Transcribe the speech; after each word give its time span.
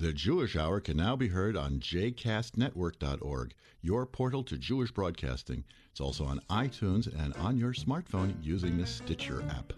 The 0.00 0.12
Jewish 0.12 0.54
Hour 0.54 0.80
can 0.80 0.96
now 0.96 1.16
be 1.16 1.26
heard 1.26 1.56
on 1.56 1.80
jcastnetwork.org, 1.80 3.52
your 3.82 4.06
portal 4.06 4.44
to 4.44 4.56
Jewish 4.56 4.92
broadcasting. 4.92 5.64
It's 5.90 6.00
also 6.00 6.24
on 6.24 6.40
iTunes 6.48 7.12
and 7.20 7.34
on 7.34 7.58
your 7.58 7.72
smartphone 7.72 8.36
using 8.40 8.78
the 8.78 8.86
Stitcher 8.86 9.42
app. 9.50 9.72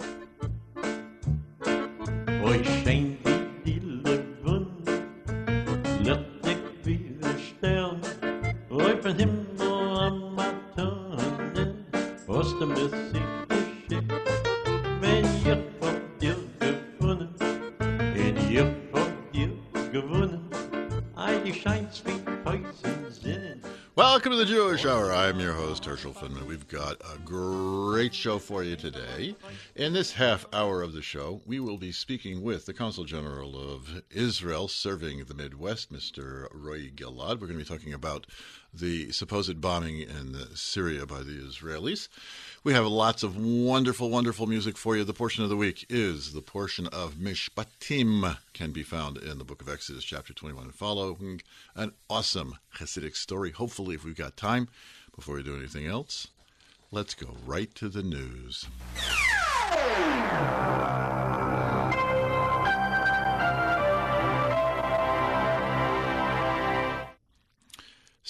Welcome 24.21 24.33
to 24.33 24.45
the 24.45 24.45
Jewish 24.45 24.85
Hour. 24.85 25.15
I'm 25.15 25.41
your 25.41 25.55
host, 25.55 25.87
Herschel 25.87 26.13
Finman. 26.13 26.45
We've 26.45 26.69
got 26.69 27.01
a 27.11 27.17
great 27.21 28.15
show 28.15 28.39
for 28.39 28.63
you 28.63 28.77
today. 28.77 29.35
In 29.77 29.95
this 29.95 30.13
half 30.13 30.45
hour 30.53 30.83
of 30.83 30.93
the 30.93 31.01
show, 31.01 31.41
we 31.47 31.59
will 31.59 31.79
be 31.79 31.91
speaking 31.91 32.43
with 32.43 32.67
the 32.67 32.75
Consul 32.75 33.05
General 33.05 33.57
of 33.57 34.03
Israel 34.11 34.69
serving 34.69 35.25
the 35.25 35.33
Midwest, 35.33 35.91
Mr. 35.91 36.49
Roy 36.53 36.91
Gilad. 36.95 37.41
We're 37.41 37.47
going 37.47 37.59
to 37.59 37.65
be 37.65 37.65
talking 37.65 37.95
about 37.95 38.27
the 38.73 39.11
supposed 39.13 39.61
bombing 39.61 40.01
in 40.01 40.37
Syria 40.55 41.07
by 41.07 41.21
the 41.21 41.33
Israelis. 41.33 42.09
We 42.63 42.73
have 42.73 42.87
lots 42.87 43.23
of 43.23 43.37
wonderful, 43.37 44.11
wonderful 44.11 44.47
music 44.47 44.77
for 44.77 44.97
you. 44.97 45.05
The 45.05 45.13
portion 45.13 45.43
of 45.43 45.51
the 45.51 45.57
week 45.57 45.87
is 45.89 46.33
the 46.33 46.43
portion 46.43 46.87
of 46.89 47.15
Mishpatim, 47.15 48.37
can 48.53 48.73
be 48.73 48.83
found 48.83 49.17
in 49.17 49.39
the 49.39 49.45
book 49.45 49.63
of 49.63 49.69
Exodus, 49.69 50.05
chapter 50.05 50.33
21 50.33 50.65
and 50.65 50.75
following. 50.75 51.43
An 51.75 51.93
awesome 52.09 52.57
Hasidic 52.79 53.17
story. 53.17 53.51
Hopefully, 53.51 53.95
if 53.95 54.05
we've 54.05 54.17
got 54.17 54.37
time, 54.37 54.69
before 55.15 55.37
we 55.37 55.43
do 55.43 55.57
anything 55.57 55.87
else, 55.87 56.29
let's 56.91 57.15
go 57.15 57.37
right 57.47 57.75
to 57.75 57.89
the 57.89 58.03
news. 58.03 58.67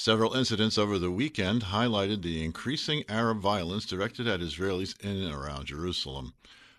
Several 0.02 0.34
incidents 0.34 0.78
over 0.78 0.98
the 0.98 1.10
weekend 1.10 1.64
highlighted 1.64 2.22
the 2.22 2.42
increasing 2.42 3.04
Arab 3.06 3.40
violence 3.40 3.84
directed 3.84 4.26
at 4.26 4.40
Israelis 4.40 4.98
in 5.02 5.22
and 5.22 5.34
around 5.34 5.66
Jerusalem. 5.66 6.32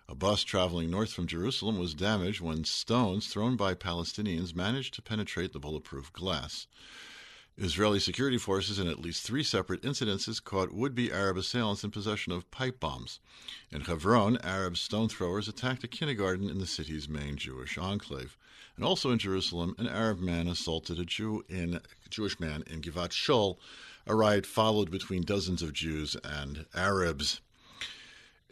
A 0.08 0.14
bus 0.16 0.42
traveling 0.42 0.90
north 0.90 1.12
from 1.12 1.28
Jerusalem 1.28 1.78
was 1.78 1.94
damaged 1.94 2.40
when 2.40 2.64
stones 2.64 3.28
thrown 3.28 3.54
by 3.54 3.74
Palestinians 3.74 4.56
managed 4.56 4.94
to 4.94 5.02
penetrate 5.02 5.52
the 5.52 5.60
bulletproof 5.60 6.12
glass. 6.12 6.66
Israeli 7.58 8.00
security 8.00 8.38
forces, 8.38 8.78
in 8.78 8.88
at 8.88 8.98
least 8.98 9.22
three 9.22 9.42
separate 9.42 9.82
incidences, 9.82 10.42
caught 10.42 10.72
would 10.72 10.94
be 10.94 11.12
Arab 11.12 11.36
assailants 11.36 11.84
in 11.84 11.90
possession 11.90 12.32
of 12.32 12.50
pipe 12.50 12.80
bombs. 12.80 13.20
In 13.70 13.82
Hebron, 13.82 14.38
Arab 14.38 14.78
stone 14.78 15.08
throwers 15.08 15.48
attacked 15.48 15.84
a 15.84 15.88
kindergarten 15.88 16.48
in 16.48 16.58
the 16.58 16.66
city's 16.66 17.10
main 17.10 17.36
Jewish 17.36 17.76
enclave. 17.76 18.38
And 18.76 18.86
also 18.86 19.10
in 19.10 19.18
Jerusalem, 19.18 19.74
an 19.78 19.86
Arab 19.86 20.18
man 20.18 20.48
assaulted 20.48 20.98
a 20.98 21.04
Jew 21.04 21.44
in 21.46 21.80
Jewish 22.08 22.40
man 22.40 22.64
in 22.66 22.80
Givat 22.80 23.10
Shaul. 23.10 23.58
A 24.06 24.14
riot 24.14 24.46
followed 24.46 24.90
between 24.90 25.22
dozens 25.22 25.60
of 25.60 25.74
Jews 25.74 26.16
and 26.24 26.64
Arabs. 26.74 27.42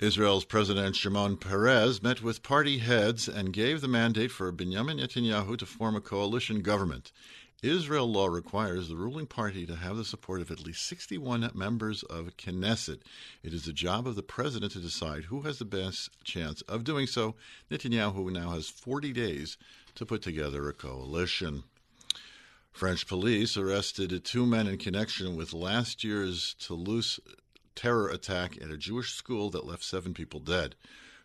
Israel's 0.01 0.47
President 0.47 0.97
Shimon 0.97 1.37
Peres 1.37 2.03
met 2.03 2.23
with 2.23 2.43
party 2.43 2.79
heads 2.79 3.29
and 3.29 3.53
gave 3.53 3.83
the 3.83 3.89
mandate 3.89 4.31
for 4.31 4.51
Benjamin 4.51 4.99
Netanyahu 4.99 5.59
to 5.59 5.67
form 5.67 5.95
a 5.95 6.01
coalition 6.01 6.63
government. 6.63 7.13
Israel 7.63 8.11
law 8.11 8.27
requires 8.27 8.89
the 8.89 8.97
ruling 8.97 9.27
party 9.27 9.67
to 9.67 9.77
have 9.77 9.97
the 9.97 10.05
support 10.05 10.41
of 10.41 10.51
at 10.51 10.65
least 10.65 10.87
61 10.87 11.51
members 11.55 12.03
of 12.05 12.37
Knesset. 12.39 13.01
It 13.43 13.53
is 13.53 13.67
the 13.67 13.73
job 13.73 14.07
of 14.07 14.17
the 14.17 14.23
president 14.23 14.73
to 14.73 14.79
decide 14.79 15.25
who 15.25 15.43
has 15.43 15.59
the 15.59 15.67
best 15.67 16.11
chance 16.25 16.63
of 16.63 16.85
doing 16.85 17.07
so. 17.07 17.35
Netanyahu 17.71 18.33
now 18.33 18.51
has 18.51 18.69
40 18.71 19.13
days 19.13 19.59
to 19.95 20.07
put 20.07 20.23
together 20.23 20.69
a 20.69 20.73
coalition. 20.73 21.65
French 22.73 23.07
police 23.07 23.59
arrested 23.59 24.25
two 24.25 24.47
men 24.47 24.67
in 24.67 24.79
connection 24.79 25.37
with 25.37 25.53
last 25.53 26.03
year's 26.03 26.55
Toulouse 26.59 27.21
terror 27.75 28.09
attack 28.09 28.57
at 28.63 28.71
a 28.71 28.79
Jewish 28.79 29.13
school 29.13 29.51
that 29.51 29.67
left 29.67 29.85
seven 29.85 30.15
people 30.15 30.41
dead. 30.41 30.77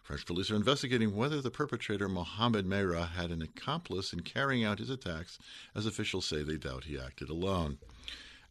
French 0.05 0.23
police 0.27 0.51
are 0.51 0.55
investigating 0.55 1.15
whether 1.15 1.41
the 1.41 1.49
perpetrator, 1.49 2.07
Mohamed 2.07 2.67
Merah, 2.67 3.09
had 3.09 3.31
an 3.31 3.41
accomplice 3.41 4.13
in 4.13 4.19
carrying 4.19 4.63
out 4.63 4.77
his 4.77 4.91
attacks, 4.91 5.39
as 5.73 5.87
officials 5.87 6.27
say 6.27 6.43
they 6.43 6.57
doubt 6.57 6.83
he 6.83 6.95
acted 6.95 7.27
alone. 7.27 7.79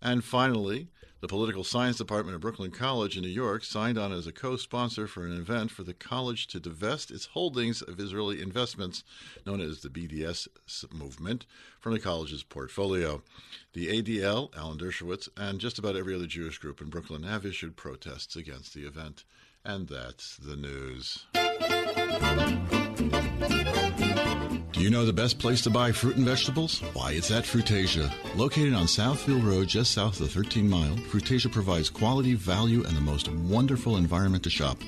And 0.03 0.25
finally, 0.25 0.89
the 1.21 1.29
Political 1.29 1.63
Science 1.63 1.97
Department 1.97 2.35
of 2.35 2.41
Brooklyn 2.41 2.73
College 2.73 3.17
in 3.17 3.23
New 3.23 3.29
York 3.29 3.63
signed 3.63 3.97
on 3.97 4.11
as 4.11 4.27
a 4.27 4.33
co 4.33 4.57
sponsor 4.57 5.07
for 5.07 5.25
an 5.25 5.33
event 5.33 5.71
for 5.71 5.85
the 5.85 5.95
college 5.95 6.49
to 6.49 6.59
divest 6.59 7.13
its 7.13 7.27
holdings 7.27 7.83
of 7.83 8.01
Israeli 8.01 8.43
investments, 8.43 9.05
known 9.47 9.61
as 9.61 9.81
the 9.81 9.89
BDS 9.89 10.49
movement, 10.93 11.47
from 11.79 11.93
the 11.93 12.01
college's 12.01 12.43
portfolio. 12.43 13.23
The 13.75 14.03
ADL, 14.03 14.51
Alan 14.57 14.77
Dershowitz, 14.77 15.29
and 15.37 15.61
just 15.61 15.79
about 15.79 15.95
every 15.95 16.17
other 16.17 16.27
Jewish 16.27 16.59
group 16.59 16.81
in 16.81 16.91
Brooklyn 16.91 17.23
have 17.23 17.47
issued 17.47 17.77
protests 17.77 18.35
against 18.35 18.75
the 18.75 18.85
event. 18.85 19.23
And 19.65 19.89
that's 19.89 20.37
the 20.37 20.57
news. 20.57 21.27
Do 24.73 24.81
you 24.81 24.91
know 24.91 25.07
the 25.07 25.13
best 25.13 25.39
place 25.39 25.63
to 25.63 25.71
buy 25.71 25.93
fruit 25.93 26.17
and 26.17 26.27
vegetables? 26.27 26.81
Why, 26.93 27.13
it's 27.13 27.31
at 27.31 27.45
Frutasia. 27.45 28.13
Located 28.37 28.75
on 28.75 28.87
Southfield 28.87 29.47
Road, 29.47 29.69
just 29.69 29.93
south 29.93 30.21
of 30.21 30.31
13 30.31 30.69
Mile, 30.69 30.97
Frutasia 31.11 31.51
provides 31.51 31.89
quality, 31.89 32.35
value, 32.35 32.85
and 32.85 32.97
the 32.97 33.01
most 33.01 33.29
wonderful 33.29 33.97
environment 33.97 34.45
to 34.45 34.51
shop. 34.51 34.79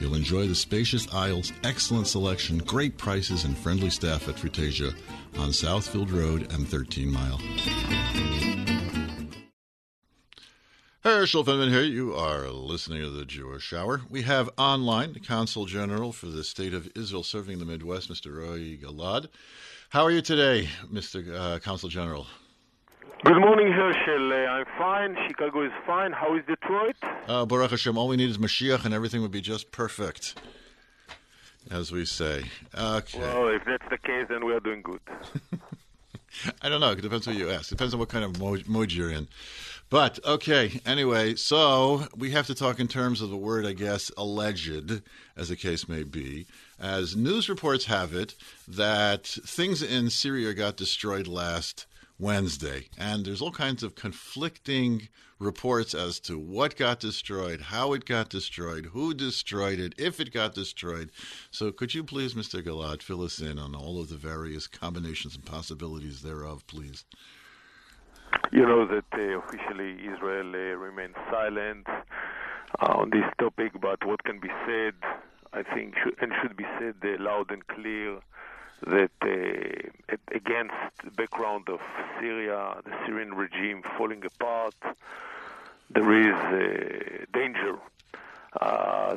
You'll 0.00 0.14
enjoy 0.14 0.46
the 0.46 0.54
spacious 0.54 1.12
aisles, 1.14 1.52
excellent 1.64 2.06
selection, 2.06 2.58
great 2.58 2.98
prices, 2.98 3.44
and 3.44 3.56
friendly 3.56 3.90
staff 3.90 4.28
at 4.28 4.36
Frutasia 4.36 4.94
on 5.38 5.50
Southfield 5.50 6.12
Road 6.12 6.52
and 6.52 6.68
13 6.68 7.10
Mile. 7.10 7.40
Herschel 11.06 11.44
Finman 11.44 11.70
here. 11.70 11.84
You 11.84 12.16
are 12.16 12.48
listening 12.48 13.00
to 13.00 13.10
the 13.10 13.24
Jewish 13.24 13.72
Hour. 13.72 14.00
We 14.10 14.22
have 14.22 14.50
online 14.58 15.12
the 15.12 15.20
Consul 15.20 15.64
General 15.64 16.10
for 16.10 16.26
the 16.26 16.42
State 16.42 16.74
of 16.74 16.90
Israel 16.96 17.22
serving 17.22 17.60
the 17.60 17.64
Midwest, 17.64 18.10
Mr. 18.10 18.36
Roy 18.36 18.76
Gilad. 18.76 19.28
How 19.90 20.02
are 20.02 20.10
you 20.10 20.20
today, 20.20 20.68
Mr. 20.92 21.32
Uh, 21.32 21.60
Consul 21.60 21.90
General? 21.90 22.26
Good 23.22 23.38
morning, 23.38 23.70
Herschel. 23.70 24.32
Uh, 24.32 24.50
I'm 24.50 24.66
fine. 24.76 25.16
Chicago 25.28 25.64
is 25.64 25.70
fine. 25.86 26.10
How 26.10 26.36
is 26.36 26.42
Detroit? 26.44 26.96
Uh, 27.28 27.46
Baruch 27.46 27.70
Hashem, 27.70 27.96
all 27.96 28.08
we 28.08 28.16
need 28.16 28.28
is 28.28 28.38
Mashiach 28.38 28.84
and 28.84 28.92
everything 28.92 29.22
would 29.22 29.30
be 29.30 29.40
just 29.40 29.70
perfect, 29.70 30.36
as 31.70 31.92
we 31.92 32.04
say. 32.04 32.42
Okay. 32.76 33.20
Well, 33.20 33.54
if 33.54 33.64
that's 33.64 33.88
the 33.90 33.98
case, 33.98 34.26
then 34.28 34.44
we 34.44 34.52
are 34.52 34.60
doing 34.60 34.82
good. 34.82 34.98
I 36.62 36.68
don't 36.68 36.80
know. 36.80 36.90
It 36.90 37.00
depends 37.00 37.26
who 37.26 37.32
you 37.32 37.50
ask. 37.50 37.70
It 37.70 37.76
depends 37.76 37.94
on 37.94 38.00
what 38.00 38.08
kind 38.08 38.24
of 38.24 38.40
mood, 38.40 38.68
mood 38.68 38.92
you're 38.92 39.10
in. 39.10 39.28
But, 39.88 40.18
okay, 40.24 40.80
anyway, 40.84 41.36
so 41.36 42.08
we 42.16 42.32
have 42.32 42.48
to 42.48 42.56
talk 42.56 42.80
in 42.80 42.88
terms 42.88 43.20
of 43.20 43.30
the 43.30 43.36
word, 43.36 43.64
I 43.64 43.72
guess, 43.72 44.10
alleged, 44.16 45.02
as 45.36 45.48
the 45.48 45.54
case 45.54 45.88
may 45.88 46.02
be. 46.02 46.46
As 46.76 47.14
news 47.14 47.48
reports 47.48 47.84
have 47.84 48.12
it, 48.12 48.34
that 48.66 49.26
things 49.26 49.82
in 49.82 50.10
Syria 50.10 50.54
got 50.54 50.76
destroyed 50.76 51.28
last 51.28 51.86
Wednesday. 52.18 52.88
And 52.98 53.24
there's 53.24 53.40
all 53.40 53.52
kinds 53.52 53.84
of 53.84 53.94
conflicting 53.94 55.08
reports 55.38 55.94
as 55.94 56.18
to 56.20 56.36
what 56.36 56.76
got 56.76 56.98
destroyed, 56.98 57.60
how 57.60 57.92
it 57.92 58.06
got 58.06 58.28
destroyed, 58.28 58.86
who 58.86 59.14
destroyed 59.14 59.78
it, 59.78 59.94
if 59.98 60.18
it 60.18 60.32
got 60.32 60.54
destroyed. 60.54 61.10
So 61.52 61.70
could 61.70 61.94
you 61.94 62.02
please, 62.02 62.34
Mr. 62.34 62.60
Gilad, 62.60 63.02
fill 63.02 63.22
us 63.22 63.38
in 63.38 63.56
on 63.56 63.76
all 63.76 64.00
of 64.00 64.08
the 64.08 64.16
various 64.16 64.66
combinations 64.66 65.36
and 65.36 65.44
possibilities 65.44 66.22
thereof, 66.22 66.66
please? 66.66 67.04
You 68.52 68.66
know 68.66 68.86
that 68.86 69.04
uh, 69.12 69.38
officially 69.38 69.92
Israel 70.12 70.48
uh, 70.54 70.76
remains 70.76 71.14
silent 71.30 71.86
uh, 71.88 72.02
on 72.80 73.10
this 73.10 73.24
topic, 73.38 73.72
but 73.80 74.04
what 74.04 74.22
can 74.24 74.38
be 74.38 74.48
said, 74.66 74.94
I 75.52 75.62
think, 75.62 75.94
should, 76.02 76.16
and 76.20 76.32
should 76.40 76.56
be 76.56 76.64
said 76.78 76.96
uh, 77.04 77.22
loud 77.22 77.50
and 77.50 77.66
clear 77.66 78.18
that 78.86 79.10
uh, 79.22 80.16
against 80.34 80.74
the 81.04 81.10
background 81.10 81.68
of 81.68 81.80
Syria, 82.20 82.76
the 82.84 82.92
Syrian 83.04 83.34
regime 83.34 83.82
falling 83.96 84.22
apart, 84.24 84.74
there 85.90 86.12
is 86.20 86.36
uh, 86.36 87.24
danger 87.32 87.78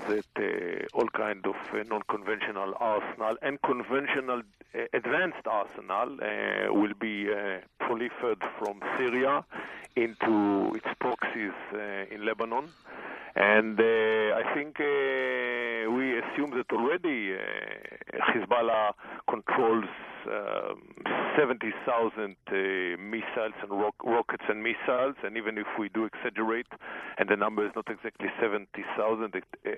that 0.09 0.25
uh, 0.37 0.97
all 0.97 1.07
kind 1.09 1.45
of 1.45 1.55
uh, 1.73 1.83
non-conventional 1.87 2.73
arsenal 2.79 3.35
and 3.41 3.61
conventional 3.61 4.41
uh, 4.75 4.79
advanced 4.93 5.45
arsenal 5.45 6.17
uh, 6.21 6.73
will 6.73 6.93
be 6.99 7.27
uh, 7.29 7.59
proliferated 7.81 8.43
from 8.57 8.79
Syria 8.97 9.43
into 9.95 10.73
its 10.75 10.87
proxies 10.99 11.53
in 12.11 12.25
Lebanon. 12.25 12.69
And 13.35 13.79
I 13.79 14.53
think 14.53 14.79
we 14.79 16.17
assume 16.19 16.51
that 16.57 16.71
already 16.71 17.35
Hezbollah 18.13 18.93
controls 19.29 19.89
um, 20.27 20.81
70,000 21.37 22.35
uh, 22.47 22.53
missiles 23.01 23.53
and 23.61 23.71
ro- 23.71 23.91
rockets 24.03 24.43
and 24.49 24.63
missiles, 24.63 25.15
and 25.23 25.37
even 25.37 25.57
if 25.57 25.67
we 25.79 25.89
do 25.89 26.05
exaggerate, 26.05 26.67
and 27.17 27.29
the 27.29 27.35
number 27.35 27.65
is 27.65 27.71
not 27.75 27.87
exactly 27.89 28.27
70,000, 28.41 29.35
uh, 29.35 29.69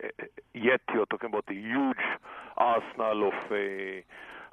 yet 0.53 0.81
you're 0.93 1.05
talking 1.05 1.29
about 1.29 1.45
a 1.49 1.53
huge 1.53 2.05
arsenal 2.57 3.29
of 3.29 3.51
uh, 3.51 4.01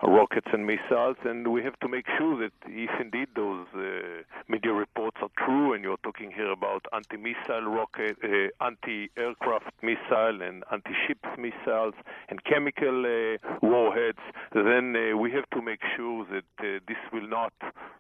rockets 0.03 0.47
and 0.53 0.67
missiles, 0.67 1.17
and 1.25 1.49
we 1.49 1.63
have 1.63 1.79
to 1.81 1.89
make 1.89 2.07
sure 2.17 2.39
that 2.39 2.53
if 2.67 2.91
indeed 3.01 3.29
those 3.35 3.67
uh, 3.75 4.23
media 4.49 4.73
reports 4.73 5.17
are 5.21 5.31
true, 5.37 5.73
and 5.73 5.83
you're 5.83 5.99
talking 6.05 6.31
here 6.31 6.51
about 6.51 6.87
anti-missile 6.93 7.63
rocket, 7.63 8.17
uh, 8.23 8.65
anti-aircraft 8.65 9.73
missile, 9.83 10.41
and 10.43 10.63
anti-ship 10.71 11.19
missiles, 11.37 11.95
and 12.29 12.45
chemical 12.45 13.05
uh, 13.07 13.57
warheads, 13.63 14.19
then 14.55 14.95
uh, 14.95 15.17
we 15.17 15.33
have 15.33 15.49
to 15.51 15.61
make 15.61 15.81
sure 15.97 16.25
that 16.27 16.45
uh, 16.61 16.79
this 16.87 16.99
will 17.13 17.29
not 17.29 17.53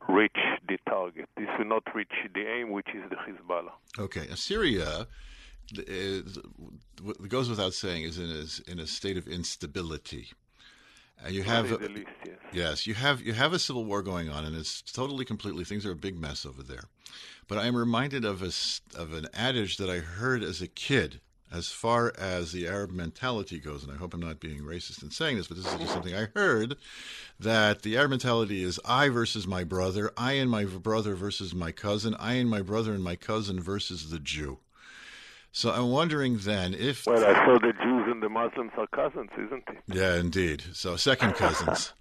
reach 0.09 0.39
the 0.69 0.79
target. 0.89 1.29
This 1.37 1.49
will 1.59 1.67
not 1.67 1.83
reach 1.95 2.13
the 2.35 2.47
aim, 2.47 2.71
which 2.71 2.89
is 2.95 3.03
the 3.11 3.17
Hezbollah. 3.17 3.73
Okay, 3.99 4.27
Syria. 4.35 5.07
Is, 5.87 6.39
goes 7.29 7.51
without 7.51 7.75
saying, 7.75 8.05
is 8.05 8.19
in 8.19 8.31
a, 8.31 8.73
in 8.73 8.79
a 8.79 8.87
state 8.87 9.19
of 9.19 9.29
instability. 9.29 10.31
Uh, 11.25 11.29
you 11.29 11.43
have 11.43 11.71
least, 11.71 12.07
yes. 12.25 12.37
yes, 12.53 12.87
you 12.87 12.95
have 12.95 13.21
you 13.21 13.33
have 13.33 13.53
a 13.53 13.59
civil 13.59 13.85
war 13.85 14.03
going 14.03 14.29
on, 14.29 14.45
and 14.45 14.57
it's 14.57 14.83
totally 14.83 15.25
completely 15.25 15.65
things 15.65 15.85
are 15.85 15.91
a 15.91 15.97
big 15.97 16.19
mess 16.19 16.47
over 16.47 16.63
there. 16.63 16.85
But 17.49 17.59
I 17.59 17.67
am 17.67 17.77
reminded 17.77 18.25
of 18.25 18.43
a 18.43 18.53
of 18.99 19.13
an 19.13 19.27
adage 19.35 19.79
that 19.79 19.91
I 19.91 19.99
heard 19.99 20.43
as 20.43 20.63
a 20.63 20.69
kid, 20.69 21.21
as 21.53 21.71
far 21.71 22.13
as 22.19 22.53
the 22.53 22.69
Arab 22.69 22.91
mentality 22.91 23.59
goes, 23.59 23.83
and 23.83 23.93
I 23.93 23.97
hope 23.97 24.15
I'm 24.15 24.21
not 24.21 24.39
being 24.39 24.61
racist 24.61 25.03
in 25.03 25.11
saying 25.11 25.39
this, 25.39 25.49
but 25.49 25.57
this 25.57 25.67
is 25.67 25.79
just 25.79 25.93
something 25.93 26.15
I 26.15 26.29
heard 26.37 26.77
that 27.41 27.83
the 27.83 27.97
Arab 27.97 28.11
mentality 28.11 28.63
is 28.63 28.79
I 28.85 29.09
versus 29.09 29.47
my 29.47 29.65
brother, 29.65 30.13
I 30.17 30.33
and 30.33 30.51
my 30.51 30.65
brother 30.65 31.15
versus 31.15 31.55
my 31.55 31.73
cousin, 31.73 32.15
I 32.19 32.35
and 32.35 32.51
my 32.51 32.63
brother 32.63 32.93
and 32.93 33.03
my 33.03 33.17
cousin 33.17 33.61
versus 33.61 34.11
the 34.11 34.19
Jew. 34.19 34.59
So 35.59 35.73
I'm 35.73 35.91
wondering 35.91 36.39
then 36.39 36.73
if. 36.73 37.05
Well, 37.05 37.19
I 37.19 37.35
saw 37.45 37.59
the 37.59 37.73
Jews 37.73 38.05
and 38.07 38.23
the 38.23 38.29
Muslims 38.29 38.71
are 38.77 38.87
cousins, 38.87 39.29
isn't 39.37 39.65
it? 39.67 39.79
Yeah, 39.89 40.15
indeed. 40.15 40.63
So 40.73 40.95
second 40.95 41.35
cousins. 41.35 41.95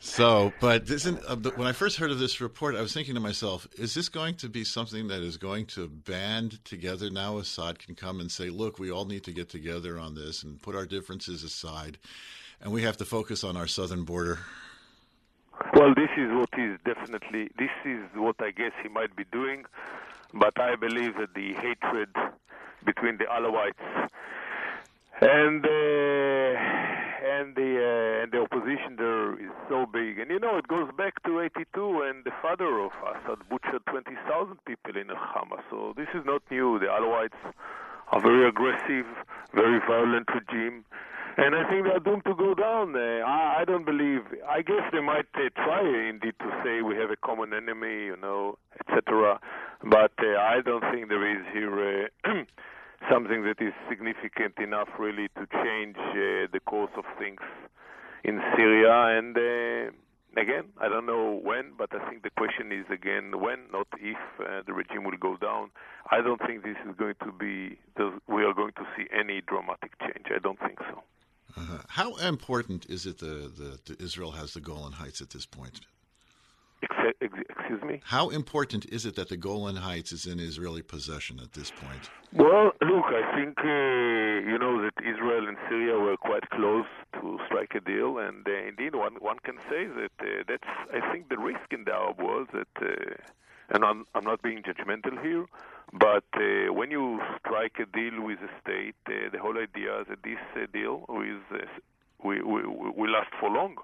so, 0.00 0.52
but 0.60 0.90
isn't 0.90 1.18
uh, 1.26 1.36
when 1.56 1.66
I 1.66 1.72
first 1.72 1.96
heard 1.96 2.10
of 2.10 2.18
this 2.18 2.42
report, 2.42 2.76
I 2.76 2.82
was 2.82 2.92
thinking 2.92 3.14
to 3.14 3.20
myself, 3.20 3.66
is 3.78 3.94
this 3.94 4.10
going 4.10 4.34
to 4.34 4.50
be 4.50 4.64
something 4.64 5.08
that 5.08 5.22
is 5.22 5.38
going 5.38 5.64
to 5.68 5.88
band 5.88 6.62
together? 6.66 7.08
Now 7.08 7.38
Assad 7.38 7.78
can 7.78 7.94
come 7.94 8.20
and 8.20 8.30
say, 8.30 8.50
look, 8.50 8.78
we 8.78 8.90
all 8.92 9.06
need 9.06 9.24
to 9.24 9.32
get 9.32 9.48
together 9.48 9.98
on 9.98 10.14
this 10.14 10.42
and 10.42 10.60
put 10.60 10.74
our 10.74 10.84
differences 10.84 11.44
aside, 11.44 11.96
and 12.60 12.70
we 12.70 12.82
have 12.82 12.98
to 12.98 13.06
focus 13.06 13.44
on 13.44 13.56
our 13.56 13.66
southern 13.66 14.04
border. 14.04 14.40
Well, 15.72 15.94
this 15.94 16.10
is 16.18 16.30
what 16.32 16.50
is 16.58 16.78
definitely, 16.84 17.48
this 17.58 17.70
is 17.86 18.02
what 18.14 18.36
I 18.40 18.50
guess 18.50 18.72
he 18.82 18.90
might 18.90 19.16
be 19.16 19.24
doing, 19.32 19.64
but 20.34 20.60
I 20.60 20.76
believe 20.76 21.16
that 21.16 21.32
the 21.32 21.54
hatred 21.54 22.10
between 22.84 23.18
the 23.18 23.24
Alawites 23.24 24.08
and 25.20 25.64
uh, 25.64 26.88
and 27.28 27.54
the 27.56 27.70
uh, 27.74 28.22
and 28.22 28.32
the 28.32 28.40
opposition 28.40 28.96
there 28.96 29.34
is 29.34 29.50
so 29.68 29.86
big. 29.86 30.18
And 30.18 30.30
you 30.30 30.38
know, 30.38 30.56
it 30.56 30.68
goes 30.68 30.88
back 30.96 31.22
to 31.24 31.40
'82, 31.40 32.02
and 32.02 32.24
the 32.24 32.32
father 32.40 32.78
of 32.80 32.92
Assad 33.02 33.38
butchered 33.50 33.84
20,000 33.86 34.56
people 34.64 34.96
in 34.96 35.08
Hama. 35.10 35.62
So 35.70 35.94
this 35.96 36.08
is 36.14 36.24
not 36.24 36.42
new. 36.50 36.78
The 36.78 36.86
Alawites 36.86 37.38
are 38.12 38.20
very 38.20 38.48
aggressive, 38.48 39.06
very 39.54 39.80
violent 39.86 40.28
regime. 40.32 40.84
And 41.36 41.54
I 41.54 41.68
think 41.70 41.84
they 41.84 41.90
are 41.90 42.00
doomed 42.00 42.24
to 42.24 42.34
go 42.34 42.52
down. 42.54 42.96
Uh, 42.96 43.22
I, 43.24 43.60
I 43.60 43.64
don't 43.64 43.86
believe. 43.86 44.22
I 44.48 44.62
guess 44.62 44.82
they 44.92 45.00
might 45.00 45.30
uh, 45.34 45.48
try 45.54 45.82
indeed 46.08 46.34
to 46.40 46.50
say 46.64 46.82
we 46.82 46.96
have 46.96 47.10
a 47.10 47.16
common 47.16 47.52
enemy, 47.54 48.06
you 48.06 48.16
know, 48.20 48.58
etc. 48.80 49.38
But 49.84 50.12
uh, 50.18 50.36
I 50.38 50.60
don't 50.64 50.82
think 50.92 51.08
there 51.08 51.22
is 51.30 51.46
here 51.52 52.10
uh, 52.24 52.30
something 53.10 53.44
that 53.44 53.60
is 53.60 53.72
significant 53.88 54.54
enough 54.58 54.88
really 54.98 55.28
to 55.36 55.46
change 55.62 55.96
uh, 55.96 56.46
the 56.52 56.60
course 56.66 56.90
of 56.96 57.04
things 57.18 57.40
in 58.24 58.40
Syria. 58.56 59.18
And 59.18 59.36
uh, 59.36 60.40
again, 60.40 60.64
I 60.80 60.88
don't 60.88 61.06
know 61.06 61.40
when, 61.42 61.72
but 61.76 61.90
I 61.94 62.08
think 62.08 62.22
the 62.22 62.30
question 62.30 62.72
is 62.72 62.86
again 62.92 63.40
when, 63.40 63.60
not 63.72 63.86
if 64.00 64.16
uh, 64.40 64.62
the 64.66 64.72
regime 64.72 65.04
will 65.04 65.16
go 65.18 65.36
down. 65.36 65.70
I 66.10 66.20
don't 66.20 66.40
think 66.46 66.64
this 66.64 66.76
is 66.88 66.94
going 66.96 67.14
to 67.24 67.32
be, 67.32 67.78
we 68.26 68.44
are 68.44 68.54
going 68.54 68.72
to 68.72 68.86
see 68.96 69.06
any 69.12 69.42
dramatic 69.42 69.92
change. 70.00 70.26
I 70.34 70.38
don't 70.38 70.58
think 70.60 70.78
so. 70.90 71.02
Uh-huh. 71.56 71.78
How 71.88 72.14
important 72.16 72.86
is 72.86 73.06
it 73.06 73.18
that 73.18 73.96
Israel 74.00 74.32
has 74.32 74.54
the 74.54 74.60
Golan 74.60 74.92
Heights 74.92 75.20
at 75.20 75.30
this 75.30 75.46
point? 75.46 75.80
Excuse 76.82 77.82
me? 77.82 78.00
How 78.04 78.28
important 78.28 78.86
is 78.86 79.04
it 79.04 79.16
that 79.16 79.28
the 79.28 79.36
Golan 79.36 79.76
Heights 79.76 80.12
is 80.12 80.26
in 80.26 80.38
Israeli 80.38 80.82
possession 80.82 81.40
at 81.42 81.52
this 81.52 81.70
point? 81.70 82.10
Well, 82.32 82.72
look, 82.80 83.06
I 83.06 83.36
think, 83.36 83.58
uh, 83.58 84.50
you 84.50 84.58
know, 84.58 84.80
that 84.82 84.94
Israel 85.02 85.48
and 85.48 85.56
Syria 85.68 85.98
were 85.98 86.16
quite 86.16 86.48
close 86.50 86.86
to 87.14 87.38
strike 87.46 87.74
a 87.74 87.80
deal, 87.80 88.18
and 88.18 88.46
uh, 88.46 88.68
indeed, 88.68 88.94
one, 88.94 89.14
one 89.14 89.38
can 89.42 89.56
say 89.68 89.86
that 89.86 90.12
uh, 90.20 90.44
that's, 90.46 90.70
I 90.94 91.12
think, 91.12 91.28
the 91.28 91.38
risk 91.38 91.72
in 91.72 91.84
the 91.84 91.92
Arab 91.92 92.20
world 92.20 92.48
that, 92.52 92.68
uh, 92.80 93.74
and 93.74 93.84
I'm, 93.84 94.06
I'm 94.14 94.24
not 94.24 94.42
being 94.42 94.62
judgmental 94.62 95.20
here, 95.22 95.46
but 95.92 96.24
uh, 96.36 96.72
when 96.72 96.90
you 96.90 97.20
strike 97.40 97.76
a 97.80 97.86
deal 97.86 98.22
with 98.22 98.38
a 98.38 98.50
state, 98.62 98.94
uh, 99.08 99.30
the 99.32 99.38
whole 99.38 99.58
idea 99.58 100.00
is 100.02 100.06
that 100.08 100.22
this 100.22 100.38
uh, 100.54 100.66
deal 100.72 101.06
is, 101.24 101.42
uh, 101.52 101.66
will, 102.22 102.46
will, 102.46 102.92
will 102.94 103.10
last 103.10 103.30
for 103.40 103.50
long. 103.50 103.76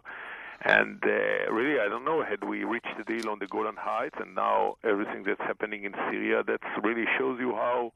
And 0.63 1.03
uh, 1.05 1.53
really, 1.53 1.81
I 1.81 1.89
don't 1.89 2.05
know, 2.05 2.23
had 2.23 2.45
we 2.45 2.65
reached 2.65 2.95
the 2.97 3.05
deal 3.05 3.29
on 3.29 3.39
the 3.39 3.47
Golan 3.47 3.77
Heights 3.79 4.17
and 4.21 4.35
now 4.35 4.77
everything 4.85 5.25
that's 5.27 5.41
happening 5.41 5.85
in 5.85 5.93
Syria, 6.11 6.43
that 6.45 6.61
really 6.83 7.05
shows 7.19 7.39
you 7.41 7.53
how 7.53 7.93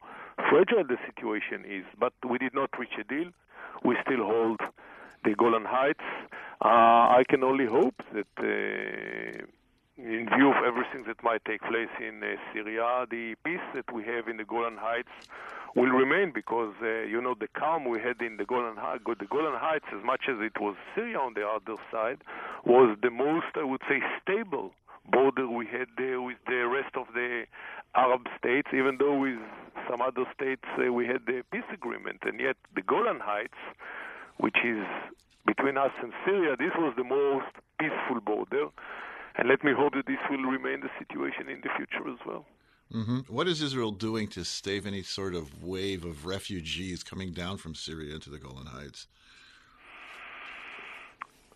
fragile 0.49 0.83
the 0.83 0.97
situation 1.05 1.65
is. 1.65 1.85
But 1.99 2.13
we 2.29 2.37
did 2.37 2.53
not 2.53 2.69
reach 2.77 2.93
a 2.99 3.03
deal. 3.03 3.31
We 3.83 3.95
still 4.05 4.25
hold 4.25 4.59
the 5.23 5.33
Golan 5.35 5.65
Heights. 5.65 6.03
Uh, 6.63 6.67
I 7.19 7.23
can 7.29 7.43
only 7.43 7.65
hope 7.65 7.95
that, 8.13 8.27
uh, 8.37 9.45
in 10.03 10.29
view 10.35 10.49
of 10.49 10.63
everything 10.65 11.03
that 11.07 11.21
might 11.23 11.43
take 11.45 11.61
place 11.61 11.91
in 11.99 12.23
uh, 12.23 12.35
Syria, 12.53 13.05
the 13.09 13.35
peace 13.43 13.65
that 13.75 13.91
we 13.93 14.03
have 14.05 14.27
in 14.27 14.37
the 14.37 14.45
Golan 14.45 14.77
Heights 14.77 15.11
will 15.75 15.89
remain 15.89 16.31
because 16.33 16.73
uh, 16.81 17.03
you 17.03 17.21
know 17.21 17.35
the 17.39 17.49
calm 17.49 17.85
we 17.85 17.99
had 17.99 18.21
in 18.21 18.37
the 18.37 18.45
Golan 18.45 18.75
the 18.75 19.25
Golan 19.29 19.59
Heights, 19.59 19.85
as 19.91 20.03
much 20.03 20.21
as 20.29 20.37
it 20.39 20.59
was 20.59 20.75
Syria 20.95 21.19
on 21.19 21.33
the 21.33 21.45
other 21.45 21.75
side, 21.91 22.19
was 22.65 22.97
the 23.01 23.09
most, 23.09 23.47
I 23.55 23.63
would 23.63 23.81
say, 23.89 23.99
stable 24.21 24.71
border 25.11 25.47
we 25.47 25.65
had 25.65 25.87
there 25.97 26.21
with 26.21 26.37
the 26.47 26.67
rest 26.67 26.95
of 26.95 27.07
the 27.13 27.45
Arab 27.95 28.27
states, 28.37 28.69
even 28.73 28.97
though 28.99 29.17
with 29.19 29.39
some 29.89 30.01
other 30.01 30.25
states 30.33 30.63
uh, 30.77 30.93
we 30.93 31.07
had 31.07 31.25
the 31.25 31.43
peace 31.51 31.69
agreement. 31.73 32.19
And 32.23 32.39
yet 32.39 32.55
the 32.75 32.81
Golan 32.81 33.19
Heights, 33.19 33.59
which 34.37 34.57
is 34.63 34.85
between 35.45 35.77
us 35.77 35.91
and 36.01 36.13
Syria, 36.25 36.55
this 36.57 36.71
was 36.77 36.93
the 36.95 37.03
most 37.03 37.51
peaceful 37.79 38.21
border. 38.21 38.67
And 39.39 39.47
let 39.47 39.63
me 39.63 39.71
hope 39.73 39.93
that 39.93 40.05
this 40.05 40.17
will 40.29 40.43
remain 40.43 40.81
the 40.81 40.89
situation 40.99 41.47
in 41.47 41.61
the 41.61 41.69
future 41.77 42.09
as 42.11 42.19
well. 42.27 42.45
Mm-hmm. 42.93 43.19
What 43.33 43.47
is 43.47 43.61
Israel 43.61 43.91
doing 43.91 44.27
to 44.29 44.43
stave 44.43 44.85
any 44.85 45.01
sort 45.01 45.33
of 45.33 45.63
wave 45.63 46.03
of 46.03 46.25
refugees 46.25 47.03
coming 47.03 47.31
down 47.31 47.55
from 47.55 47.73
Syria 47.73 48.15
into 48.15 48.29
the 48.29 48.37
Golan 48.37 48.65
Heights? 48.65 49.07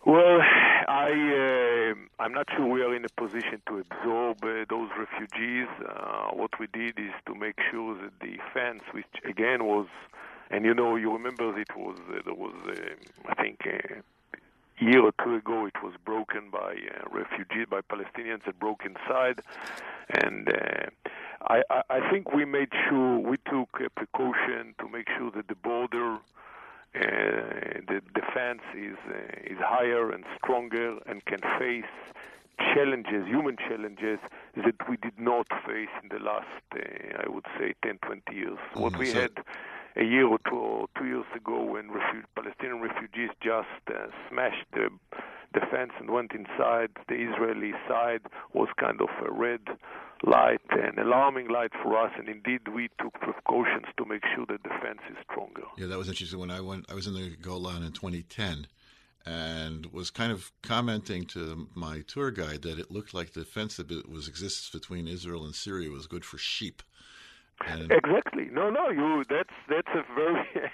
Well, 0.06 0.40
I 0.88 1.10
uh, 1.10 2.22
I'm 2.22 2.32
not 2.32 2.46
sure 2.56 2.66
we 2.66 2.80
are 2.80 2.94
in 2.94 3.04
a 3.04 3.20
position 3.20 3.60
to 3.68 3.84
absorb 3.84 4.38
uh, 4.42 4.64
those 4.70 4.88
refugees. 4.98 5.68
Uh, 5.86 6.28
what 6.32 6.58
we 6.58 6.66
did 6.68 6.98
is 6.98 7.12
to 7.26 7.34
make 7.34 7.56
sure 7.70 8.00
that 8.00 8.12
the 8.20 8.38
fence, 8.54 8.82
which 8.92 9.12
again 9.28 9.64
was, 9.64 9.88
and 10.50 10.64
you 10.64 10.72
know, 10.72 10.96
you 10.96 11.12
remember 11.12 11.58
it 11.58 11.76
was 11.76 11.98
uh, 12.08 12.20
there 12.24 12.34
was 12.34 12.54
uh, 12.66 13.30
I 13.30 13.34
think 13.42 13.60
uh, 13.66 14.00
year 14.78 15.02
or 15.02 15.12
two 15.22 15.36
ago 15.36 15.66
it 15.66 15.82
was 15.82 15.94
broken 16.04 16.50
by 16.50 16.74
uh, 16.74 17.08
refugees 17.10 17.66
by 17.70 17.80
Palestinians 17.80 18.44
that 18.46 18.58
broke 18.58 18.82
inside, 18.84 19.40
and 20.10 20.48
uh, 20.48 20.86
I, 21.42 21.62
I 21.70 21.82
I 21.90 22.10
think 22.10 22.32
we 22.32 22.44
made 22.44 22.72
sure 22.88 23.18
we 23.18 23.36
took 23.36 23.80
a 23.84 23.90
precaution 23.90 24.74
to 24.78 24.88
make 24.88 25.08
sure 25.16 25.30
that 25.32 25.48
the 25.48 25.54
border 25.54 26.14
uh, 26.14 27.80
the 27.88 28.00
defense 28.14 28.62
is 28.76 28.96
uh, 29.08 29.52
is 29.52 29.58
higher 29.58 30.10
and 30.10 30.24
stronger 30.38 30.98
and 31.06 31.24
can 31.24 31.40
face 31.58 31.84
challenges, 32.72 33.26
human 33.26 33.56
challenges 33.56 34.18
that 34.56 34.88
we 34.88 34.96
did 34.96 35.18
not 35.18 35.46
face 35.66 35.88
in 36.02 36.08
the 36.08 36.22
last, 36.22 36.46
uh, 36.74 37.22
I 37.24 37.28
would 37.28 37.46
say, 37.58 37.74
10, 37.82 37.98
20 37.98 38.34
years. 38.34 38.58
Mm-hmm. 38.58 38.80
What 38.80 38.96
we 38.96 39.06
so 39.06 39.22
had 39.22 39.32
a 39.96 40.04
year 40.04 40.26
or 40.26 40.38
two 40.48 40.56
or 40.56 40.86
two 40.98 41.06
years 41.06 41.26
ago 41.36 41.62
when 41.62 41.88
refu- 41.88 42.24
Palestinian 42.34 42.80
refugees 42.80 43.30
just 43.42 43.82
uh, 43.88 44.06
smashed 44.28 44.66
the 44.72 44.88
defense 45.52 45.92
and 46.00 46.10
went 46.10 46.32
inside 46.32 46.90
the 47.08 47.14
Israeli 47.14 47.72
side 47.88 48.22
was 48.52 48.68
kind 48.78 49.00
of 49.00 49.08
a 49.24 49.32
red 49.32 49.60
light, 50.26 50.60
an 50.70 50.98
alarming 50.98 51.48
light 51.48 51.70
for 51.82 51.96
us, 51.96 52.12
and 52.18 52.28
indeed 52.28 52.62
we 52.74 52.88
took 53.00 53.14
precautions 53.14 53.86
to 53.96 54.04
make 54.04 54.22
sure 54.34 54.44
the 54.46 54.58
defense 54.58 55.00
is 55.10 55.16
stronger. 55.30 55.62
Yeah, 55.78 55.86
that 55.86 55.98
was 55.98 56.08
interesting. 56.08 56.40
When 56.40 56.50
I 56.50 56.60
went, 56.60 56.86
I 56.90 56.94
was 56.94 57.06
in 57.06 57.14
the 57.14 57.36
Golan 57.40 57.82
in 57.84 57.92
2010, 57.92 58.66
and 59.26 59.86
was 59.86 60.10
kind 60.10 60.32
of 60.32 60.52
commenting 60.62 61.24
to 61.26 61.68
my 61.74 62.02
tour 62.06 62.30
guide 62.30 62.62
that 62.62 62.78
it 62.78 62.90
looked 62.90 63.14
like 63.14 63.32
the 63.32 63.44
fence 63.44 63.76
that 63.76 64.10
was 64.10 64.28
exists 64.28 64.68
between 64.70 65.08
Israel 65.08 65.44
and 65.44 65.54
Syria 65.54 65.90
was 65.90 66.06
good 66.06 66.24
for 66.24 66.38
sheep. 66.38 66.82
And 67.66 67.90
exactly. 67.90 68.48
No, 68.52 68.70
no. 68.70 68.90
You. 68.90 69.24
That's 69.28 69.54
that's 69.68 69.88
a 69.94 70.04
very 70.14 70.46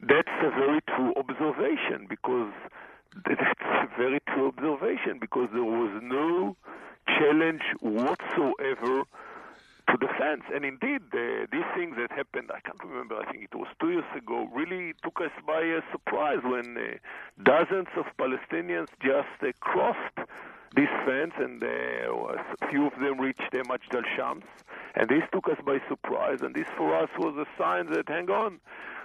that's 0.00 0.36
a 0.42 0.50
very 0.50 0.80
true 0.94 1.14
observation 1.16 2.06
because 2.08 2.52
that's 3.26 3.60
a 3.60 3.88
very 3.96 4.20
true 4.28 4.48
observation 4.48 5.18
because 5.20 5.48
there 5.52 5.64
was 5.64 6.00
no 6.02 6.56
challenge 7.06 7.62
whatsoever 7.80 9.04
to 9.88 9.96
the 9.98 10.08
fence. 10.18 10.42
And 10.52 10.64
indeed, 10.64 11.02
uh, 11.14 11.46
these 11.52 11.68
things 11.74 11.96
that 11.96 12.10
happened, 12.10 12.50
I 12.52 12.60
can't 12.60 12.82
remember, 12.82 13.16
I 13.16 13.30
think 13.30 13.44
it 13.44 13.54
was 13.54 13.68
two 13.80 13.92
years 13.92 14.10
ago, 14.16 14.48
really 14.52 14.94
took 15.02 15.20
us 15.20 15.30
by 15.46 15.60
a 15.60 15.80
surprise 15.92 16.40
when 16.42 16.76
uh, 16.76 16.98
dozens 17.42 17.88
of 17.96 18.06
Palestinians 18.18 18.88
just 19.00 19.28
uh, 19.42 19.52
crossed 19.60 20.18
this 20.76 20.88
fence 21.04 21.32
and 21.38 21.62
uh, 21.62 21.66
a 21.66 22.68
few 22.70 22.86
of 22.86 22.92
them 23.00 23.20
reached 23.20 23.54
uh, 23.54 23.62
Majd 23.66 23.80
al-Shams. 23.92 24.44
And 24.94 25.08
this 25.08 25.22
took 25.32 25.48
us 25.48 25.58
by 25.64 25.80
surprise, 25.88 26.38
and 26.42 26.54
this 26.54 26.66
for 26.76 26.94
us 26.94 27.10
was 27.18 27.34
a 27.36 27.46
sign 27.60 27.90
that, 27.92 28.08
hang 28.08 28.30
on, 28.30 28.60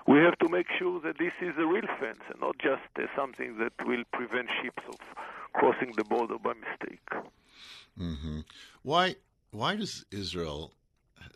we 0.08 0.20
have 0.20 0.38
to 0.40 0.50
make 0.50 0.68
sure 0.78 1.00
that 1.02 1.18
this 1.18 1.34
is 1.42 1.54
a 1.58 1.66
real 1.66 1.88
fence 2.00 2.22
and 2.30 2.40
not 2.42 2.58
just 2.58 2.82
uh, 2.98 3.04
something 3.16 3.58
that 3.58 3.74
will 3.86 4.04
prevent 4.12 4.50
ships 4.62 4.84
of 4.88 5.00
crossing 5.54 5.94
the 5.98 6.04
border 6.04 6.38
by 6.38 6.54
mistake. 6.54 7.10
Mm-hmm. 8.00 8.40
Why? 8.84 9.16
Why 9.52 9.76
does 9.76 10.06
Israel 10.12 10.72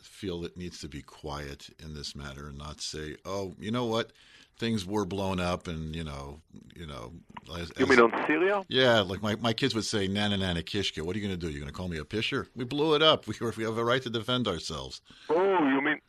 feel 0.02 0.46
it 0.46 0.56
needs 0.56 0.80
to 0.80 0.88
be 0.88 1.02
quiet 1.02 1.68
in 1.84 1.94
this 1.94 2.16
matter 2.16 2.48
and 2.48 2.58
not 2.58 2.82
say, 2.82 3.18
"Oh, 3.26 3.54
you 3.60 3.72
know 3.72 3.86
what? 3.86 4.12
Things 4.58 4.86
were 4.86 5.06
blown 5.06 5.40
up, 5.40 5.68
and 5.68 5.96
you 5.96 6.04
know, 6.04 6.40
you 6.76 6.88
know." 6.88 7.14
As, 7.60 7.72
you 7.78 7.86
mean 7.86 8.00
on 8.00 8.12
Syria? 8.26 8.64
Yeah, 8.70 9.02
like 9.02 9.22
my, 9.22 9.36
my 9.36 9.54
kids 9.54 9.76
would 9.76 9.86
say, 9.86 10.08
"Nana 10.08 10.38
nana 10.38 10.64
kishka." 10.64 11.04
What 11.04 11.16
are 11.16 11.20
you 11.20 11.28
going 11.28 11.40
to 11.40 11.46
do? 11.46 11.52
You're 11.52 11.60
going 11.60 11.72
to 11.72 11.78
call 11.78 11.88
me 11.88 11.98
a 11.98 12.06
pisher? 12.06 12.48
We 12.56 12.66
blew 12.66 12.96
it 12.96 13.04
up. 13.04 13.26
We, 13.28 13.36
we 13.58 13.64
have 13.64 13.78
a 13.78 13.86
right 13.86 14.02
to 14.02 14.10
defend 14.10 14.48
ourselves. 14.48 15.02
Oh, 15.30 15.68
you 15.68 15.82
mean? 15.82 16.00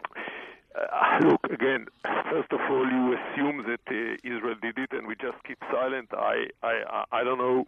Uh, 0.74 1.18
look 1.22 1.44
again. 1.50 1.86
First 2.04 2.52
of 2.52 2.60
all, 2.70 2.86
you 2.86 3.16
assume 3.16 3.64
that 3.66 3.80
uh, 3.88 4.16
Israel 4.24 4.56
did 4.60 4.78
it, 4.78 4.92
and 4.92 5.06
we 5.06 5.14
just 5.16 5.42
keep 5.44 5.58
silent. 5.70 6.08
I 6.12 6.48
I 6.62 7.04
I 7.12 7.24
don't 7.24 7.38
know 7.38 7.66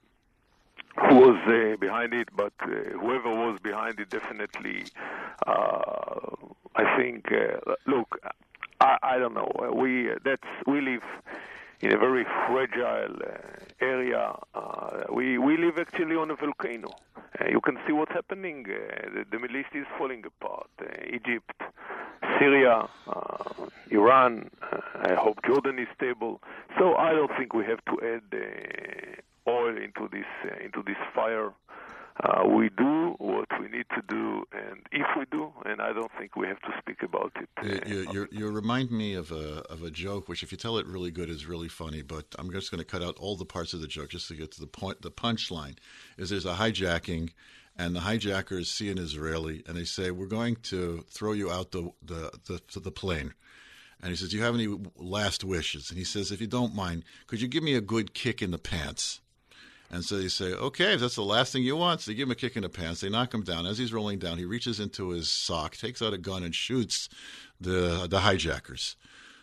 who 1.09 1.15
was 1.17 1.39
uh, 1.47 1.77
behind 1.77 2.13
it, 2.13 2.29
but 2.35 2.53
uh, 2.63 2.69
whoever 3.01 3.31
was 3.31 3.59
behind 3.61 4.01
it 4.01 4.11
definitely, 4.11 4.85
uh, 5.47 6.37
I 6.77 6.97
think. 6.97 7.31
Uh, 7.33 7.75
look, 7.87 8.19
I, 8.81 8.99
I 9.03 9.19
don't 9.19 9.35
know. 9.35 9.51
We 9.75 10.11
that's 10.25 10.43
we 10.67 10.81
live 10.81 11.03
in 11.81 11.93
a 11.93 11.99
very 11.99 12.25
fragile 12.47 13.17
uh, 13.23 13.85
area. 13.85 14.35
Uh, 14.55 15.05
we 15.13 15.39
we 15.39 15.57
live 15.57 15.79
actually 15.79 16.17
on 16.17 16.31
a 16.31 16.37
volcano. 16.37 16.91
you 17.51 17.61
can 17.61 17.79
see 17.87 17.93
what's 17.93 18.13
happening. 18.13 18.65
The, 18.65 19.25
the, 19.31 19.39
Middle 19.39 19.57
East 19.59 19.71
is 19.75 19.87
falling 19.97 20.25
apart. 20.27 20.71
Egypt, 21.13 21.61
Syria, 22.39 22.89
Iran. 23.91 24.51
I 25.03 25.15
hope 25.15 25.39
Jordan 25.47 25.79
is 25.79 25.89
stable. 25.97 26.41
So 26.79 26.95
I 26.95 27.13
don't 27.13 27.31
think 27.37 27.53
we 27.55 27.65
have 27.65 27.85
to 27.87 27.95
add 28.15 29.23
oil 29.49 29.77
into 29.77 30.09
this 30.13 30.27
uh, 30.45 30.65
into 30.65 30.83
this 30.83 30.97
fire. 31.15 31.53
Uh, 32.25 32.49
we 32.49 32.69
do 32.71 33.15
what 33.19 33.47
we 33.61 33.69
need 33.69 33.87
to 33.95 34.03
do, 34.09 34.45
and 34.53 34.81
if 34.91 35.07
we 35.17 35.25
do, 35.31 35.53
and 35.65 35.81
I 35.81 35.93
don't 35.93 36.11
think 36.19 36.35
we 36.35 36.49
have 36.49 36.61
to 36.63 36.73
speak 36.81 37.05
about 37.05 37.31
it. 37.37 37.49
Uh, 37.57 37.89
you, 37.89 38.11
you, 38.13 38.29
you, 38.33 38.51
remind 38.51 38.91
me 38.91 39.15
of 39.15 39.31
a 39.31 39.61
of 39.71 39.85
a 39.85 39.91
joke, 39.91 40.29
which 40.29 40.43
if 40.43 40.51
you 40.51 40.59
tell 40.59 40.79
it 40.79 40.87
really 40.87 41.13
good 41.13 41.31
is 41.31 41.47
really 41.47 41.69
funny. 41.69 42.03
But 42.03 42.27
I'm 42.37 42.51
just 42.51 42.73
going 42.73 42.81
to 42.81 42.85
cut 42.85 43.05
out 43.05 43.17
all 43.19 43.37
the 43.37 43.45
parts 43.45 43.73
of 43.73 43.81
the 43.81 43.87
joke 43.87 44.11
just 44.11 44.27
to 44.29 44.35
get 44.35 44.51
to 44.53 44.61
the 44.61 44.67
point. 44.67 45.03
The 45.03 45.13
punchline 45.13 45.77
is 46.17 46.31
there's 46.31 46.45
a 46.45 46.55
hijacking, 46.55 47.31
and 47.77 47.95
the 47.95 48.01
hijackers 48.01 48.69
see 48.69 48.91
an 48.91 48.99
Israeli, 48.99 49.63
and 49.69 49.77
they 49.77 49.85
say, 49.85 50.11
"We're 50.11 50.27
going 50.27 50.57
to 50.65 51.05
throw 51.09 51.33
you 51.33 51.53
out 51.53 51.71
the 51.71 51.93
the 52.05 52.33
the, 52.47 52.81
the 52.81 52.91
plane." 52.91 53.33
And 54.01 54.11
he 54.11 54.17
says, 54.17 54.31
"Do 54.31 54.39
you 54.39 54.43
have 54.43 54.55
any 54.57 54.77
last 54.97 55.45
wishes?" 55.45 55.91
And 55.91 55.99
he 55.99 56.05
says, 56.05 56.33
"If 56.33 56.41
you 56.41 56.49
don't 56.49 56.75
mind, 56.75 57.05
could 57.29 57.41
you 57.41 57.47
give 57.47 57.63
me 57.63 57.75
a 57.77 57.81
good 57.81 58.13
kick 58.13 58.43
in 58.43 58.51
the 58.51 58.59
pants?" 58.59 59.21
And 59.91 60.05
so 60.05 60.19
they 60.19 60.29
say, 60.29 60.53
okay, 60.53 60.95
if 60.95 61.01
that's 61.01 61.15
the 61.15 61.23
last 61.23 61.53
thing 61.53 61.63
you 61.63 61.77
want, 61.77 62.03
so 62.03 62.11
they 62.11 62.15
give 62.15 62.29
him 62.29 62.33
a 62.33 62.35
kick 62.35 62.57
in 62.57 62.63
the 62.63 62.69
pants. 62.69 63.01
They 63.01 63.09
knock 63.09 63.33
him 63.33 63.43
down. 63.43 63.67
As 63.67 63.79
he's 63.79 63.93
rolling 63.93 64.19
down, 64.19 64.37
he 64.37 64.45
reaches 64.45 64.81
into 64.81 65.11
his 65.11 65.31
sock, 65.31 65.77
takes 65.77 66.03
out 66.03 66.13
a 66.13 66.19
gun, 66.19 66.43
and 66.43 66.55
shoots 66.55 67.09
the 67.61 68.07
the 68.09 68.21
hijackers. 68.21 68.97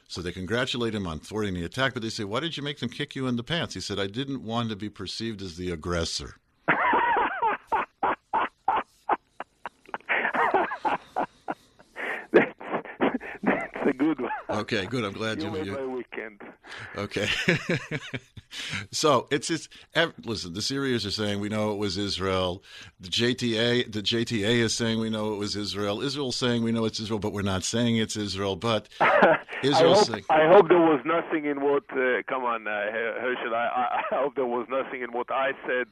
So 0.08 0.22
they 0.22 0.32
congratulate 0.32 0.94
him 0.94 1.08
on 1.08 1.20
thwarting 1.20 1.56
the 1.56 1.64
attack, 1.64 1.94
but 1.94 2.04
they 2.04 2.10
say, 2.10 2.24
why 2.24 2.40
did 2.40 2.56
you 2.56 2.64
make 2.64 2.78
them 2.80 2.90
kick 2.90 3.16
you 3.16 3.25
in 3.25 3.38
the 3.38 3.44
pants? 3.44 3.74
He 3.74 3.82
said, 3.82 4.00
I 4.00 4.06
didn't 4.06 4.44
want 4.44 4.70
to 4.70 4.75
be 4.75 4.88
perceived 4.88 5.42
as 5.42 5.58
the 5.58 5.72
aggressor. 5.72 6.36
that's, 12.32 12.54
that's 13.42 13.88
a 13.88 13.94
good 13.94 14.20
one. 14.20 14.32
Okay, 14.50 14.86
good. 14.86 15.04
I'm 15.04 15.14
glad 15.14 15.42
you. 15.42 15.48
You 15.48 15.52
made 15.52 15.72
my 15.72 15.86
weekend. 15.86 16.42
Okay. 16.96 17.28
so 18.91 19.27
it's 19.31 19.47
just 19.47 19.69
listen. 20.24 20.53
The 20.53 20.62
Syrians 20.62 21.05
are 21.05 21.12
saying 21.12 21.39
we 21.39 21.50
know 21.50 21.71
it 21.71 21.77
was 21.77 21.97
Israel. 21.97 22.63
The 23.00 23.09
JTA, 23.09 23.91
the 23.91 24.01
JTA 24.01 24.59
is 24.59 24.74
saying 24.74 25.00
we 25.00 25.09
know 25.09 25.33
it 25.33 25.38
was 25.38 25.55
Israel. 25.55 26.01
Israel's 26.01 26.35
saying 26.35 26.63
we 26.63 26.71
know 26.71 26.85
it's 26.85 27.00
Israel, 27.00 27.19
but 27.19 27.33
we're 27.33 27.41
not 27.41 27.63
saying 27.63 27.97
it's 27.97 28.15
Israel. 28.15 28.55
But 28.55 28.89
Israel 29.63 29.93
I 29.93 29.95
hope, 29.95 30.05
saying. 30.05 30.24
I 30.29 30.47
hope 30.47 30.69
there 30.69 30.77
was 30.79 31.01
nothing 31.05 31.45
in 31.45 31.62
what. 31.62 31.83
Uh, 31.91 32.21
come 32.27 32.43
on, 32.43 32.67
uh, 32.67 32.91
Herschel. 32.91 33.55
I, 33.55 34.01
I 34.12 34.15
hope 34.15 34.35
there 34.35 34.45
was 34.45 34.67
nothing 34.69 35.01
in 35.01 35.12
what 35.12 35.31
I 35.31 35.51
said 35.67 35.88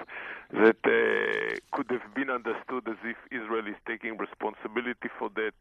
that 0.51 0.77
uh, 0.85 1.55
could 1.75 1.89
have 1.89 2.13
been 2.13 2.29
understood 2.29 2.87
as 2.87 2.97
if 3.03 3.17
Israel 3.31 3.67
is 3.67 3.75
taking 3.87 4.17
responsibility 4.17 5.09
for 5.17 5.29
that 5.35 5.53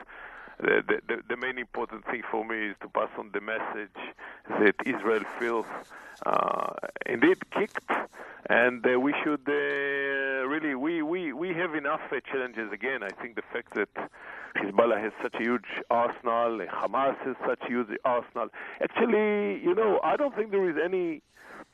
the, 0.62 1.00
the, 1.08 1.22
the 1.28 1.36
main 1.36 1.58
important 1.58 2.04
thing 2.06 2.22
for 2.30 2.44
me 2.44 2.68
is 2.68 2.76
to 2.82 2.88
pass 2.88 3.08
on 3.18 3.30
the 3.32 3.40
message 3.40 3.98
that 4.48 4.74
Israel 4.86 5.22
feels 5.38 5.66
uh, 6.24 6.74
indeed 7.06 7.38
kicked, 7.50 7.90
and 8.48 8.86
uh, 8.86 8.98
we 8.98 9.14
should 9.22 9.42
uh, 9.48 10.46
really 10.46 10.74
we, 10.74 11.02
we, 11.02 11.32
we 11.32 11.48
have 11.54 11.74
enough 11.74 12.00
uh, 12.12 12.20
challenges. 12.30 12.70
Again, 12.72 13.02
I 13.02 13.10
think 13.20 13.34
the 13.34 13.42
fact 13.52 13.74
that 13.74 13.88
Hezbollah 14.56 15.00
has 15.00 15.12
such 15.20 15.34
a 15.34 15.42
huge 15.42 15.70
arsenal, 15.90 16.58
Hamas 16.66 17.16
has 17.24 17.36
such 17.46 17.62
a 17.62 17.66
huge 17.66 17.88
arsenal. 18.04 18.48
Actually, 18.80 19.60
you 19.62 19.74
know, 19.74 19.98
I 20.04 20.16
don't 20.16 20.34
think 20.36 20.52
there 20.52 20.68
is 20.68 20.76
any 20.82 21.22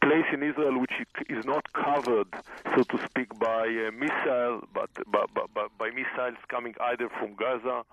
place 0.01 0.27
in 0.33 0.43
Israel 0.43 0.79
which 0.79 0.93
is 1.29 1.45
not 1.45 1.73
covered, 1.73 2.29
so 2.75 2.83
to 2.85 3.05
speak, 3.05 3.39
by 3.39 3.67
uh, 3.67 3.91
missile, 3.93 4.63
but 4.73 4.91
by, 5.11 5.25
by, 5.35 5.67
by, 5.79 5.91
missiles 5.91 6.39
coming 6.49 6.75
either 6.81 7.09
from 7.19 7.35
Gaza 7.35 7.85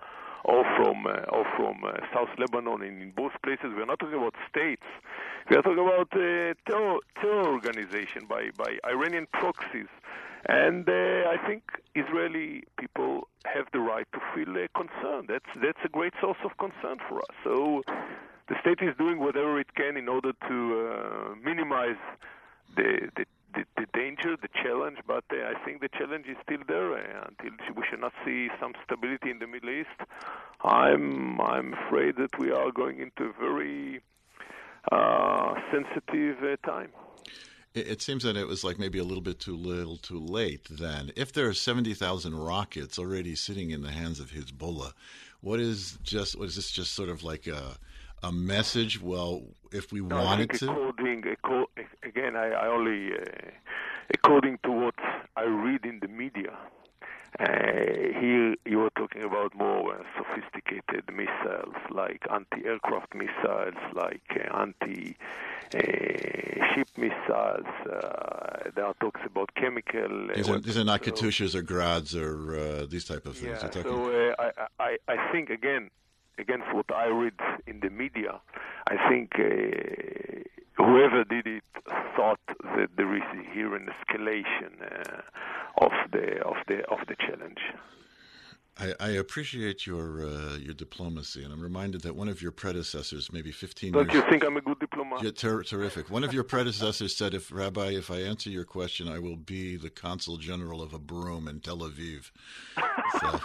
or 0.46 0.64
from 0.76 1.06
uh, 1.06 1.36
or 1.36 1.44
from 1.56 1.82
uh, 1.84 1.92
South 2.14 2.30
Lebanon. 2.38 2.82
And 2.82 3.02
in 3.02 3.10
both 3.10 3.32
places, 3.42 3.74
we're 3.76 3.84
not 3.84 3.98
talking 3.98 4.16
about 4.16 4.34
states. 4.48 4.86
We 5.50 5.56
are 5.56 5.62
talking 5.62 5.84
about 5.84 6.08
uh, 6.14 6.54
terror, 6.70 6.98
terror 7.20 7.46
organization 7.58 8.26
by 8.28 8.50
by 8.56 8.78
Iranian 8.88 9.26
proxies. 9.32 9.90
And 10.48 10.88
uh, 10.88 11.34
I 11.34 11.38
think 11.46 11.62
Israeli 11.96 12.62
people 12.78 13.26
have 13.44 13.66
the 13.72 13.80
right 13.80 14.06
to 14.12 14.20
feel 14.32 14.52
uh, 14.56 14.68
concerned. 14.80 15.26
That's 15.28 15.50
that's 15.60 15.82
a 15.84 15.88
great 15.88 16.14
source 16.20 16.38
of 16.44 16.56
concern 16.58 16.98
for 17.08 17.18
us. 17.18 17.34
So 17.42 17.82
the 18.48 18.54
state 18.60 18.78
is 18.80 18.94
doing 18.96 19.18
whatever 19.18 19.58
it 19.58 19.74
can 19.74 19.96
in 19.96 20.08
order 20.08 20.32
to 20.48 20.56
uh, 20.78 21.34
minimize 21.42 21.98
the, 22.76 23.10
the 23.16 23.24
the, 23.56 23.64
the, 23.76 23.86
danger, 23.94 24.36
the 24.40 24.48
challenge, 24.62 24.98
but 25.06 25.24
uh, 25.32 25.36
I 25.36 25.64
think 25.64 25.80
the 25.80 25.88
challenge 25.88 26.26
is 26.26 26.36
still 26.42 26.60
there 26.68 26.92
uh, 26.92 27.28
until 27.28 27.56
we 27.74 27.82
should 27.88 28.00
not 28.00 28.12
see 28.24 28.48
some 28.60 28.74
stability 28.84 29.30
in 29.30 29.38
the 29.38 29.46
Middle 29.46 29.70
East. 29.70 29.98
I'm 30.62 31.40
I'm 31.40 31.74
afraid 31.74 32.16
that 32.16 32.38
we 32.38 32.50
are 32.50 32.70
going 32.70 33.00
into 33.00 33.30
a 33.30 33.32
very 33.38 34.00
uh, 34.90 35.54
sensitive 35.72 36.36
uh, 36.42 36.56
time. 36.66 36.90
It 37.74 38.00
seems 38.00 38.22
that 38.22 38.36
it 38.36 38.46
was 38.46 38.64
like 38.64 38.78
maybe 38.78 38.98
a 38.98 39.04
little 39.04 39.22
bit 39.22 39.38
too 39.38 39.56
little, 39.56 39.98
too 39.98 40.18
late. 40.18 40.66
Then, 40.70 41.12
if 41.14 41.32
there 41.32 41.46
are 41.46 41.54
seventy 41.54 41.94
thousand 41.94 42.34
rockets 42.34 42.98
already 42.98 43.34
sitting 43.34 43.70
in 43.70 43.82
the 43.82 43.90
hands 43.90 44.18
of 44.18 44.30
Hezbollah, 44.30 44.92
what 45.40 45.60
is 45.60 45.98
just? 46.02 46.38
What 46.38 46.48
is 46.48 46.56
this? 46.56 46.70
Just 46.70 46.94
sort 46.94 47.10
of 47.10 47.22
like 47.22 47.46
a 47.46 47.76
a 48.22 48.32
message? 48.32 49.00
Well, 49.00 49.42
if 49.72 49.92
we 49.92 50.00
no, 50.00 50.16
wanted 50.16 50.50
to. 50.54 50.70
According, 50.70 51.24
again, 52.02 52.36
I, 52.36 52.50
I 52.50 52.66
only 52.68 53.12
uh, 53.12 53.50
according 54.12 54.58
to 54.64 54.70
what 54.70 54.94
I 55.36 55.44
read 55.44 55.84
in 55.84 56.00
the 56.00 56.08
media. 56.08 56.56
Uh, 57.38 57.44
here 58.18 58.54
you 58.64 58.80
are 58.80 58.90
talking 58.96 59.22
about 59.22 59.54
more 59.54 59.94
uh, 59.94 60.02
sophisticated 60.16 61.04
missiles, 61.14 61.74
like 61.90 62.22
anti-aircraft 62.32 63.14
missiles, 63.14 63.74
like 63.92 64.22
uh, 64.30 64.56
anti 64.58 65.14
uh, 65.74 65.78
ship 66.74 66.88
missiles. 66.96 67.66
Uh, 67.84 68.70
there 68.74 68.86
are 68.86 68.94
talks 69.00 69.20
about 69.26 69.50
chemical. 69.54 70.30
Uh, 70.30 70.36
these, 70.36 70.48
are, 70.48 70.58
these 70.60 70.78
are 70.78 70.84
not 70.84 71.02
Katyushas 71.02 71.54
or 71.54 71.60
Grads 71.60 72.16
or 72.16 72.56
uh, 72.56 72.86
these 72.88 73.04
type 73.04 73.26
of 73.26 73.36
things. 73.36 73.62
Yeah, 73.62 73.82
so 73.82 74.32
I, 74.38 74.50
I, 74.80 74.96
I 75.06 75.32
think 75.32 75.50
again, 75.50 75.90
against 76.38 76.72
what 76.74 76.86
I 76.94 77.06
read 77.06 77.34
in 77.66 77.80
the 77.80 77.90
media, 77.90 78.40
I 78.88 78.96
think 79.08 79.32
whoever 80.76 81.24
did 81.24 81.46
it 81.46 81.64
thought 82.16 82.40
that 82.76 82.88
there 82.96 83.16
is 83.16 83.22
here 83.52 83.74
an 83.74 83.88
escalation 83.88 85.22
of 85.78 85.92
the 86.12 86.42
of 86.44 86.56
the 86.68 86.84
of 86.88 86.98
the 87.08 87.16
challenge. 87.16 87.60
I, 88.78 88.92
I, 89.00 89.08
appreciate 89.12 89.86
your 89.86 90.26
uh, 90.26 90.56
your 90.58 90.74
diplomacy, 90.74 91.42
and 91.42 91.50
I'm 91.50 91.62
reminded 91.62 92.02
that 92.02 92.14
one 92.14 92.28
of 92.28 92.42
your 92.42 92.52
predecessors, 92.52 93.32
maybe 93.32 93.50
15 93.50 93.92
Don't 93.92 94.12
years. 94.12 94.22
you 94.22 94.30
think 94.30 94.44
I'm 94.44 94.58
a 94.58 94.60
good 94.60 94.78
diplomat? 94.78 95.22
Yeah, 95.22 95.30
ter- 95.30 95.62
terrific. 95.62 96.10
One 96.10 96.24
of 96.24 96.34
your 96.34 96.44
predecessors 96.44 97.16
said, 97.16 97.32
"If 97.32 97.50
Rabbi, 97.50 97.92
if 97.92 98.10
I 98.10 98.18
answer 98.18 98.50
your 98.50 98.64
question, 98.64 99.08
I 99.08 99.18
will 99.18 99.36
be 99.36 99.76
the 99.76 99.88
consul 99.88 100.36
general 100.36 100.82
of 100.82 100.92
a 100.92 100.98
broom 100.98 101.48
in 101.48 101.60
Tel 101.60 101.78
Aviv." 101.78 102.30
So. 103.20 103.40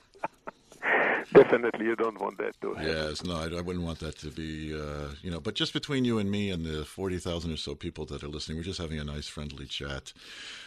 Definitely, 1.36 1.86
you 1.86 1.96
don't 1.96 2.18
want 2.20 2.38
that 2.38 2.58
to 2.62 2.74
happen. 2.74 2.90
Yes, 2.90 3.22
no, 3.22 3.36
I, 3.36 3.58
I 3.58 3.60
wouldn't 3.60 3.84
want 3.84 3.98
that 4.00 4.16
to 4.20 4.28
be, 4.28 4.74
uh, 4.74 5.08
you 5.22 5.30
know. 5.30 5.40
But 5.40 5.54
just 5.54 5.72
between 5.72 6.04
you 6.04 6.18
and 6.18 6.30
me 6.30 6.50
and 6.50 6.64
the 6.64 6.84
forty 6.84 7.18
thousand 7.18 7.52
or 7.52 7.56
so 7.58 7.74
people 7.74 8.06
that 8.06 8.22
are 8.22 8.28
listening, 8.28 8.56
we're 8.56 8.64
just 8.64 8.80
having 8.80 8.98
a 8.98 9.04
nice, 9.04 9.28
friendly 9.28 9.66
chat. 9.66 10.12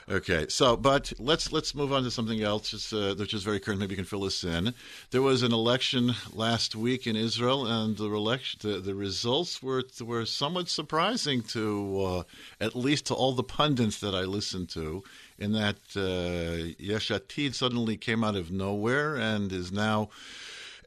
Okay, 0.08 0.46
so 0.48 0.78
but 0.78 1.12
let's 1.18 1.52
let's 1.52 1.74
move 1.74 1.92
on 1.92 2.04
to 2.04 2.12
something 2.12 2.42
else, 2.42 2.70
just, 2.70 2.94
uh, 2.94 3.16
which 3.16 3.34
is 3.34 3.44
very 3.44 3.60
current. 3.60 3.80
Maybe 3.80 3.94
you 3.94 3.98
can 3.98 4.06
fill 4.06 4.24
us 4.26 4.44
in. 4.44 4.74
There 5.10 5.24
was 5.24 5.42
an 5.42 5.54
election 5.54 6.14
last 6.34 6.76
week 6.76 7.08
in 7.08 7.16
Israel, 7.16 7.66
and 7.66 7.98
the 7.98 8.06
election, 8.06 8.60
the, 8.62 8.80
the 8.80 8.96
results 8.96 9.64
were 9.64 9.84
were 10.02 10.26
somewhat 10.26 10.70
surprising 10.70 11.42
to 11.44 12.02
uh, 12.02 12.24
at 12.62 12.76
least 12.76 13.08
to 13.08 13.16
all 13.16 13.34
the 13.34 13.44
pundits 13.44 14.00
that 14.02 14.14
I 14.14 14.22
listened 14.22 14.70
to 14.70 15.04
in 15.40 15.54
that 15.54 15.78
uh, 15.96 16.76
Yesh 16.78 17.10
Atid 17.10 17.56
suddenly 17.56 17.98
came 17.98 18.24
out 18.24 18.36
of 18.36 18.52
nowhere 18.52 19.16
and 19.16 19.52
is 19.52 19.72
now 19.72 20.10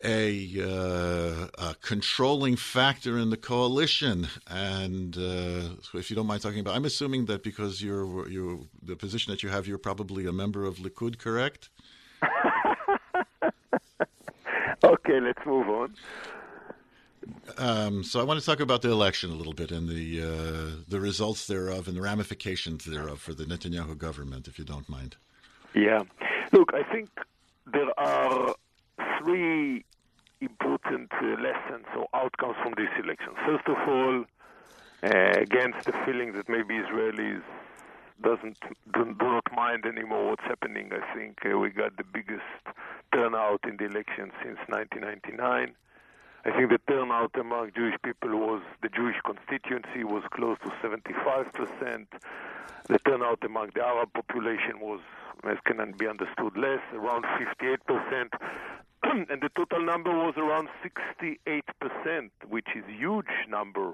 a, 0.04 0.60
uh, 0.60 1.46
a 1.58 1.74
controlling 1.80 2.56
factor 2.56 3.18
in 3.18 3.30
the 3.30 3.36
coalition. 3.36 4.28
And 4.48 5.16
uh, 5.16 5.76
if 5.94 6.10
you 6.10 6.16
don't 6.16 6.26
mind 6.26 6.42
talking 6.42 6.60
about, 6.60 6.76
I'm 6.76 6.84
assuming 6.84 7.26
that 7.26 7.42
because 7.42 7.82
you're, 7.82 8.28
you're 8.28 8.60
the 8.82 8.96
position 8.96 9.30
that 9.30 9.42
you 9.42 9.48
have, 9.48 9.66
you're 9.66 9.78
probably 9.78 10.26
a 10.26 10.32
member 10.32 10.64
of 10.64 10.78
Likud, 10.78 11.18
correct? 11.18 11.68
okay, 14.84 15.20
let's 15.20 15.44
move 15.46 15.68
on. 15.68 15.94
Um, 17.58 18.02
so 18.02 18.20
I 18.20 18.24
want 18.24 18.40
to 18.40 18.46
talk 18.46 18.60
about 18.60 18.82
the 18.82 18.90
election 18.90 19.30
a 19.30 19.34
little 19.34 19.52
bit 19.52 19.70
and 19.70 19.88
the 19.88 20.22
uh, 20.22 20.82
the 20.88 20.98
results 20.98 21.46
thereof 21.46 21.86
and 21.86 21.96
the 21.96 22.00
ramifications 22.00 22.84
thereof 22.84 23.20
for 23.20 23.32
the 23.32 23.44
Netanyahu 23.44 23.96
government, 23.96 24.48
if 24.48 24.58
you 24.58 24.64
don't 24.64 24.88
mind. 24.88 25.16
Yeah, 25.74 26.02
look, 26.50 26.72
I 26.74 26.82
think 26.82 27.10
there 27.72 27.98
are 27.98 28.56
three 29.22 29.84
important 30.42 31.10
uh, 31.12 31.26
lessons 31.40 31.86
or 31.96 32.06
outcomes 32.14 32.56
from 32.62 32.74
this 32.76 32.90
election. 33.02 33.32
First 33.46 33.66
of 33.68 33.76
all, 33.88 34.24
uh, 35.04 35.40
against 35.40 35.86
the 35.86 35.92
feeling 36.04 36.32
that 36.32 36.48
maybe 36.48 36.74
Israelis 36.74 37.42
doesn't 38.22 38.58
do, 38.94 39.04
do, 39.18 39.24
not 39.24 39.44
mind 39.54 39.84
anymore 39.86 40.30
what's 40.30 40.42
happening, 40.42 40.90
I 40.92 41.14
think 41.14 41.38
uh, 41.44 41.58
we 41.58 41.70
got 41.70 41.96
the 41.96 42.04
biggest 42.04 42.42
turnout 43.12 43.60
in 43.64 43.76
the 43.76 43.86
election 43.86 44.30
since 44.42 44.58
1999. 44.68 45.74
I 46.44 46.50
think 46.50 46.70
the 46.70 46.80
turnout 46.88 47.30
among 47.38 47.70
Jewish 47.74 47.94
people 48.02 48.30
was 48.30 48.62
the 48.82 48.88
Jewish 48.88 49.16
constituency 49.24 50.02
was 50.02 50.24
close 50.32 50.58
to 50.64 50.70
75%. 50.82 52.06
The 52.88 52.98
turnout 53.06 53.44
among 53.44 53.70
the 53.74 53.82
Arab 53.84 54.12
population 54.12 54.80
was, 54.80 55.00
as 55.44 55.58
can 55.64 55.78
be 55.96 56.08
understood, 56.08 56.56
less, 56.56 56.82
around 56.92 57.24
58%. 57.24 58.30
and 59.30 59.42
the 59.42 59.50
total 59.54 59.84
number 59.84 60.10
was 60.10 60.34
around 60.36 60.68
68%, 60.82 62.30
which 62.48 62.68
is 62.74 62.84
a 62.88 62.92
huge 62.92 63.26
number 63.48 63.92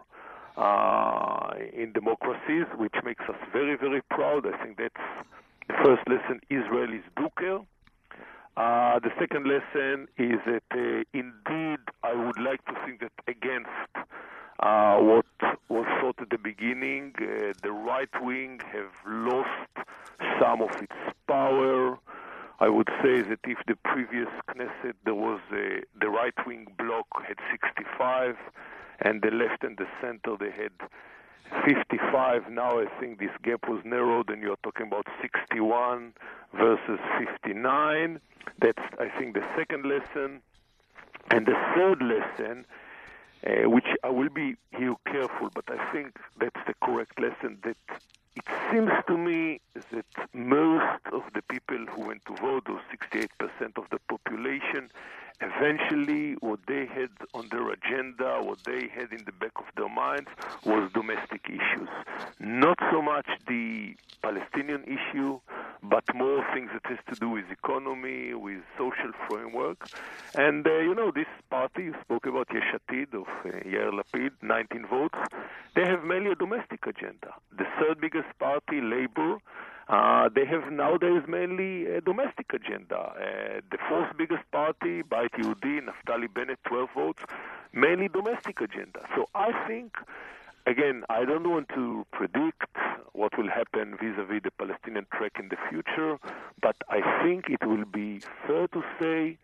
uh, 0.56 1.50
in 1.72 1.92
democracies, 1.92 2.66
which 2.76 2.94
makes 3.04 3.24
us 3.28 3.36
very, 3.52 3.76
very 3.76 4.02
proud. 4.10 4.46
I 4.46 4.62
think 4.62 4.78
that's 4.78 4.94
the 5.68 5.74
first 5.84 6.02
lesson 6.08 6.40
Israelis 6.50 7.02
do 7.16 7.28
care. 7.36 7.60
Uh, 8.56 8.98
the 9.00 9.10
second 9.18 9.46
lesson 9.46 10.08
is 10.18 10.38
that 10.46 10.62
uh, 10.72 11.04
indeed 11.12 11.78
I 12.02 12.14
would 12.14 12.38
like 12.38 12.64
to 12.66 12.74
think 12.84 13.00
that 13.00 13.12
against 13.26 13.68
uh, 14.60 14.98
what 14.98 15.26
was 15.68 15.86
thought 16.00 16.20
at 16.20 16.30
the 16.30 16.38
beginning, 16.38 17.14
uh, 17.20 17.52
the 17.62 17.70
right 17.70 18.10
wing 18.20 18.60
have 18.72 18.92
lost 19.06 19.86
some 20.40 20.62
of 20.62 20.70
its 20.82 21.16
power. 21.28 21.98
I 22.60 22.68
would 22.68 22.88
say 23.02 23.22
that 23.22 23.38
if 23.44 23.58
the 23.66 23.76
previous 23.84 24.28
Knesset 24.48 24.94
there 25.04 25.14
was 25.14 25.40
a, 25.52 25.82
the 26.00 26.08
right 26.08 26.34
wing 26.46 26.66
bloc 26.76 27.06
had 27.26 27.36
65 27.50 28.36
and 29.00 29.22
the 29.22 29.30
left 29.30 29.62
and 29.62 29.76
the 29.76 29.86
center 30.00 30.36
they 30.38 30.50
had 30.50 30.72
55. 31.64 32.50
Now 32.50 32.80
I 32.80 32.86
think 33.00 33.20
this 33.20 33.30
gap 33.42 33.68
was 33.68 33.80
narrowed 33.84 34.30
and 34.30 34.42
you're 34.42 34.58
talking 34.62 34.86
about 34.86 35.06
61 35.22 36.12
versus 36.54 36.98
59. 37.18 38.20
That's, 38.60 38.82
I 38.98 39.08
think, 39.18 39.34
the 39.34 39.44
second 39.56 39.84
lesson. 39.84 40.40
And 41.30 41.46
the 41.46 41.56
third 41.74 42.02
lesson, 42.02 42.64
uh, 43.46 43.68
which 43.68 43.86
I 44.02 44.08
will 44.08 44.30
be 44.30 44.56
here 44.76 44.94
careful, 45.06 45.50
but 45.54 45.64
I 45.68 45.92
think 45.92 46.16
that's 46.40 46.60
the 46.66 46.74
correct 46.82 47.20
lesson, 47.20 47.58
that 47.64 47.76
it 48.38 48.44
seems 48.70 48.90
to 49.08 49.16
me 49.16 49.60
that 49.74 50.28
most 50.32 51.00
of 51.12 51.22
the 51.34 51.42
people 51.42 51.78
who 51.86 52.06
went 52.08 52.24
to 52.26 52.34
vote, 52.36 52.64
those 52.66 52.80
68% 53.12 53.76
of 53.76 53.84
the 53.90 53.98
population, 54.08 54.90
eventually 55.40 56.34
what 56.40 56.60
they 56.66 56.86
had 56.86 57.10
on 57.34 57.48
their 57.50 57.70
agenda, 57.70 58.40
what 58.42 58.62
they 58.64 58.88
had 58.88 59.12
in 59.12 59.24
the 59.24 59.32
back 59.32 59.52
of 59.56 59.64
their 59.76 59.88
minds 59.88 60.28
was 60.64 60.90
domestic 60.92 61.42
issues. 61.48 61.88
Not 62.40 62.78
so 62.90 63.02
much 63.02 63.26
the 63.46 63.94
Palestinian 64.22 64.82
issue, 64.84 65.40
but 65.82 66.04
more 66.14 66.44
things 66.52 66.70
that 66.72 66.84
has 66.86 66.98
to 67.12 67.20
do 67.20 67.30
with 67.30 67.44
economy, 67.50 68.34
with 68.34 68.60
social 68.76 69.12
framework. 69.28 69.88
And, 70.34 70.66
uh, 70.66 70.78
you 70.78 70.94
know, 70.94 71.12
this 71.14 71.26
party, 71.50 71.84
you 71.84 71.94
spoke 72.02 72.26
about 72.26 72.48
Yesh 72.52 72.74
Atid 72.74 73.14
of 73.14 73.28
uh, 73.44 73.58
Yair 73.64 73.92
Lapid, 73.92 74.32
19 74.42 74.86
votes, 74.86 75.18
they 75.74 75.84
have 75.84 76.04
mainly 76.04 76.32
a 76.32 76.34
domestic 76.34 76.86
agenda. 76.86 77.34
The 77.56 77.66
third 77.78 78.00
biggest 78.00 78.28
party, 78.38 78.80
Labour, 78.80 79.38
uh, 79.88 80.28
they 80.34 80.44
have 80.44 80.70
nowadays 80.70 81.22
mainly 81.26 81.86
a 81.86 82.00
domestic 82.00 82.52
agenda. 82.52 82.96
Uh, 82.96 83.60
the 83.70 83.78
fourth 83.88 84.16
biggest 84.16 84.48
party, 84.50 85.02
Beit 85.02 85.32
Yehudi, 85.32 85.80
Naftali 85.80 86.32
Bennett, 86.32 86.58
12 86.66 86.88
votes, 86.94 87.22
mainly 87.72 88.08
domestic 88.08 88.60
agenda. 88.60 89.00
So 89.14 89.28
I 89.34 89.52
think 89.66 89.94
again, 90.66 91.04
I 91.08 91.24
don't 91.24 91.48
want 91.48 91.70
to 91.70 92.06
predict 92.12 92.66
what 93.12 93.36
will 93.38 93.48
happen 93.48 93.96
vis-a-vis 94.00 94.42
the 94.44 94.50
Palestinian 94.50 95.06
track 95.12 95.32
in 95.38 95.48
the 95.48 95.56
future, 95.70 96.18
but 96.60 96.76
I 96.90 97.00
think 97.22 97.46
it 97.48 97.66
will 97.66 97.86
be 97.86 98.20
fair 98.46 98.68
to 98.68 98.82
say 99.00 99.38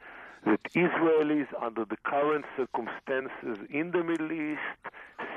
that 0.44 0.62
Israelis, 0.74 1.46
under 1.60 1.86
the 1.86 1.96
current 2.04 2.44
circumstances 2.56 3.66
in 3.70 3.92
the 3.92 4.04
Middle 4.04 4.30
East, 4.30 4.80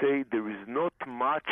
say 0.02 0.26
there 0.30 0.50
is 0.50 0.68
not 0.68 0.94
much 1.08 1.50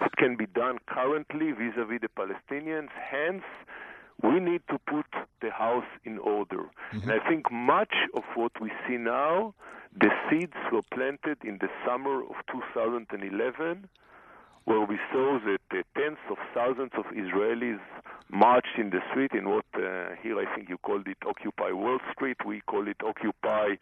that 0.00 0.16
can 0.16 0.36
be 0.36 0.46
done 0.46 0.78
currently 0.86 1.52
vis-a-vis 1.52 2.00
the 2.00 2.08
Palestinians. 2.08 2.88
Hence, 3.10 3.44
we 4.22 4.40
need 4.40 4.62
to 4.68 4.78
put 4.86 5.06
the 5.40 5.50
house 5.50 5.84
in 6.04 6.18
order. 6.18 6.68
Mm-hmm. 6.92 7.10
And 7.10 7.20
I 7.20 7.28
think 7.28 7.50
much 7.50 7.94
of 8.14 8.24
what 8.34 8.52
we 8.60 8.70
see 8.86 8.96
now, 8.96 9.54
the 9.98 10.10
seeds 10.28 10.56
were 10.72 10.82
planted 10.92 11.38
in 11.44 11.58
the 11.60 11.68
summer 11.86 12.22
of 12.22 12.36
2011, 12.52 13.88
where 14.64 14.80
we 14.86 14.98
saw 15.12 15.38
that 15.44 15.78
uh, 15.78 15.82
tens 15.98 16.18
of 16.30 16.36
thousands 16.54 16.92
of 16.96 17.04
Israelis 17.06 17.80
marched 18.30 18.78
in 18.78 18.90
the 18.90 19.00
street 19.10 19.32
in 19.32 19.48
what 19.48 19.64
uh, 19.74 20.14
here 20.22 20.38
I 20.38 20.44
think 20.54 20.68
you 20.68 20.78
called 20.78 21.08
it 21.08 21.16
Occupy 21.26 21.72
Wall 21.72 21.98
Street, 22.12 22.36
we 22.46 22.60
call 22.60 22.86
it 22.86 22.98
Occupy 23.04 23.76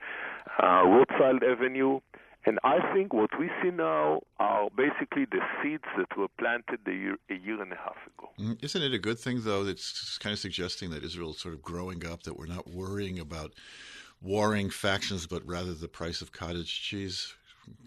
uh, 0.62 0.83
Rothschild 0.87 1.42
Avenue. 1.42 2.00
And 2.46 2.59
I 2.64 2.94
think 2.94 3.12
what 3.12 3.31
we 3.38 3.51
see 3.62 3.70
now 3.70 4.22
are 4.38 4.68
basically 4.70 5.27
the 5.27 5.40
seeds 5.62 5.85
that 5.96 6.16
were 6.16 6.29
planted 6.38 6.81
a 6.87 6.92
year, 6.92 7.16
a 7.29 7.35
year 7.35 7.61
and 7.61 7.72
a 7.72 7.77
half 7.77 7.96
ago. 8.07 8.31
Mm, 8.38 8.64
isn't 8.64 8.83
it 8.83 8.94
a 8.94 8.98
good 8.98 9.18
thing, 9.18 9.40
though, 9.42 9.64
that's 9.64 10.18
kind 10.18 10.33
of 10.33 10.38
suggesting 10.38 10.90
that 10.90 11.05
Israel 11.05 11.31
is 11.31 11.40
sort 11.40 11.55
of 11.55 11.62
growing 11.62 12.07
up, 12.07 12.22
that 12.22 12.38
we're 12.38 12.46
not 12.46 12.68
worrying 12.68 13.18
about 13.18 13.53
warring 14.22 14.70
factions, 14.70 15.27
but 15.27 15.46
rather 15.46 15.74
the 15.74 15.88
price 15.88 16.22
of 16.22 16.33
cottage 16.33 16.83
cheese? 16.83 17.35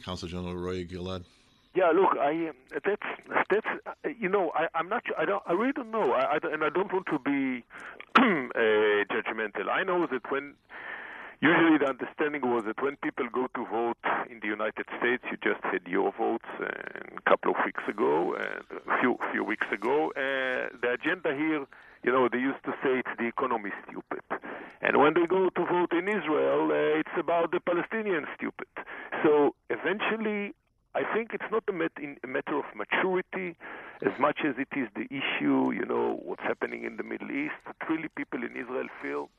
Consul 0.03 0.27
General 0.27 0.55
Roy 0.55 0.85
Gilad? 0.85 1.25
Yeah, 1.73 1.91
look, 1.95 2.17
I 2.19 2.49
um, 2.49 2.55
that's 2.85 3.01
that's 3.49 3.67
uh, 3.85 4.09
you 4.19 4.27
know 4.27 4.51
I 4.53 4.67
I'm 4.75 4.89
not 4.89 5.03
I 5.17 5.23
don't 5.23 5.41
I 5.47 5.53
really 5.53 5.71
don't 5.71 5.89
know 5.89 6.11
I, 6.11 6.35
I 6.35 6.39
and 6.51 6.65
I 6.65 6.69
don't 6.69 6.91
want 6.91 7.05
to 7.07 7.19
be 7.19 7.63
uh, 8.17 9.05
judgmental. 9.09 9.69
I 9.71 9.83
know 9.83 10.05
that 10.05 10.29
when 10.29 10.55
Usually, 11.41 11.79
the 11.79 11.89
understanding 11.89 12.41
was 12.43 12.65
that 12.67 12.79
when 12.83 12.97
people 12.97 13.25
go 13.33 13.47
to 13.55 13.65
vote 13.65 13.97
in 14.29 14.39
the 14.41 14.47
United 14.47 14.85
States, 14.99 15.23
you 15.31 15.37
just 15.41 15.63
had 15.63 15.81
your 15.87 16.13
votes 16.15 16.45
uh, 16.59 16.65
a 17.17 17.21
couple 17.27 17.49
of 17.51 17.57
weeks 17.65 17.81
ago, 17.89 18.35
and 18.35 18.63
a 18.87 18.99
few 18.99 19.17
few 19.31 19.43
weeks 19.43 19.65
ago. 19.73 20.11
Uh, 20.15 20.69
the 20.83 20.91
agenda 20.93 21.33
here, 21.33 21.65
you 22.03 22.11
know, 22.11 22.29
they 22.31 22.37
used 22.37 22.63
to 22.65 22.73
say 22.83 22.99
it's 23.01 23.15
the 23.17 23.25
economy 23.25 23.71
stupid, 23.87 24.21
and 24.83 24.97
when 24.97 25.15
they 25.15 25.25
go 25.25 25.49
to 25.49 25.65
vote 25.65 25.91
in 25.93 26.07
Israel, 26.07 26.69
uh, 26.69 26.99
it's 27.01 27.17
about 27.17 27.49
the 27.49 27.59
Palestinians 27.59 28.27
stupid. 28.37 28.69
So 29.23 29.55
eventually, 29.71 30.53
I 30.93 31.03
think 31.13 31.33
it's 31.33 31.49
not 31.51 31.63
a, 31.69 31.73
matter 31.73 32.57
of 32.57 32.65
maturity 32.75 33.55
as 34.01 34.11
much 34.19 34.39
as 34.45 34.55
it 34.57 34.67
is 34.75 34.89
the 34.95 35.05
issue, 35.05 35.71
you 35.71 35.85
know, 35.85 36.19
what's 36.23 36.43
happening 36.43 36.83
in 36.83 36.97
the 36.97 37.03
Middle 37.03 37.31
East. 37.31 37.53
That 37.65 37.77
really 37.89 38.09
people 38.09 38.43
in 38.43 38.57
Israel 38.57 38.87
feel 39.01 39.29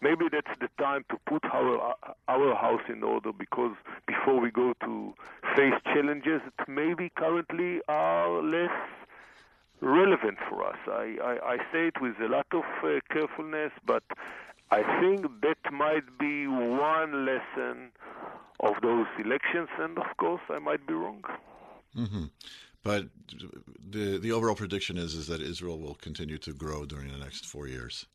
maybe 0.00 0.26
that's 0.30 0.58
the 0.60 0.68
time 0.78 1.04
to 1.10 1.16
put 1.26 1.44
our 1.46 1.94
our 2.28 2.54
house 2.54 2.82
in 2.88 3.02
order 3.02 3.32
because 3.32 3.74
before 4.06 4.38
we 4.38 4.50
go 4.50 4.74
to 4.84 5.14
face 5.56 5.74
challenges 5.84 6.42
that 6.44 6.68
maybe 6.68 7.10
currently 7.16 7.80
are 7.88 8.42
less 8.42 8.76
relevant 9.80 10.38
for 10.48 10.66
us. 10.66 10.78
I, 10.86 11.16
I, 11.22 11.54
I 11.54 11.56
say 11.72 11.88
it 11.88 12.00
with 12.00 12.14
a 12.20 12.28
lot 12.28 12.46
of 12.52 12.64
uh, 12.82 13.00
carefulness, 13.10 13.72
but 13.86 14.02
I 14.78 14.82
think 15.00 15.20
that 15.42 15.62
might 15.72 16.08
be 16.18 16.48
one 16.48 17.26
lesson 17.30 17.92
of 18.58 18.74
those 18.82 19.06
elections, 19.24 19.68
and 19.78 19.96
of 19.98 20.10
course, 20.16 20.40
I 20.50 20.58
might 20.58 20.84
be 20.84 20.94
wrong. 20.94 21.22
Mm-hmm. 21.96 22.24
But 22.82 23.02
the 23.94 24.18
the 24.18 24.32
overall 24.32 24.56
prediction 24.56 24.96
is 25.04 25.14
is 25.14 25.26
that 25.28 25.40
Israel 25.40 25.78
will 25.78 25.98
continue 26.08 26.38
to 26.38 26.52
grow 26.52 26.84
during 26.92 27.08
the 27.12 27.18
next 27.26 27.46
four 27.46 27.66
years. 27.68 28.06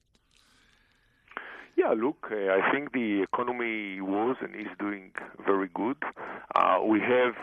Yeah, 1.82 1.94
look, 2.06 2.22
uh, 2.30 2.58
I 2.58 2.62
think 2.72 2.92
the 2.92 3.22
economy 3.30 4.02
was 4.02 4.36
and 4.42 4.54
is 4.54 4.74
doing 4.86 5.12
very 5.50 5.70
good. 5.74 6.00
Uh, 6.54 6.80
we 6.94 7.00
have, 7.00 7.36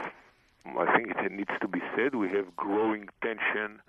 I 0.84 0.86
think 0.94 1.06
it 1.26 1.32
needs 1.32 1.54
to 1.62 1.68
be 1.76 1.80
said, 1.94 2.14
we 2.14 2.28
have 2.36 2.54
growing 2.54 3.08
tension 3.22 3.80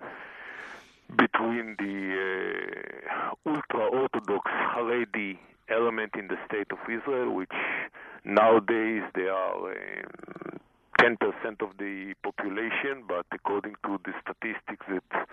between 1.16 1.76
the 1.78 2.16
uh, 3.10 3.50
ultra-orthodox 3.50 4.50
Haredi 4.50 5.38
element 5.68 6.12
in 6.18 6.28
the 6.28 6.36
state 6.46 6.68
of 6.70 6.78
Israel, 6.88 7.34
which 7.34 7.50
nowadays 8.24 9.02
they 9.14 9.28
are 9.28 9.70
um, 9.70 10.47
10% 11.00 11.62
of 11.62 11.76
the 11.78 12.14
population, 12.24 13.04
but 13.06 13.24
according 13.32 13.74
to 13.84 13.98
the 14.04 14.12
statistics 14.20 14.84
that 14.88 15.28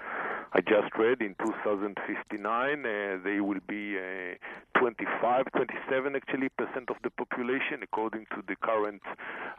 I 0.54 0.62
just 0.62 0.96
read, 0.98 1.22
in 1.22 1.36
2059 1.44 2.86
uh, 2.86 3.18
they 3.24 3.40
will 3.42 3.60
be 3.68 3.98
uh, 3.98 4.80
25, 4.80 5.46
27 5.56 6.16
actually 6.16 6.50
percent 6.50 6.90
of 6.90 6.98
the 7.04 7.10
population, 7.10 7.82
according 7.82 8.28
to 8.36 8.44
the 8.48 8.56
current 8.58 9.02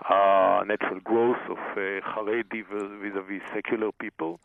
uh, 0.08 0.62
natural 0.66 1.00
growth 1.00 1.42
of 1.50 1.58
uh, 1.58 2.00
Haredi 2.06 2.62
vis-a-vis 2.70 3.42
secular 3.52 3.90
people. 3.92 4.38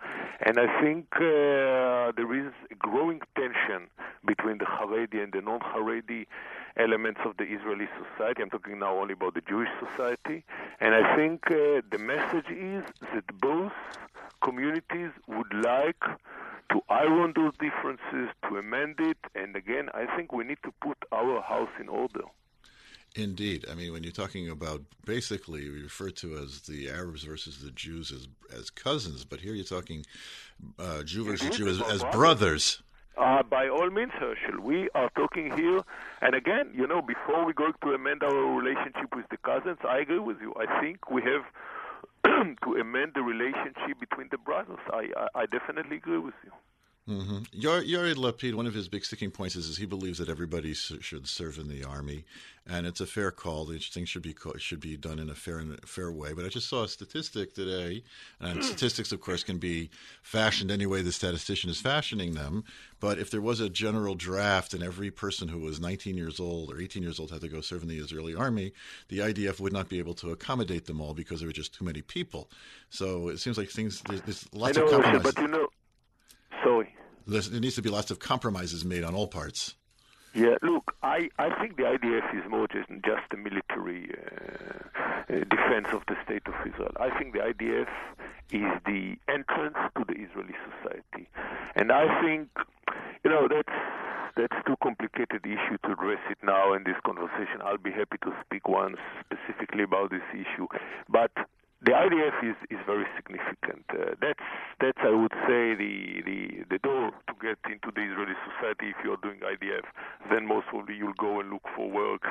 And 0.45 0.57
I 0.59 0.81
think 0.81 1.05
uh, 1.15 2.11
there 2.17 2.33
is 2.33 2.51
a 2.71 2.75
growing 2.75 3.21
tension 3.35 3.87
between 4.25 4.57
the 4.57 4.65
Haredi 4.65 5.23
and 5.23 5.31
the 5.31 5.41
non-Haredi 5.41 6.25
elements 6.77 7.19
of 7.25 7.35
the 7.37 7.43
Israeli 7.43 7.87
society. 7.99 8.41
I'm 8.41 8.49
talking 8.49 8.79
now 8.79 8.97
only 8.97 9.13
about 9.13 9.33
the 9.33 9.41
Jewish 9.41 9.69
society. 9.79 10.43
And 10.79 10.95
I 10.95 11.15
think 11.15 11.50
uh, 11.51 11.81
the 11.91 11.97
message 11.99 12.49
is 12.49 12.83
that 13.13 13.39
both 13.39 13.73
communities 14.41 15.11
would 15.27 15.53
like 15.53 16.03
to 16.71 16.81
iron 16.89 17.33
those 17.35 17.53
differences, 17.59 18.29
to 18.47 18.57
amend 18.57 18.95
it, 18.99 19.17
and 19.35 19.55
again, 19.55 19.89
I 19.93 20.05
think 20.15 20.31
we 20.31 20.45
need 20.45 20.59
to 20.63 20.71
put 20.81 20.97
our 21.11 21.41
house 21.41 21.69
in 21.79 21.89
order. 21.89 22.23
Indeed, 23.15 23.65
I 23.69 23.75
mean, 23.75 23.91
when 23.91 24.03
you're 24.03 24.13
talking 24.13 24.49
about 24.49 24.81
basically 25.05 25.69
we 25.69 25.81
refer 25.81 26.11
to 26.11 26.37
as 26.37 26.61
the 26.61 26.89
Arabs 26.89 27.23
versus 27.23 27.61
the 27.61 27.71
Jews 27.71 28.09
as 28.11 28.29
as 28.57 28.69
cousins, 28.69 29.25
but 29.25 29.41
here 29.41 29.53
you're 29.53 29.65
talking 29.65 30.05
uh, 30.79 31.03
Jew 31.03 31.25
versus 31.25 31.55
Jew 31.57 31.67
as, 31.67 31.81
as 31.81 32.03
brothers. 32.05 32.81
Uh, 33.17 33.43
by 33.43 33.67
all 33.67 33.89
means, 33.89 34.11
Herschel, 34.13 34.61
we 34.61 34.89
are 34.95 35.09
talking 35.15 35.51
here, 35.55 35.81
and 36.21 36.33
again, 36.33 36.71
you 36.73 36.87
know, 36.87 37.01
before 37.01 37.45
we 37.45 37.53
go 37.53 37.71
to 37.83 37.93
amend 37.93 38.23
our 38.23 38.55
relationship 38.55 39.13
with 39.15 39.25
the 39.29 39.37
cousins, 39.37 39.77
I 39.87 39.99
agree 39.99 40.19
with 40.19 40.37
you. 40.39 40.53
I 40.57 40.79
think 40.79 41.09
we 41.11 41.21
have 41.23 41.43
to 42.63 42.75
amend 42.79 43.11
the 43.13 43.21
relationship 43.21 43.99
between 43.99 44.29
the 44.31 44.37
brothers. 44.37 44.79
I, 44.91 45.09
I, 45.17 45.41
I 45.41 45.45
definitely 45.45 45.97
agree 45.97 46.19
with 46.19 46.35
you. 46.43 46.51
Mm-hmm. 47.09 47.59
Yair 47.59 48.13
Lapid, 48.13 48.53
one 48.53 48.67
of 48.67 48.75
his 48.75 48.87
big 48.87 49.03
sticking 49.03 49.31
points 49.31 49.55
is, 49.55 49.67
is 49.67 49.77
he 49.77 49.87
believes 49.87 50.19
that 50.19 50.29
everybody 50.29 50.73
should 50.73 51.27
serve 51.27 51.57
in 51.57 51.67
the 51.67 51.83
army, 51.83 52.25
and 52.67 52.85
it's 52.85 53.01
a 53.01 53.07
fair 53.07 53.31
call. 53.31 53.65
These 53.65 53.87
things 53.87 54.07
should 54.07 54.21
be 54.21 54.35
should 54.57 54.79
be 54.79 54.97
done 54.97 55.17
in 55.17 55.27
a 55.27 55.33
fair 55.33 55.57
and 55.57 55.83
fair 55.83 56.11
way. 56.11 56.33
But 56.33 56.45
I 56.45 56.49
just 56.49 56.69
saw 56.69 56.83
a 56.83 56.87
statistic 56.87 57.55
today, 57.55 58.03
and 58.39 58.63
statistics, 58.63 59.11
of 59.11 59.19
course, 59.19 59.43
can 59.43 59.57
be 59.57 59.89
fashioned 60.21 60.69
any 60.69 60.85
way 60.85 61.01
the 61.01 61.11
statistician 61.11 61.71
is 61.71 61.81
fashioning 61.81 62.35
them. 62.35 62.63
But 62.99 63.17
if 63.17 63.31
there 63.31 63.41
was 63.41 63.59
a 63.59 63.67
general 63.67 64.13
draft 64.13 64.75
and 64.75 64.83
every 64.83 65.09
person 65.09 65.47
who 65.47 65.57
was 65.57 65.79
19 65.79 66.15
years 66.15 66.39
old 66.39 66.71
or 66.71 66.79
18 66.79 67.01
years 67.01 67.19
old 67.19 67.31
had 67.31 67.41
to 67.41 67.47
go 67.47 67.61
serve 67.61 67.81
in 67.81 67.89
the 67.89 67.97
Israeli 67.97 68.35
army, 68.35 68.73
the 69.07 69.19
IDF 69.19 69.59
would 69.59 69.73
not 69.73 69.89
be 69.89 69.97
able 69.97 70.13
to 70.15 70.29
accommodate 70.29 70.85
them 70.85 71.01
all 71.01 71.15
because 71.15 71.39
there 71.39 71.47
were 71.47 71.53
just 71.53 71.73
too 71.73 71.83
many 71.83 72.03
people. 72.03 72.51
So 72.91 73.29
it 73.29 73.39
seems 73.39 73.57
like 73.57 73.69
things 73.69 74.03
there's, 74.07 74.21
there's 74.21 74.53
lots 74.53 74.77
know, 74.77 74.85
of 74.85 74.91
compromises. 74.91 75.33
But 75.33 75.41
you 75.41 75.47
know, 75.47 75.67
sorry 76.63 76.95
there 77.27 77.59
needs 77.59 77.75
to 77.75 77.81
be 77.81 77.89
lots 77.89 78.11
of 78.11 78.19
compromises 78.19 78.83
made 78.85 79.03
on 79.03 79.15
all 79.15 79.27
parts. 79.27 79.75
Yeah, 80.33 80.55
look, 80.61 80.95
I, 81.03 81.29
I 81.37 81.59
think 81.59 81.75
the 81.75 81.83
IDF 81.83 82.33
is 82.33 82.49
more 82.49 82.67
just, 82.67 82.87
just 83.03 83.27
a 83.33 83.37
military 83.37 84.09
uh, 84.15 85.33
defense 85.49 85.87
of 85.91 86.03
the 86.07 86.15
state 86.23 86.43
of 86.47 86.53
Israel. 86.65 86.93
I 86.99 87.17
think 87.19 87.33
the 87.33 87.39
IDF 87.39 87.89
is 88.51 88.81
the 88.85 89.17
entrance 89.27 89.75
to 89.97 90.05
the 90.07 90.13
Israeli 90.13 90.55
society. 90.71 91.27
And 91.75 91.91
I 91.91 92.21
think, 92.21 92.47
you 93.23 93.31
know, 93.31 93.47
that's 93.49 93.77
that's 94.37 94.55
too 94.65 94.77
complicated 94.81 95.43
an 95.43 95.51
issue 95.51 95.77
to 95.83 95.91
address 95.91 96.23
it 96.29 96.37
now 96.41 96.73
in 96.73 96.85
this 96.85 96.95
conversation. 97.05 97.59
I'll 97.61 97.77
be 97.77 97.91
happy 97.91 98.15
to 98.23 98.31
speak 98.45 98.65
once 98.69 98.95
specifically 99.19 99.83
about 99.83 100.11
this 100.11 100.23
issue. 100.31 100.67
But 101.09 101.31
the 101.83 101.91
IDF 101.91 102.43
is, 102.43 102.55
is 102.69 102.77
very 102.85 103.05
significant. 103.15 103.85
Uh, 103.89 104.13
that's 104.21 104.45
that's 104.79 105.01
I 105.01 105.09
would 105.09 105.33
say 105.49 105.73
the, 105.73 106.21
the 106.25 106.39
the 106.69 106.79
door 106.79 107.09
to 107.09 107.33
get 107.41 107.57
into 107.65 107.89
the 107.89 108.01
Israeli 108.05 108.37
society. 108.45 108.93
If 108.93 108.97
you're 109.03 109.17
doing 109.17 109.39
IDF, 109.41 109.85
then 110.29 110.45
most 110.47 110.67
probably 110.67 110.95
you'll 110.95 111.17
go 111.17 111.39
and 111.39 111.49
look 111.49 111.65
for 111.75 111.89
work. 111.89 112.21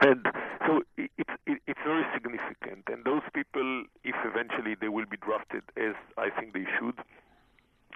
And 0.00 0.26
so 0.66 0.82
it, 0.96 1.10
it, 1.18 1.60
it's 1.66 1.80
very 1.84 2.04
significant. 2.14 2.84
And 2.88 3.04
those 3.04 3.22
people, 3.34 3.84
if 4.04 4.16
eventually 4.24 4.74
they 4.80 4.88
will 4.88 5.06
be 5.06 5.16
drafted, 5.16 5.62
as 5.76 5.94
I 6.16 6.28
think 6.30 6.52
they 6.52 6.64
should, 6.78 6.96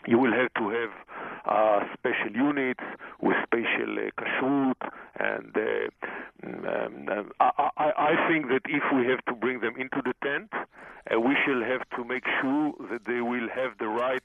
you 0.07 0.19
will 0.19 0.33
have 0.33 0.53
to 0.55 0.69
have 0.71 0.91
uh, 1.47 1.81
special 1.95 2.35
units 2.35 2.83
with 3.21 3.37
special 3.45 3.99
uh, 3.99 4.11
kashrut, 4.19 4.91
and 5.19 5.57
uh, 5.57 6.47
mm, 6.47 6.87
um, 6.87 7.09
um, 7.09 7.33
I, 7.41 7.71
I, 7.77 7.93
I, 7.97 8.29
think 8.29 8.49
that 8.49 8.63
if 8.67 8.83
we 8.95 9.07
have 9.07 9.25
to 9.27 9.35
bring 9.35 9.61
them 9.61 9.75
into 9.77 10.03
the 10.05 10.15
tent, 10.23 10.51
uh, 10.53 11.21
we 11.21 11.37
shall 11.45 11.63
have 11.63 11.89
to 11.97 12.05
make 12.05 12.25
sure 12.41 12.73
that 12.91 13.05
they 13.07 13.21
will 13.21 13.49
have 13.55 13.79
the 13.79 13.89
right 13.89 14.23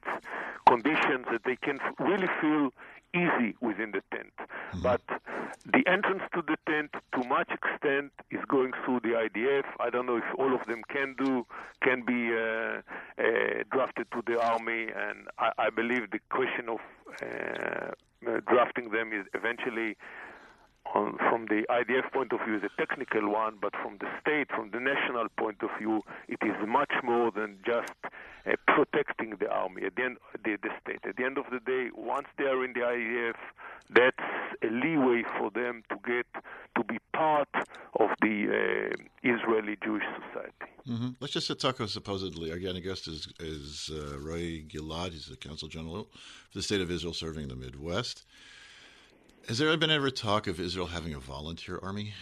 conditions 0.67 1.25
that 1.31 1.41
they 1.45 1.55
can 1.55 1.79
really 1.99 2.27
feel 2.41 2.71
easy 3.15 3.55
within 3.61 3.91
the 3.91 4.01
tent. 4.11 4.33
Mm-hmm. 4.37 4.81
But 4.81 5.01
the 5.65 5.83
entrance 5.87 6.23
to 6.33 6.41
the 6.41 6.57
tent, 6.67 6.91
to 7.13 7.27
much 7.27 7.49
extent, 7.49 8.11
is 8.31 8.43
going 8.47 8.73
through 8.83 8.99
the 9.01 9.13
IDF. 9.25 9.65
I 9.79 9.89
don't 9.89 10.05
know 10.05 10.17
if 10.17 10.29
all 10.37 10.53
of 10.53 10.65
them 10.67 10.81
can 10.89 11.15
do, 11.17 11.45
can 11.81 12.03
be 12.05 12.35
uh, 12.35 12.81
uh, 13.17 13.63
drafted 13.71 14.07
to 14.11 14.21
the 14.27 14.39
army, 14.41 14.87
and 14.95 15.27
I, 15.39 15.51
I 15.57 15.69
believe 15.69 16.11
the 16.11 16.19
question 16.29 16.69
of 16.69 16.79
uh, 17.21 17.91
uh 18.27 18.39
drafting 18.47 18.89
them 18.89 19.13
is 19.13 19.25
eventually 19.33 19.95
on, 20.93 21.17
from 21.29 21.45
the 21.45 21.63
IDF 21.69 22.11
point 22.11 22.31
of 22.31 22.39
view 22.45 22.57
is 22.57 22.63
a 22.63 22.69
technical 22.77 23.29
one, 23.31 23.57
but 23.61 23.73
from 23.81 23.97
the 23.99 24.07
state, 24.21 24.49
from 24.49 24.71
the 24.71 24.79
national 24.79 25.27
point 25.37 25.57
of 25.61 25.69
view, 25.79 26.01
it 26.27 26.39
is 26.43 26.55
much 26.67 26.91
more 27.03 27.31
than 27.31 27.57
just 27.65 27.93
uh, 28.03 28.53
protecting 28.67 29.35
the 29.39 29.49
army 29.49 29.83
at 29.85 29.95
the 29.95 30.03
end 30.03 30.17
the, 30.43 30.57
the 30.61 30.69
state. 30.81 30.99
At 31.07 31.17
the 31.17 31.23
end 31.23 31.37
of 31.37 31.45
the 31.51 31.59
day, 31.59 31.89
once 31.95 32.27
they 32.37 32.45
are 32.45 32.63
in 32.63 32.73
the 32.73 32.81
IDF, 32.81 33.35
that's 33.89 34.17
a 34.63 34.67
leeway 34.67 35.23
for 35.37 35.49
them 35.51 35.83
to 35.89 35.95
get 36.05 36.27
to 36.75 36.83
be 36.83 36.97
part 37.13 37.49
of 37.99 38.09
the 38.21 38.91
uh, 38.91 39.03
Israeli 39.23 39.77
Jewish 39.83 40.03
society. 40.03 40.71
Mm-hmm. 40.87 41.09
Let's 41.19 41.33
just 41.33 41.59
talk 41.59 41.75
about 41.75 41.89
supposedly 41.89 42.51
again. 42.51 42.75
I 42.75 42.79
guess 42.79 43.07
is 43.07 43.27
is 43.39 43.89
uh, 43.91 44.19
Roy 44.19 44.63
Gilad. 44.67 45.11
He's 45.11 45.27
the 45.27 45.37
Council 45.37 45.67
General 45.67 46.07
for 46.49 46.57
the 46.59 46.61
State 46.61 46.81
of 46.81 46.91
Israel, 46.91 47.13
serving 47.13 47.43
in 47.43 47.49
the 47.49 47.55
Midwest. 47.55 48.24
Has 49.47 49.59
there 49.59 49.77
been 49.77 49.91
ever 49.91 50.09
talk 50.09 50.47
of 50.47 50.59
Israel 50.59 50.87
having 50.87 51.13
a 51.13 51.19
volunteer 51.19 51.79
army? 51.83 52.13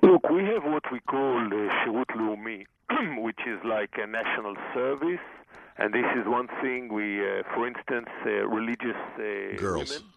Look, 0.00 0.30
we 0.30 0.44
have 0.44 0.62
what 0.62 0.84
we 0.92 1.00
call 1.00 1.48
the 1.48 1.68
Shirut 1.82 2.06
Leumi, 2.14 2.66
which 3.20 3.40
is 3.44 3.58
like 3.64 3.90
a 3.98 4.06
national 4.06 4.54
service. 4.72 5.18
And 5.76 5.92
this 5.92 6.04
is 6.14 6.24
one 6.28 6.46
thing 6.62 6.92
we, 6.92 7.20
uh, 7.20 7.42
for 7.52 7.66
instance, 7.66 8.06
uh, 8.24 8.46
religious 8.46 8.94
uh, 9.16 9.56
girls. 9.56 9.90
Women, 9.90 10.08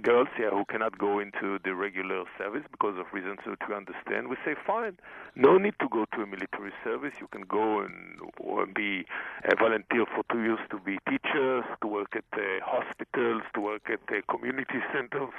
girls 0.00 0.28
yeah, 0.38 0.50
who 0.50 0.64
cannot 0.64 0.98
go 0.98 1.18
into 1.18 1.58
the 1.64 1.74
regular 1.74 2.24
service 2.38 2.62
because 2.70 2.98
of 2.98 3.06
reasons 3.12 3.38
that 3.46 3.58
we 3.68 3.74
understand, 3.74 4.28
we 4.28 4.36
say, 4.44 4.54
fine, 4.66 4.96
no 5.36 5.58
need 5.58 5.74
to 5.80 5.88
go 5.88 6.04
to 6.14 6.22
a 6.22 6.26
military 6.26 6.72
service. 6.84 7.12
You 7.20 7.28
can 7.28 7.42
go 7.42 7.80
and 7.80 8.74
be 8.74 9.04
a 9.44 9.56
volunteer 9.56 10.04
for 10.14 10.24
two 10.32 10.42
years 10.42 10.58
to 10.70 10.78
be 10.78 10.98
teachers, 11.08 11.64
to 11.82 11.86
work 11.86 12.16
at 12.16 12.24
uh, 12.32 12.60
hospitals, 12.64 13.42
to 13.54 13.60
work 13.60 13.82
at 13.88 14.00
uh, 14.08 14.20
community 14.30 14.80
centers. 14.92 15.34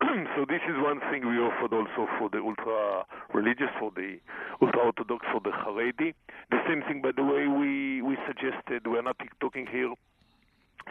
so 0.36 0.44
this 0.48 0.62
is 0.68 0.76
one 0.82 1.00
thing 1.10 1.26
we 1.26 1.38
offered 1.38 1.72
also 1.72 2.08
for 2.18 2.28
the 2.30 2.38
ultra 2.38 3.04
religious, 3.34 3.70
for 3.78 3.90
the 3.94 4.18
ultra 4.62 4.80
orthodox, 4.80 5.26
for 5.32 5.40
the 5.40 5.50
Haredi. 5.50 6.14
The 6.50 6.60
same 6.66 6.82
thing, 6.88 7.02
by 7.02 7.12
the 7.14 7.24
way, 7.24 7.46
we 7.46 8.02
we 8.02 8.16
suggested. 8.26 8.86
We're 8.86 9.02
not 9.02 9.16
talking 9.40 9.66
here 9.66 9.92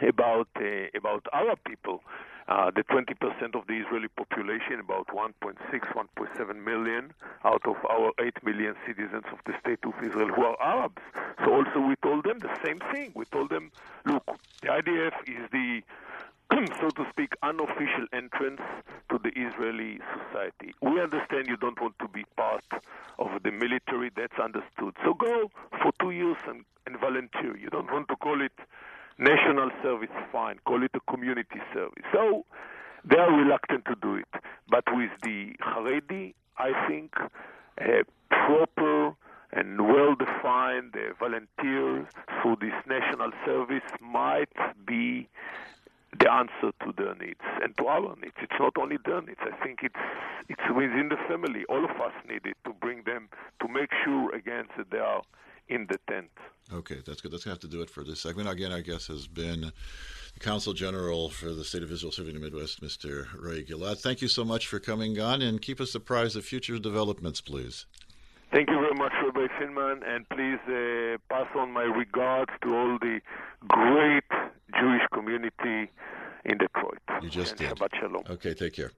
about 0.06 0.48
uh, 0.56 0.86
about 0.96 1.26
Arab 1.32 1.58
people. 1.66 2.02
Uh, 2.48 2.68
the 2.74 2.82
20% 2.82 3.54
of 3.54 3.64
the 3.68 3.74
Israeli 3.74 4.08
population, 4.08 4.80
about 4.80 5.06
1.6, 5.06 5.54
1.7 5.70 6.64
million 6.64 7.12
out 7.44 7.64
of 7.64 7.76
our 7.88 8.10
8 8.20 8.42
million 8.44 8.74
citizens 8.84 9.22
of 9.30 9.38
the 9.46 9.52
state 9.60 9.78
of 9.84 9.92
Israel 10.02 10.26
who 10.34 10.42
are 10.42 10.60
Arabs. 10.60 11.00
So 11.44 11.54
also 11.54 11.78
we 11.78 11.94
told 12.02 12.24
them 12.24 12.40
the 12.40 12.50
same 12.64 12.80
thing. 12.92 13.12
We 13.14 13.24
told 13.26 13.50
them, 13.50 13.70
look, 14.04 14.24
the 14.62 14.66
IDF 14.68 15.12
is 15.28 15.48
the 15.52 15.82
so 16.80 16.90
to 16.90 17.06
speak, 17.10 17.34
unofficial 17.44 18.06
entrance 18.12 18.60
to 19.10 19.20
the 19.22 19.30
Israeli 19.38 20.00
society. 20.18 20.74
We 20.82 21.00
understand 21.00 21.46
you 21.46 21.56
don't 21.56 21.80
want 21.80 21.98
to 22.00 22.08
be 22.08 22.24
part 22.36 22.64
of 23.20 23.28
the 23.44 23.52
military, 23.52 24.10
that's 24.16 24.38
understood. 24.42 24.96
So 25.04 25.14
go 25.14 25.50
for 25.80 25.92
two 26.00 26.10
years 26.10 26.38
and, 26.48 26.64
and 26.86 26.98
volunteer. 26.98 27.56
You 27.56 27.68
don't 27.68 27.92
want 27.92 28.08
to 28.08 28.16
call 28.16 28.42
it 28.42 28.52
national 29.20 29.70
service, 29.82 30.10
fine. 30.32 30.58
Call 30.66 30.82
it 30.82 30.90
a 30.94 31.12
community 31.12 31.60
service. 31.72 32.04
So 32.12 32.44
they 33.04 33.18
are 33.18 33.32
reluctant 33.32 33.84
to 33.86 33.94
do 34.00 34.16
it. 34.16 34.28
But 34.68 34.84
with 34.92 35.10
the 35.22 35.54
Haredi, 35.60 36.34
I 36.58 36.88
think 36.88 37.14
a 37.78 38.02
proper 38.28 39.14
and 39.52 39.80
well-defined 39.80 40.94
uh, 40.94 41.14
volunteers 41.18 42.06
through 42.40 42.56
this 42.60 42.74
national 42.86 43.32
service 43.44 43.82
might 44.00 44.52
be 44.86 45.28
the 46.18 46.30
answer 46.30 46.72
to 46.84 46.92
their 46.96 47.14
needs 47.14 47.40
and 47.62 47.76
to 47.78 47.86
our 47.86 48.16
needs. 48.16 48.34
It's 48.42 48.58
not 48.58 48.72
only 48.78 48.96
their 49.04 49.22
needs. 49.22 49.40
I 49.40 49.64
think 49.64 49.80
it's 49.82 49.94
it's 50.48 50.68
within 50.74 51.08
the 51.08 51.16
family. 51.28 51.64
All 51.68 51.84
of 51.84 51.90
us 51.92 52.12
need 52.28 52.44
it 52.44 52.56
to 52.64 52.72
bring 52.72 53.04
them 53.04 53.28
to 53.60 53.68
make 53.68 53.90
sure 54.04 54.34
again 54.34 54.66
that 54.76 54.90
they 54.90 54.98
are 54.98 55.22
in 55.68 55.86
the 55.88 55.98
tent. 56.08 56.30
Okay, 56.72 56.96
that's 57.06 57.20
good. 57.20 57.32
That's 57.32 57.44
going 57.44 57.56
to 57.56 57.62
have 57.62 57.70
to 57.70 57.76
do 57.76 57.82
it 57.82 57.90
for 57.90 58.04
this 58.04 58.20
segment. 58.20 58.48
Again, 58.48 58.72
I 58.72 58.80
guess 58.80 59.06
has 59.06 59.26
been 59.26 59.72
the 60.34 60.40
Council 60.40 60.72
General 60.72 61.30
for 61.30 61.52
the 61.52 61.64
State 61.64 61.82
of 61.82 61.90
Israel 61.90 62.12
serving 62.12 62.34
the 62.34 62.40
Midwest, 62.40 62.82
Mr. 62.82 63.26
Ray 63.38 63.64
Gilad. 63.64 64.00
Thank 64.00 64.20
you 64.20 64.28
so 64.28 64.44
much 64.44 64.66
for 64.66 64.78
coming 64.78 65.20
on 65.20 65.42
and 65.42 65.62
keep 65.62 65.80
us 65.80 65.94
apprised 65.94 66.36
of 66.36 66.44
future 66.44 66.78
developments, 66.78 67.40
please. 67.40 67.86
Thank 68.52 68.68
you 68.68 68.80
very 68.80 68.94
much, 68.94 69.12
Rabbi 69.22 69.46
Finman, 69.60 70.02
and 70.04 70.28
please 70.28 70.58
uh, 70.66 71.18
pass 71.32 71.46
on 71.56 71.72
my 71.72 71.82
regards 71.82 72.50
to 72.62 72.74
all 72.74 72.98
the 72.98 73.20
great 73.68 74.24
Jewish 74.80 75.02
community 75.12 75.90
in 76.44 76.58
Detroit. 76.58 76.98
You 77.22 77.28
just 77.28 77.52
and 77.52 77.60
did. 77.60 77.70
Shabbat 77.76 77.94
shalom. 78.00 78.22
Okay, 78.30 78.54
take 78.54 78.72
care. 78.72 78.92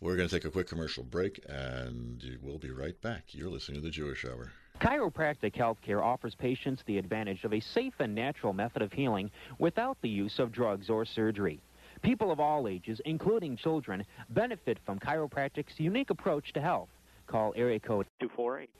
We're 0.00 0.16
going 0.16 0.28
to 0.28 0.34
take 0.34 0.44
a 0.44 0.50
quick 0.50 0.66
commercial 0.66 1.04
break, 1.04 1.44
and 1.48 2.38
we'll 2.42 2.58
be 2.58 2.70
right 2.70 3.00
back. 3.00 3.26
You're 3.28 3.50
listening 3.50 3.80
to 3.80 3.84
the 3.84 3.90
Jewish 3.90 4.24
Hour. 4.24 4.50
Chiropractic 4.80 5.54
healthcare 5.54 6.02
offers 6.02 6.34
patients 6.34 6.82
the 6.86 6.98
advantage 6.98 7.44
of 7.44 7.52
a 7.52 7.60
safe 7.60 7.94
and 8.00 8.14
natural 8.14 8.52
method 8.54 8.82
of 8.82 8.92
healing 8.92 9.30
without 9.58 9.98
the 10.00 10.08
use 10.08 10.38
of 10.38 10.50
drugs 10.52 10.88
or 10.88 11.04
surgery. 11.04 11.60
People 12.02 12.32
of 12.32 12.40
all 12.40 12.66
ages, 12.66 12.98
including 13.04 13.58
children, 13.58 14.04
benefit 14.30 14.78
from 14.86 14.98
chiropractic's 14.98 15.78
unique 15.78 16.08
approach 16.08 16.54
to 16.54 16.60
health. 16.62 16.88
Call 17.26 17.52
area 17.56 17.78
code 17.78 18.06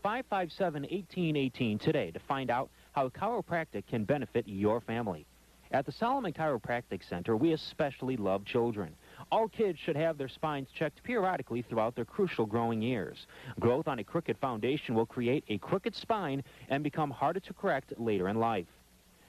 248-557-1818 0.05 1.79
today 1.81 2.11
to 2.11 2.19
find 2.19 2.51
out 2.51 2.71
how 2.93 3.11
chiropractic 3.11 3.87
can 3.87 4.05
benefit 4.05 4.49
your 4.49 4.81
family. 4.81 5.27
At 5.73 5.87
the 5.87 5.93
Solomon 5.93 6.33
Chiropractic 6.33 7.09
Center, 7.09 7.37
we 7.37 7.53
especially 7.53 8.17
love 8.17 8.45
children. 8.45 8.97
All 9.31 9.47
kids 9.47 9.79
should 9.79 9.95
have 9.95 10.19
their 10.19 10.29
spines 10.29 10.69
checked 10.75 11.01
periodically 11.05 11.63
throughout 11.63 11.95
their 11.95 12.05
crucial 12.05 12.45
growing 12.45 12.83
years. 12.83 13.27
Growth 13.61 13.87
on 13.87 14.01
a 14.01 14.05
crooked 14.05 14.37
foundation 14.39 14.97
will 14.97 15.07
create 15.07 15.45
a 15.49 15.59
crooked 15.59 15.95
spine 15.95 16.43
and 16.71 16.83
become 16.83 17.11
harder 17.11 17.39
to 17.39 17.53
correct 17.53 17.93
later 17.99 18.29
in 18.29 18.41
life. 18.41 18.67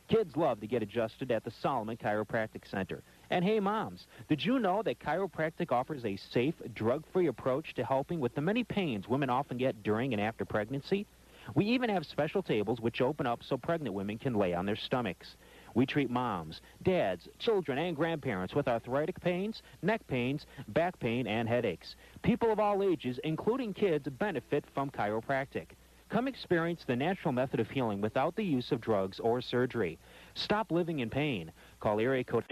Kids 0.08 0.36
love 0.36 0.60
to 0.62 0.68
get 0.68 0.82
adjusted 0.82 1.32
at 1.32 1.44
the 1.44 1.52
Solomon 1.52 1.96
Chiropractic 1.96 2.70
Center. 2.70 3.04
And 3.30 3.46
hey, 3.46 3.60
moms, 3.60 4.08
did 4.28 4.44
you 4.44 4.58
know 4.58 4.82
that 4.82 5.00
chiropractic 5.00 5.72
offers 5.72 6.04
a 6.06 6.18
safe, 6.18 6.56
drug-free 6.74 7.28
approach 7.28 7.76
to 7.76 7.86
helping 7.86 8.20
with 8.20 8.34
the 8.34 8.42
many 8.42 8.64
pains 8.64 9.08
women 9.08 9.30
often 9.30 9.58
get 9.58 9.84
during 9.84 10.12
and 10.12 10.22
after 10.22 10.44
pregnancy? 10.44 11.06
We 11.56 11.66
even 11.66 11.90
have 11.90 12.06
special 12.06 12.44
tables 12.44 12.80
which 12.80 13.02
open 13.02 13.26
up 13.26 13.42
so 13.44 13.58
pregnant 13.58 13.96
women 13.96 14.18
can 14.18 14.34
lay 14.34 14.54
on 14.54 14.66
their 14.66 14.76
stomachs. 14.76 15.36
We 15.74 15.86
treat 15.86 16.10
moms, 16.10 16.62
dads, 16.84 17.28
children, 17.40 17.78
and 17.78 17.96
grandparents 17.96 18.54
with 18.54 18.68
arthritic 18.68 19.20
pains, 19.22 19.62
neck 19.82 20.06
pains, 20.08 20.46
back 20.70 21.00
pain, 21.00 21.28
and 21.28 21.48
headaches. 21.48 21.96
People 22.22 22.52
of 22.52 22.60
all 22.60 22.84
ages, 22.84 23.20
including 23.24 23.74
kids, 23.74 24.08
benefit 24.10 24.66
from 24.74 24.90
chiropractic. 24.90 25.68
Come 26.10 26.28
experience 26.28 26.84
the 26.86 26.96
natural 26.96 27.32
method 27.32 27.62
of 27.62 27.70
healing 27.70 28.02
without 28.02 28.36
the 28.36 28.44
use 28.44 28.74
of 28.74 28.82
drugs 28.82 29.22
or 29.22 29.40
surgery. 29.40 29.98
Stop 30.34 30.70
living 30.70 31.00
in 31.00 31.10
pain. 31.10 31.50
Call 31.80 32.02
area 32.02 32.26
code 32.26 32.44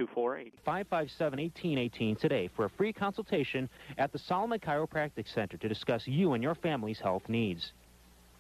248-557-1818 0.66 2.18
today 2.18 2.50
for 2.56 2.64
a 2.64 2.70
free 2.70 2.94
consultation 2.94 3.70
at 3.98 4.14
the 4.14 4.20
Solomon 4.20 4.60
Chiropractic 4.60 5.28
Center 5.28 5.58
to 5.58 5.68
discuss 5.68 6.08
you 6.08 6.34
and 6.34 6.42
your 6.42 6.56
family's 6.56 7.02
health 7.02 7.28
needs. 7.28 7.74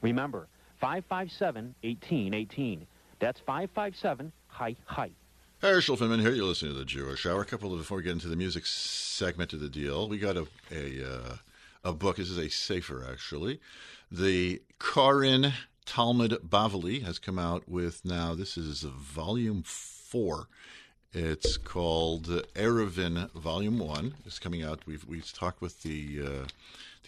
Remember, 0.01 0.47
557-1818. 0.81 2.85
That's 3.19 3.41
557 3.41 4.31
hi, 4.49 4.75
hi. 4.85 5.11
Herschel 5.61 5.97
Finman 5.97 6.21
here. 6.21 6.31
You're 6.31 6.45
listening 6.45 6.73
to 6.73 6.77
the 6.77 6.85
Jewish 6.85 7.25
Hour. 7.25 7.41
A 7.41 7.45
couple 7.45 7.73
of 7.73 7.79
before 7.79 7.97
we 7.97 8.03
get 8.03 8.13
into 8.13 8.27
the 8.27 8.35
music 8.35 8.65
segment 8.65 9.53
of 9.53 9.59
the 9.59 9.69
deal, 9.69 10.07
we 10.07 10.17
got 10.17 10.37
a 10.37 10.47
a, 10.71 11.03
uh, 11.03 11.35
a 11.83 11.93
book. 11.93 12.17
This 12.17 12.29
is 12.29 12.37
a 12.37 12.49
sefer 12.49 13.05
actually. 13.09 13.59
The 14.11 14.61
Koren 14.79 15.53
Talmud 15.85 16.37
Bavli 16.47 17.03
has 17.03 17.19
come 17.19 17.39
out 17.39 17.67
with 17.67 18.05
now. 18.05 18.35
This 18.35 18.57
is 18.57 18.81
volume 18.83 19.63
four. 19.63 20.47
It's 21.11 21.57
called 21.57 22.27
Eruvin 22.53 23.31
Volume 23.33 23.79
One. 23.79 24.13
It's 24.25 24.39
coming 24.39 24.63
out. 24.63 24.81
We've 24.85 25.05
we've 25.05 25.31
talked 25.33 25.61
with 25.61 25.81
the 25.81 26.21
uh, 26.23 26.45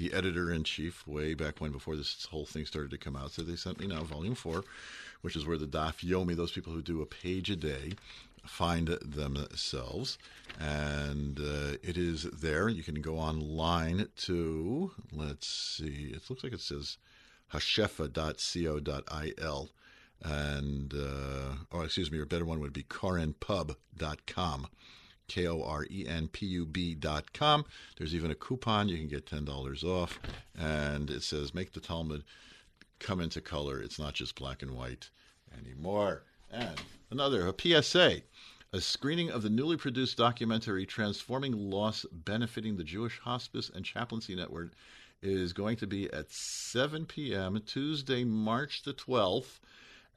the 0.01 0.13
editor 0.13 0.51
in 0.51 0.63
chief 0.63 1.05
way 1.05 1.33
back 1.33 1.59
when 1.59 1.71
before 1.71 1.95
this 1.95 2.27
whole 2.31 2.45
thing 2.45 2.65
started 2.65 2.91
to 2.91 2.97
come 2.97 3.15
out. 3.15 3.31
So 3.31 3.41
they 3.41 3.55
sent 3.55 3.79
me 3.79 3.87
now 3.87 4.03
Volume 4.03 4.35
Four 4.35 4.63
which 5.21 5.35
is 5.35 5.45
where 5.45 5.57
the 5.57 5.67
Daf 5.67 6.03
Yomi, 6.03 6.35
those 6.35 6.51
people 6.51 6.73
who 6.73 6.81
do 6.81 7.01
a 7.01 7.05
page 7.05 7.49
a 7.49 7.55
day, 7.55 7.93
find 8.45 8.87
themselves. 8.87 10.17
And 10.59 11.39
uh, 11.39 11.77
it 11.83 11.97
is 11.97 12.23
there. 12.23 12.69
You 12.69 12.83
can 12.83 13.01
go 13.01 13.17
online 13.17 14.07
to, 14.17 14.91
let's 15.11 15.47
see, 15.47 16.11
it 16.13 16.29
looks 16.29 16.43
like 16.43 16.53
it 16.53 16.61
says 16.61 16.97
hashefa.co.il. 17.53 18.09
And, 20.23 20.93
uh, 20.93 21.55
oh, 21.71 21.81
excuse 21.81 22.11
me, 22.11 22.21
a 22.21 22.25
better 22.25 22.45
one 22.45 22.59
would 22.59 22.73
be 22.73 22.83
korenpub.com. 22.83 24.67
K 25.31 25.47
O 25.47 25.63
R 25.63 25.85
E 25.89 26.05
N 26.05 26.27
P 26.27 26.45
U 26.47 26.65
B 26.65 26.93
dot 26.93 27.31
com. 27.31 27.63
There's 27.97 28.13
even 28.13 28.31
a 28.31 28.35
coupon. 28.35 28.89
You 28.89 28.97
can 28.97 29.07
get 29.07 29.25
$10 29.25 29.83
off. 29.85 30.19
And 30.59 31.09
it 31.09 31.23
says, 31.23 31.53
make 31.53 31.71
the 31.71 31.79
Talmud 31.79 32.25
come 32.99 33.21
into 33.21 33.39
color. 33.39 33.81
It's 33.81 33.97
not 33.97 34.13
just 34.13 34.35
black 34.35 34.61
and 34.61 34.71
white 34.71 35.09
anymore. 35.57 36.23
And 36.51 36.81
another, 37.09 37.47
a 37.47 37.81
PSA. 37.81 38.23
A 38.73 38.81
screening 38.81 39.31
of 39.31 39.41
the 39.41 39.49
newly 39.49 39.77
produced 39.77 40.17
documentary 40.17 40.85
Transforming 40.85 41.53
Loss 41.53 42.05
Benefiting 42.11 42.75
the 42.75 42.83
Jewish 42.83 43.19
Hospice 43.19 43.71
and 43.73 43.85
Chaplaincy 43.85 44.35
Network 44.35 44.71
is 45.21 45.53
going 45.53 45.77
to 45.77 45.87
be 45.87 46.11
at 46.11 46.29
7 46.29 47.05
p.m. 47.05 47.61
Tuesday, 47.65 48.25
March 48.25 48.83
the 48.83 48.93
12th 48.93 49.59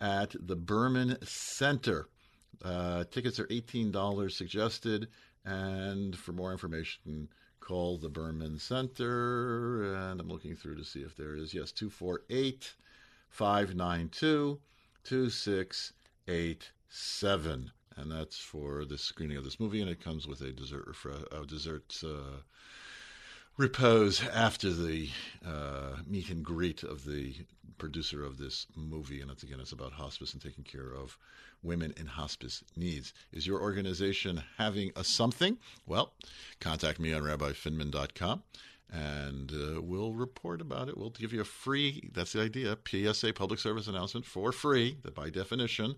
at 0.00 0.34
the 0.38 0.56
Berman 0.56 1.18
Center. 1.24 2.08
Uh, 2.62 3.04
tickets 3.10 3.40
are 3.40 3.46
$18 3.46 4.30
suggested, 4.30 5.08
and 5.44 6.16
for 6.16 6.32
more 6.32 6.52
information, 6.52 7.28
call 7.60 7.98
the 7.98 8.08
Berman 8.08 8.58
Center. 8.58 9.94
And 9.94 10.20
I'm 10.20 10.28
looking 10.28 10.56
through 10.56 10.76
to 10.76 10.84
see 10.84 11.00
if 11.00 11.16
there 11.16 11.34
is. 11.34 11.52
Yes, 11.54 11.72
248 11.72 12.74
592 13.30 14.60
2687 15.04 17.72
and 17.96 18.10
that's 18.10 18.38
for 18.38 18.84
the 18.84 18.98
screening 18.98 19.36
of 19.36 19.44
this 19.44 19.60
movie, 19.60 19.80
and 19.80 19.90
it 19.90 20.02
comes 20.02 20.26
with 20.26 20.40
a 20.40 20.52
dessert 20.52 20.86
refre- 20.86 21.42
a 21.42 21.46
dessert 21.46 21.96
uh, 22.04 22.40
repose 23.56 24.24
after 24.28 24.72
the 24.72 25.08
uh, 25.46 25.96
meet 26.06 26.30
and 26.30 26.44
greet 26.44 26.82
of 26.82 27.04
the 27.04 27.34
producer 27.78 28.24
of 28.24 28.38
this 28.38 28.66
movie, 28.74 29.20
and 29.20 29.30
it's 29.30 29.42
again 29.42 29.60
it's 29.60 29.72
about 29.72 29.92
hospice 29.92 30.32
and 30.32 30.42
taking 30.42 30.64
care 30.64 30.92
of 30.92 31.16
women 31.64 31.94
in 31.96 32.06
hospice 32.06 32.62
needs. 32.76 33.12
Is 33.32 33.46
your 33.46 33.60
organization 33.60 34.42
having 34.58 34.92
a 34.94 35.04
something? 35.04 35.58
Well, 35.86 36.12
contact 36.60 37.00
me 37.00 37.12
on 37.12 37.22
rabbifinman.com 37.22 38.42
and 38.92 39.52
uh, 39.52 39.80
we'll 39.82 40.12
report 40.12 40.60
about 40.60 40.88
it. 40.88 40.96
We'll 40.96 41.10
give 41.10 41.32
you 41.32 41.40
a 41.40 41.44
free, 41.44 42.10
that's 42.12 42.34
the 42.34 42.42
idea, 42.42 42.78
PSA 42.86 43.32
public 43.32 43.58
service 43.58 43.88
announcement 43.88 44.26
for 44.26 44.52
free, 44.52 44.98
that 45.02 45.14
by 45.14 45.30
definition 45.30 45.96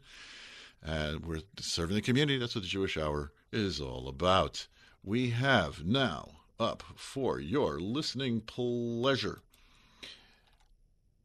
and 0.82 1.24
we're 1.26 1.40
serving 1.60 1.96
the 1.96 2.02
community. 2.02 2.38
That's 2.38 2.54
what 2.54 2.62
the 2.62 2.68
Jewish 2.68 2.96
Hour 2.96 3.32
is 3.52 3.80
all 3.80 4.08
about. 4.08 4.66
We 5.02 5.30
have 5.30 5.84
now 5.84 6.30
up 6.58 6.82
for 6.94 7.38
your 7.40 7.78
listening 7.80 8.40
pleasure. 8.40 9.40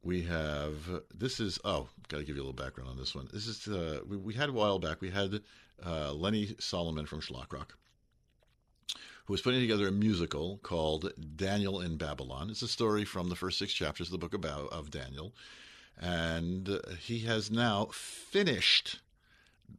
We 0.03 0.23
have 0.23 0.77
this 1.13 1.39
is 1.39 1.59
oh, 1.63 1.87
got 2.07 2.17
to 2.17 2.23
give 2.23 2.35
you 2.35 2.41
a 2.41 2.45
little 2.45 2.53
background 2.53 2.89
on 2.89 2.97
this 2.97 3.13
one. 3.13 3.27
This 3.31 3.47
is 3.47 3.67
uh, 3.67 4.01
we, 4.07 4.17
we 4.17 4.33
had 4.33 4.49
a 4.49 4.53
while 4.53 4.79
back. 4.79 4.99
We 4.99 5.11
had 5.11 5.41
uh, 5.85 6.13
Lenny 6.13 6.55
Solomon 6.59 7.05
from 7.05 7.21
Shlock 7.21 7.53
Rock, 7.53 7.77
who 9.25 9.33
was 9.33 9.41
putting 9.41 9.61
together 9.61 9.87
a 9.87 9.91
musical 9.91 10.57
called 10.63 11.13
Daniel 11.35 11.81
in 11.81 11.97
Babylon. 11.97 12.49
It's 12.49 12.63
a 12.63 12.67
story 12.67 13.05
from 13.05 13.29
the 13.29 13.35
first 13.35 13.59
six 13.59 13.73
chapters 13.73 14.07
of 14.07 14.11
the 14.19 14.27
book 14.27 14.33
of, 14.33 14.43
of 14.45 14.89
Daniel, 14.89 15.33
and 15.99 16.79
he 16.99 17.19
has 17.19 17.51
now 17.51 17.89
finished 17.91 18.99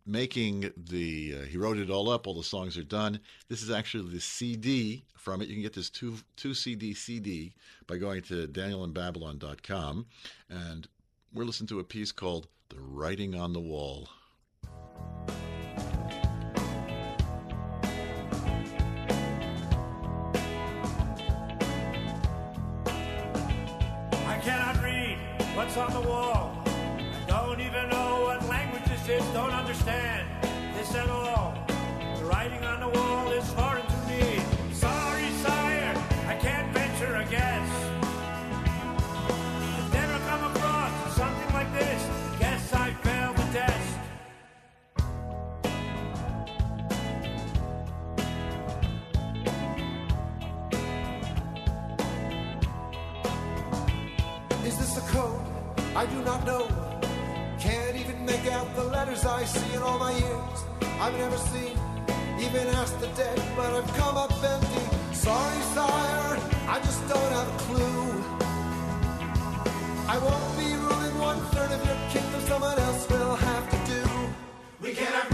making 0.06 0.72
the 0.76 1.36
uh, 1.40 1.44
he 1.44 1.56
wrote 1.56 1.78
it 1.78 1.90
all 1.90 2.10
up 2.10 2.26
all 2.26 2.34
the 2.34 2.42
songs 2.42 2.76
are 2.76 2.84
done. 2.84 3.20
This 3.48 3.62
is 3.62 3.70
actually 3.70 4.12
the 4.12 4.20
cd 4.20 5.04
from 5.16 5.40
it. 5.40 5.48
You 5.48 5.54
can 5.54 5.62
get 5.62 5.72
this 5.72 5.90
two 5.90 6.16
two 6.36 6.54
cd 6.54 6.94
cd 6.94 7.54
by 7.86 7.98
going 7.98 8.22
to 8.22 8.46
danielinbabylon.com 8.48 10.06
and 10.50 10.88
we're 11.34 11.44
listening 11.44 11.68
to 11.68 11.80
a 11.80 11.84
piece 11.84 12.12
called 12.12 12.48
the 12.68 12.80
writing 12.80 13.34
on 13.34 13.52
the 13.52 13.60
wall. 13.60 14.08
I 24.26 24.40
cannot 24.42 24.82
read 24.82 25.18
what's 25.54 25.76
on 25.76 25.92
the 25.92 26.08
wall. 26.08 26.61
I 59.42 59.44
see 59.44 59.74
in 59.74 59.82
all 59.82 59.98
my 59.98 60.12
years. 60.12 60.58
I've 61.00 61.18
never 61.18 61.36
seen, 61.36 61.76
even 62.38 62.64
asked 62.78 63.00
the 63.00 63.08
dead, 63.08 63.42
but 63.56 63.74
I've 63.74 63.92
come 63.94 64.16
up 64.16 64.30
empty. 64.30 64.84
Sorry, 65.12 65.60
sire, 65.74 66.38
I 66.68 66.78
just 66.78 67.00
don't 67.08 67.32
have 67.38 67.48
a 67.48 67.58
clue. 67.66 68.06
I 70.06 70.16
won't 70.26 70.56
be 70.56 70.68
ruling 70.86 71.18
one 71.18 71.40
third 71.50 71.72
of 71.72 71.84
your 71.84 71.98
kingdom, 72.12 72.40
someone 72.42 72.78
else 72.78 73.10
will 73.10 73.34
have 73.34 73.68
to 73.68 73.78
do. 73.92 74.02
We 74.80 74.92
cannot 74.94 75.28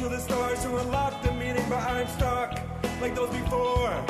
Into 0.00 0.16
the 0.16 0.22
stars 0.22 0.62
to 0.62 0.74
unlock 0.78 1.22
the 1.22 1.30
meaning, 1.32 1.62
but 1.68 1.76
I'm 1.76 2.08
stuck 2.08 2.58
like 3.02 3.14
those 3.14 3.28
before. 3.28 4.02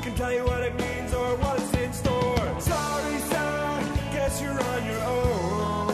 Can 0.00 0.14
tell 0.14 0.32
you 0.32 0.42
what 0.42 0.62
it 0.62 0.74
means 0.74 1.12
or 1.12 1.36
what's 1.36 1.70
in 1.74 1.92
store. 1.92 2.60
Sorry, 2.60 3.18
sir, 3.18 3.80
guess 4.10 4.40
you're 4.40 4.58
on 4.58 4.86
your 4.86 5.02
own. 5.04 5.88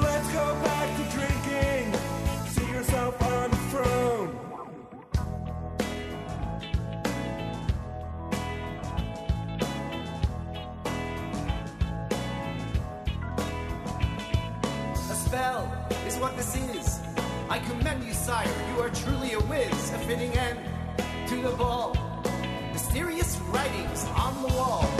Let's 0.00 0.32
go 0.32 0.65
sire. 18.26 18.48
You 18.74 18.82
are 18.82 18.90
truly 18.90 19.34
a 19.34 19.40
whiz. 19.42 19.92
A 19.92 19.98
fitting 19.98 20.32
end 20.32 20.58
to 21.28 21.36
the 21.42 21.50
ball. 21.50 21.94
Mysterious 22.72 23.38
writings 23.52 24.04
on 24.16 24.42
the 24.42 24.48
wall. 24.48 24.95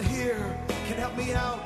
Someone 0.00 0.18
here 0.18 0.58
can 0.86 0.96
help 0.96 1.16
me 1.16 1.34
out. 1.34 1.60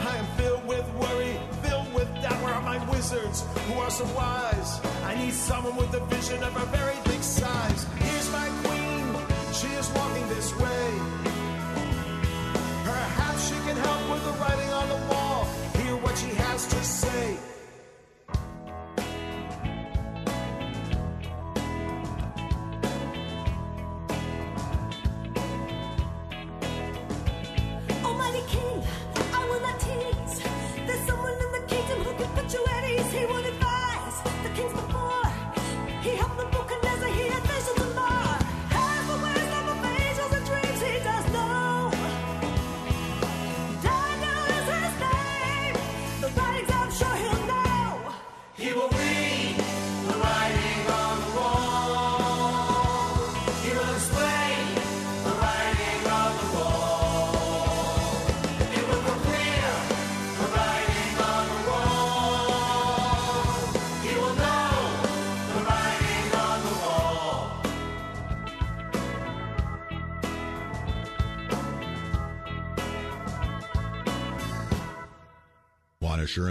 I 0.00 0.16
am 0.16 0.26
filled 0.38 0.66
with 0.66 0.86
worry, 0.94 1.36
filled 1.62 1.92
with 1.92 2.08
doubt. 2.22 2.42
Where 2.42 2.54
are 2.54 2.62
my 2.62 2.78
wizards 2.90 3.44
who 3.66 3.74
are 3.80 3.90
so 3.90 4.04
wise? 4.16 4.80
I 5.04 5.14
need 5.14 5.34
someone 5.34 5.76
with 5.76 5.92
a 5.94 6.00
vision 6.06 6.42
of 6.42 6.56
a 6.56 6.64
very 6.66 6.96
big 7.04 7.22
size. 7.22 7.86
Here's 7.98 8.30
my 8.32 8.48
queen, 8.64 9.04
she 9.52 9.68
is 9.76 9.90
walking 9.90 10.26
this 10.28 10.56
way. 10.58 10.86
Perhaps 12.84 13.48
she 13.48 13.56
can 13.66 13.76
help 13.76 14.10
with 14.10 14.24
the 14.24 14.32
writing 14.40 14.72
on 14.72 14.88
the 14.88 15.12
wall. 15.12 15.44
Hear 15.74 15.96
what 15.96 16.16
she 16.16 16.28
has 16.28 16.66
to 16.68 16.82
say. 16.84 17.36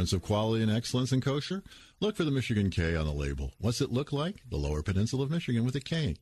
Assurance 0.05 0.21
of 0.23 0.27
quality 0.27 0.61
and 0.61 0.71
excellence 0.71 1.11
in 1.11 1.19
kosher? 1.19 1.63
Look 1.99 2.15
for 2.15 2.25
the 2.25 2.29
Michigan 2.29 2.69
K 2.69 2.95
on 2.95 3.07
the 3.07 3.11
label. 3.11 3.53
What's 3.57 3.81
it 3.81 3.91
look 3.91 4.13
like? 4.13 4.35
The 4.47 4.55
Lower 4.55 4.83
Peninsula 4.83 5.23
of 5.23 5.31
Michigan 5.31 5.65
with 5.65 5.75
a 5.75 5.79
K. 5.79 6.15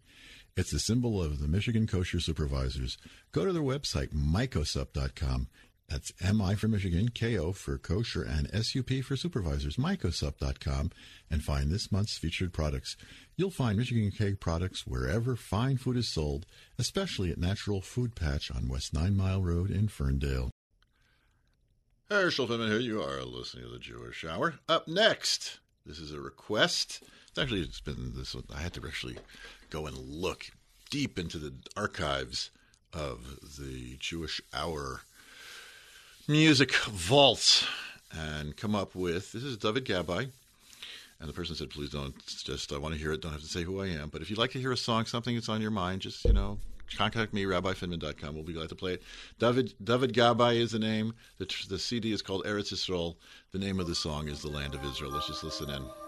It's 0.55 0.71
the 0.71 0.79
symbol 0.79 1.21
of 1.21 1.41
the 1.41 1.49
Michigan 1.49 1.86
Kosher 1.86 2.21
Supervisors. 2.21 2.97
Go 3.34 3.43
to 3.43 3.51
their 3.51 3.61
website, 3.61 4.13
mikosup.com. 4.13 5.49
That's 5.89 6.13
MI 6.23 6.55
for 6.55 6.69
Michigan, 6.69 7.09
KO 7.09 7.51
for 7.51 7.77
kosher, 7.77 8.23
and 8.23 8.49
SUP 8.53 9.03
for 9.03 9.17
supervisors, 9.17 9.75
mikosup.com, 9.75 10.91
and 11.29 11.43
find 11.43 11.69
this 11.69 11.91
month's 11.91 12.17
featured 12.17 12.53
products. 12.53 12.95
You'll 13.36 13.51
find 13.51 13.77
Michigan 13.77 14.11
K 14.11 14.34
products 14.34 14.88
wherever 14.88 15.36
fine 15.36 15.75
food 15.75 15.97
is 15.97 16.07
sold, 16.07 16.45
especially 16.79 17.31
at 17.31 17.38
Natural 17.38 17.81
Food 17.81 18.15
Patch 18.15 18.49
on 18.49 18.69
West 18.69 18.93
Nine 18.93 19.17
Mile 19.17 19.41
Road 19.41 19.69
in 19.69 19.89
Ferndale. 19.89 20.53
Herschel 22.22 22.47
Finman 22.47 22.70
here. 22.70 22.80
You 22.80 23.01
are 23.01 23.24
listening 23.24 23.66
to 23.66 23.72
the 23.72 23.80
Jewish 23.80 24.24
Hour. 24.24 24.55
Up 24.70 24.88
next, 24.88 25.59
this 25.86 25.97
is 25.97 26.11
a 26.11 26.22
request. 26.22 27.01
It's 27.30 27.39
actually 27.39 27.61
it's 27.61 27.82
been 27.82 28.14
this. 28.16 28.36
one- 28.36 28.43
I 28.53 28.61
had 28.61 28.74
to 28.74 28.86
actually 28.86 29.18
go 29.70 29.88
and 29.88 29.97
look 29.97 30.51
deep 30.91 31.18
into 31.18 31.39
the 31.39 31.53
archives 31.76 32.51
of 32.93 33.39
the 33.57 33.97
Jewish 33.99 34.41
Hour 34.53 35.01
music 36.28 36.74
vaults 36.76 37.66
and 38.11 38.55
come 38.55 38.76
up 38.76 38.93
with 38.93 39.32
this 39.32 39.43
is 39.43 39.57
David 39.57 39.86
Gabbai. 39.86 40.30
And 41.20 41.30
the 41.30 41.34
person 41.34 41.55
said, 41.55 41.70
please 41.72 41.89
don't, 41.89 42.14
just, 42.26 42.72
I 42.72 42.78
want 42.78 42.93
to 42.93 42.99
hear 42.99 43.11
it. 43.14 43.22
Don't 43.22 43.32
have 43.32 43.41
to 43.41 43.47
say 43.47 43.64
who 43.64 43.82
I 43.82 43.88
am. 43.88 44.09
But 44.09 44.22
if 44.22 44.30
you'd 44.30 44.39
like 44.39 44.51
to 44.51 44.59
hear 44.59 44.72
a 44.72 44.78
song, 44.78 45.05
something 45.05 45.36
that's 45.36 45.49
on 45.49 45.61
your 45.61 45.72
mind, 45.72 46.01
just, 46.01 46.24
you 46.26 46.34
know, 46.34 46.59
contact 46.98 47.34
me, 47.34 47.44
rabbifinman.com. 47.44 48.34
We'll 48.34 48.44
be 48.44 48.54
glad 48.54 48.70
to 48.70 48.76
play 48.76 48.94
it. 48.94 49.04
David, 49.39 49.74
David 49.84 50.14
Gabbai 50.14 50.56
is 50.56 50.72
the 50.72 50.80
name. 50.80 51.14
The, 51.38 51.46
the 51.70 51.80
CD 51.80 52.12
is 52.12 52.22
called 52.22 52.46
Eretz 52.46 52.74
Yisrael. 52.74 53.16
The 53.52 53.60
name 53.60 53.80
of 53.80 53.88
the 53.88 53.96
song 53.96 54.28
is 54.28 54.41
The 54.41 54.50
Land 54.50 54.76
of 54.76 54.84
Israel. 54.86 55.12
Let's 55.12 55.28
just 55.28 55.44
listen 55.44 55.70
in. 55.70 56.03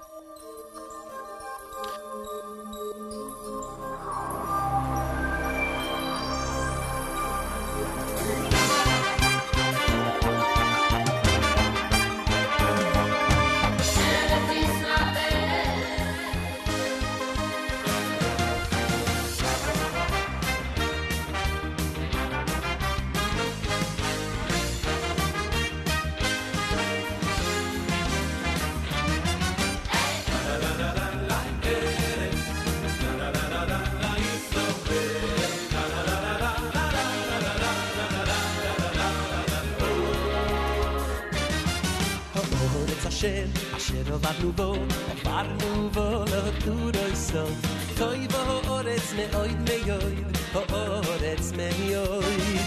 האורץ 43.25 43.25
אשר, 43.25 43.45
אשר 43.77 44.15
עברנו 44.15 44.53
בו, 44.53 44.75
עברנו 45.11 45.91
בו 45.91 46.01
לא 46.01 46.51
תורו 46.65 47.15
סוף. 47.15 47.51
טוי 47.99 48.29
בו 48.29 48.37
האורץ 48.37 49.13
מאויד 49.17 49.57
מאויד, 49.61 50.37
האורץ 50.55 51.53
מאויד. 51.53 52.61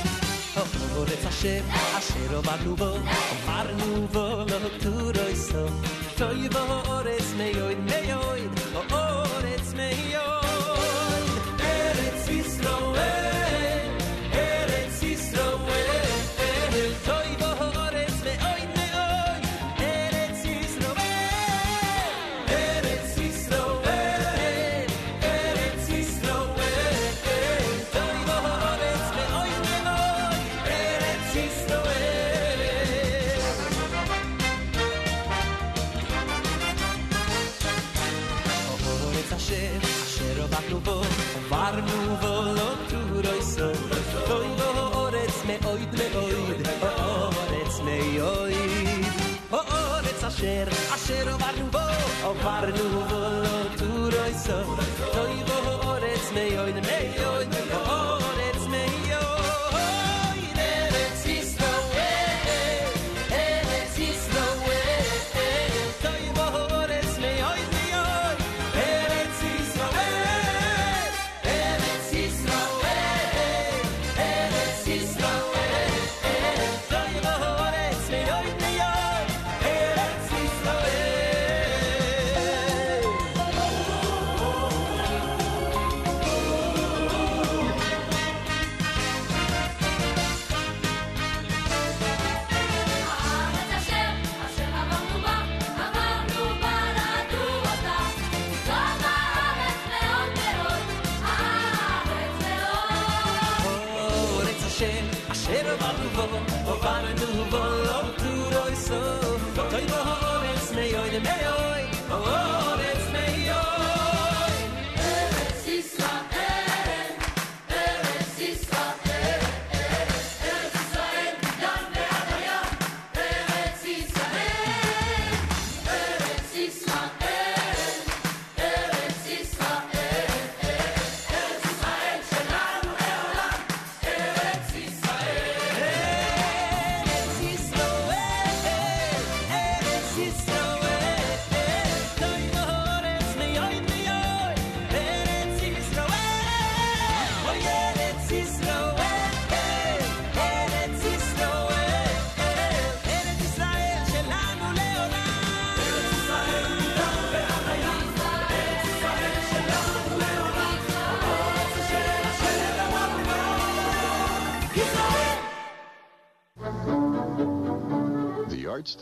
האורץ 0.55 1.25
אשר, 1.29 1.59
אשר 1.97 2.37
עברנו 2.37 2.75
בו, 2.75 2.95
עברנו 3.31 4.07
בו 4.07 4.29
לא 4.49 4.69
תורו 4.79 5.35
סוף. 5.35 5.71
טוי 6.17 6.49
בו 6.49 6.59
האורץ 6.59 7.33
מאויד 7.37 7.77
מאויד, 7.79 8.51
האורץ 8.75 9.73
מאויד. 9.73 10.13
ארץ 10.13 10.16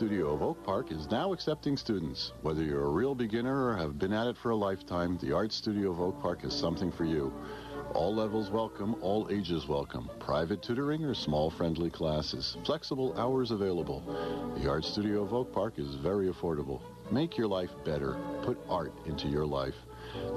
Studio 0.07 0.33
of 0.33 0.41
Oak 0.41 0.63
Park 0.63 0.93
is 0.93 1.11
now 1.11 1.33
accepting 1.33 1.75
students. 1.75 2.31
Whether 2.41 2.63
you're 2.63 2.85
a 2.85 2.89
real 2.89 3.13
beginner 3.13 3.65
or 3.67 3.75
have 3.75 3.99
been 3.99 4.13
at 4.13 4.27
it 4.27 4.37
for 4.37 4.51
a 4.51 4.55
lifetime, 4.55 5.17
the 5.21 5.35
Art 5.35 5.51
Studio 5.51 5.91
of 5.91 5.99
Oak 5.99 6.21
Park 6.21 6.43
has 6.43 6.57
something 6.57 6.93
for 6.93 7.03
you. 7.03 7.33
All 7.93 8.15
levels 8.15 8.49
welcome, 8.49 8.95
all 9.01 9.27
ages 9.29 9.67
welcome. 9.67 10.09
Private 10.17 10.63
tutoring 10.63 11.03
or 11.03 11.13
small 11.13 11.49
friendly 11.49 11.89
classes. 11.89 12.55
Flexible 12.65 13.19
hours 13.19 13.51
available. 13.51 14.01
The 14.57 14.69
Art 14.69 14.85
Studio 14.85 15.23
of 15.23 15.33
Oak 15.33 15.51
Park 15.51 15.73
is 15.77 15.95
very 15.95 16.29
affordable. 16.29 16.79
Make 17.11 17.37
your 17.37 17.47
life 17.47 17.71
better. 17.83 18.15
Put 18.43 18.57
art 18.69 18.93
into 19.07 19.27
your 19.27 19.45
life. 19.45 19.75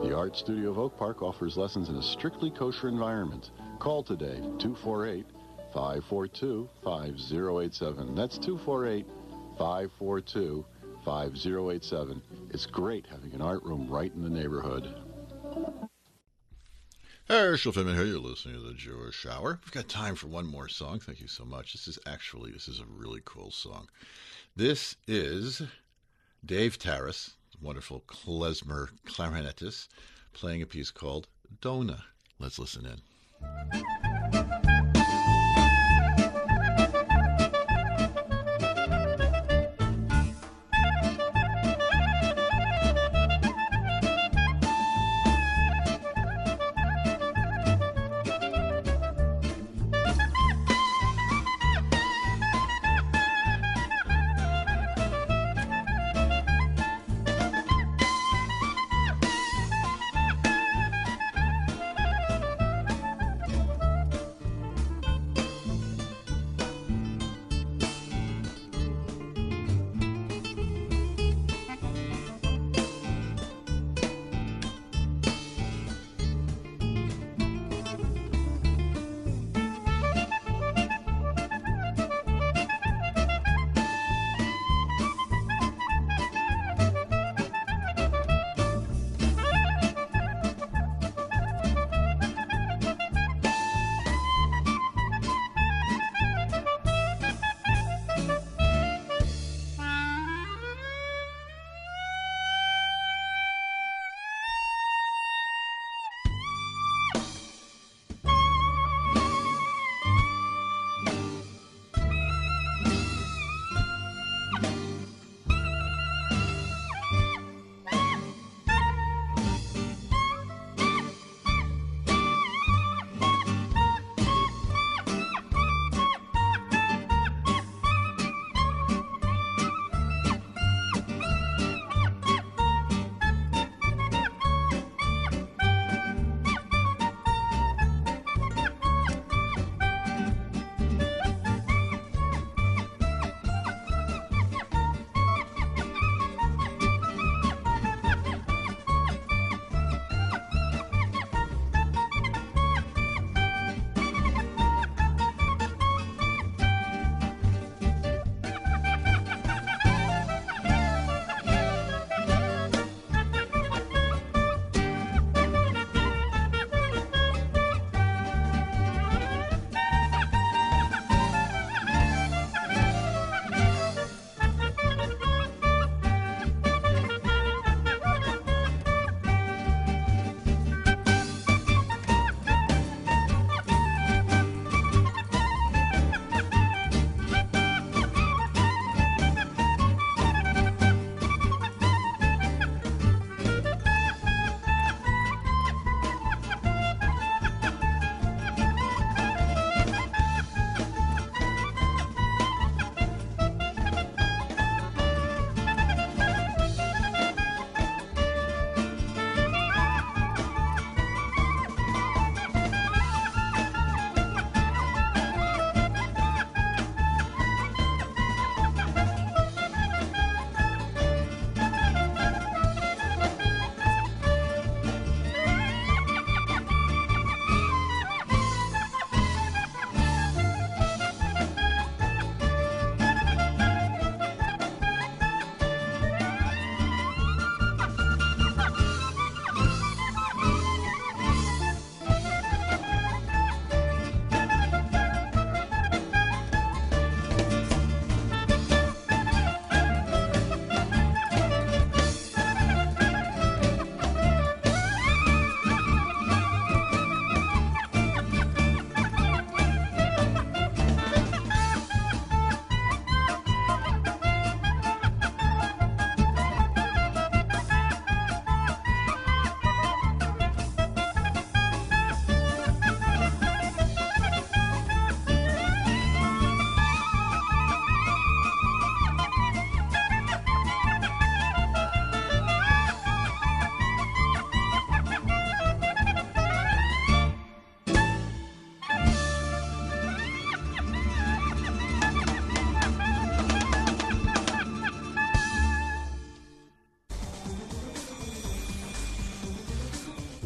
The 0.02 0.12
Art 0.16 0.36
Studio 0.36 0.70
of 0.70 0.78
Oak 0.80 0.98
Park 0.98 1.22
offers 1.22 1.56
lessons 1.56 1.90
in 1.90 1.94
a 1.94 2.02
strictly 2.02 2.50
kosher 2.50 2.88
environment. 2.88 3.52
Call 3.78 4.02
today, 4.02 4.40
248 4.58 5.26
542 5.72 6.68
5087. 6.82 8.16
That's 8.16 8.36
248 8.36 9.06
542 9.60 10.64
5087. 11.04 12.22
It's 12.48 12.64
great 12.64 13.06
having 13.06 13.34
an 13.34 13.42
art 13.42 13.62
room 13.62 13.86
right 13.90 14.10
in 14.14 14.22
the 14.22 14.30
neighborhood. 14.30 14.94
Herschel 17.28 17.70
Finman 17.70 17.94
here. 17.94 18.06
You're 18.06 18.20
listening 18.20 18.54
to 18.54 18.62
the 18.62 18.72
Jewish 18.72 19.26
Hour. 19.26 19.60
We've 19.62 19.72
got 19.72 19.86
time 19.86 20.14
for 20.14 20.28
one 20.28 20.46
more 20.46 20.66
song. 20.66 20.98
Thank 20.98 21.20
you 21.20 21.28
so 21.28 21.44
much. 21.44 21.74
This 21.74 21.88
is 21.88 21.98
actually 22.06 22.52
this 22.52 22.68
is 22.68 22.80
a 22.80 22.86
really 22.86 23.20
cool 23.26 23.50
song. 23.50 23.88
This 24.56 24.96
is 25.06 25.60
Dave 26.44 26.78
Tarras, 26.78 27.32
wonderful 27.60 28.02
klezmer 28.08 28.88
clarinetist, 29.06 29.88
playing 30.32 30.62
a 30.62 30.66
piece 30.66 30.90
called 30.90 31.28
Dona. 31.60 32.04
Let's 32.38 32.58
listen 32.58 32.86
in. 32.86 34.89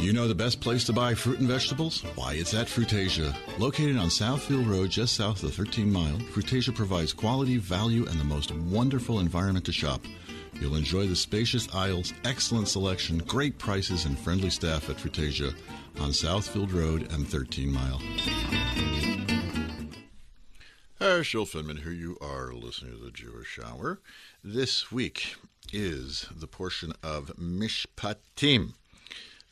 Do 0.00 0.06
you 0.06 0.14
know 0.14 0.26
the 0.26 0.34
best 0.34 0.62
place 0.62 0.84
to 0.84 0.94
buy 0.94 1.12
fruit 1.12 1.40
and 1.40 1.48
vegetables? 1.48 2.00
Why, 2.14 2.32
it's 2.32 2.54
at 2.54 2.68
Frutasia. 2.68 3.36
Located 3.58 3.98
on 3.98 4.08
Southfield 4.08 4.66
Road, 4.66 4.88
just 4.88 5.14
south 5.14 5.42
of 5.42 5.52
13 5.52 5.92
Mile, 5.92 6.16
Frutasia 6.32 6.74
provides 6.74 7.12
quality, 7.12 7.58
value, 7.58 8.06
and 8.06 8.18
the 8.18 8.24
most 8.24 8.50
wonderful 8.50 9.20
environment 9.20 9.66
to 9.66 9.72
shop. 9.72 10.00
You'll 10.54 10.76
enjoy 10.76 11.06
the 11.06 11.14
spacious 11.14 11.68
aisles, 11.74 12.14
excellent 12.24 12.68
selection, 12.68 13.18
great 13.18 13.58
prices, 13.58 14.06
and 14.06 14.18
friendly 14.18 14.48
staff 14.48 14.88
at 14.88 14.96
Frutasia 14.96 15.54
on 15.98 16.12
Southfield 16.12 16.72
Road 16.72 17.12
and 17.12 17.28
13 17.28 17.70
Mile. 17.70 18.00
Uh, 20.98 21.16
Herschel 21.16 21.44
Finman 21.44 21.82
here. 21.82 21.92
You 21.92 22.16
are 22.22 22.54
listening 22.54 22.96
to 22.96 23.04
the 23.04 23.10
Jewish 23.10 23.58
Hour. 23.62 24.00
This 24.42 24.90
week 24.90 25.34
is 25.74 26.26
the 26.34 26.46
portion 26.46 26.94
of 27.02 27.36
Mishpatim. 27.36 28.72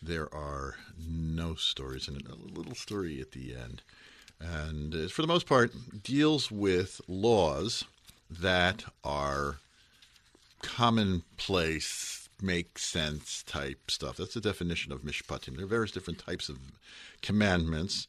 There 0.03 0.33
are 0.35 0.77
no 0.99 1.55
stories 1.55 2.09
in 2.09 2.17
it, 2.17 2.27
a 2.27 2.35
little 2.35 2.75
story 2.75 3.21
at 3.21 3.33
the 3.33 3.55
end. 3.55 3.83
And 4.41 4.95
uh, 4.95 5.09
for 5.09 5.23
the 5.23 5.29
most 5.29 5.47
part, 5.47 5.73
deals 6.03 6.51
with 6.51 7.01
laws 7.09 7.85
that 8.31 8.85
are 9.03 9.57
commonplace, 10.63 12.29
make 12.41 12.79
sense 12.79 13.43
type 13.43 13.91
stuff. 13.91 14.17
That's 14.17 14.35
the 14.35 14.41
definition 14.41 14.93
of 14.93 15.03
mishpatim. 15.03 15.57
There 15.57 15.65
are 15.65 15.69
various 15.69 15.91
different 15.91 16.21
types 16.21 16.49
of 16.49 16.59
commandments, 17.23 18.07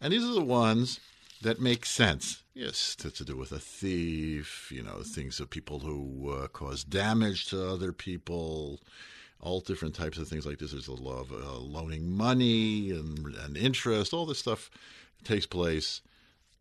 and 0.00 0.12
these 0.12 0.24
are 0.24 0.34
the 0.34 0.42
ones 0.42 1.00
that 1.42 1.60
make 1.60 1.86
sense. 1.86 2.42
Yes, 2.52 2.94
to, 2.96 3.10
to 3.10 3.24
do 3.24 3.36
with 3.36 3.52
a 3.52 3.58
thief, 3.58 4.70
you 4.70 4.82
know, 4.82 5.02
things 5.02 5.40
of 5.40 5.48
people 5.48 5.78
who 5.78 6.30
uh, 6.30 6.48
cause 6.48 6.84
damage 6.84 7.46
to 7.46 7.66
other 7.66 7.92
people, 7.92 8.80
all 9.42 9.60
different 9.60 9.94
types 9.94 10.18
of 10.18 10.28
things 10.28 10.46
like 10.46 10.58
this. 10.58 10.72
There's 10.72 10.86
the 10.86 10.92
law 10.92 11.20
of 11.20 11.32
uh, 11.32 11.58
loaning 11.58 12.10
money 12.10 12.90
and, 12.90 13.34
and 13.36 13.56
interest. 13.56 14.12
All 14.12 14.26
this 14.26 14.38
stuff 14.38 14.70
takes 15.24 15.46
place, 15.46 16.00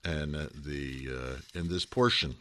and 0.03 0.35
uh, 0.35 0.47
the 0.53 1.09
uh, 1.11 1.59
in 1.59 1.69
this 1.69 1.85
portion. 1.85 2.35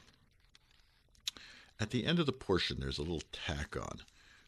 At 1.80 1.90
the 1.90 2.06
end 2.06 2.18
of 2.18 2.26
the 2.26 2.32
portion, 2.32 2.78
there's 2.80 2.98
a 2.98 3.02
little 3.02 3.22
tack 3.32 3.76
on, 3.76 4.00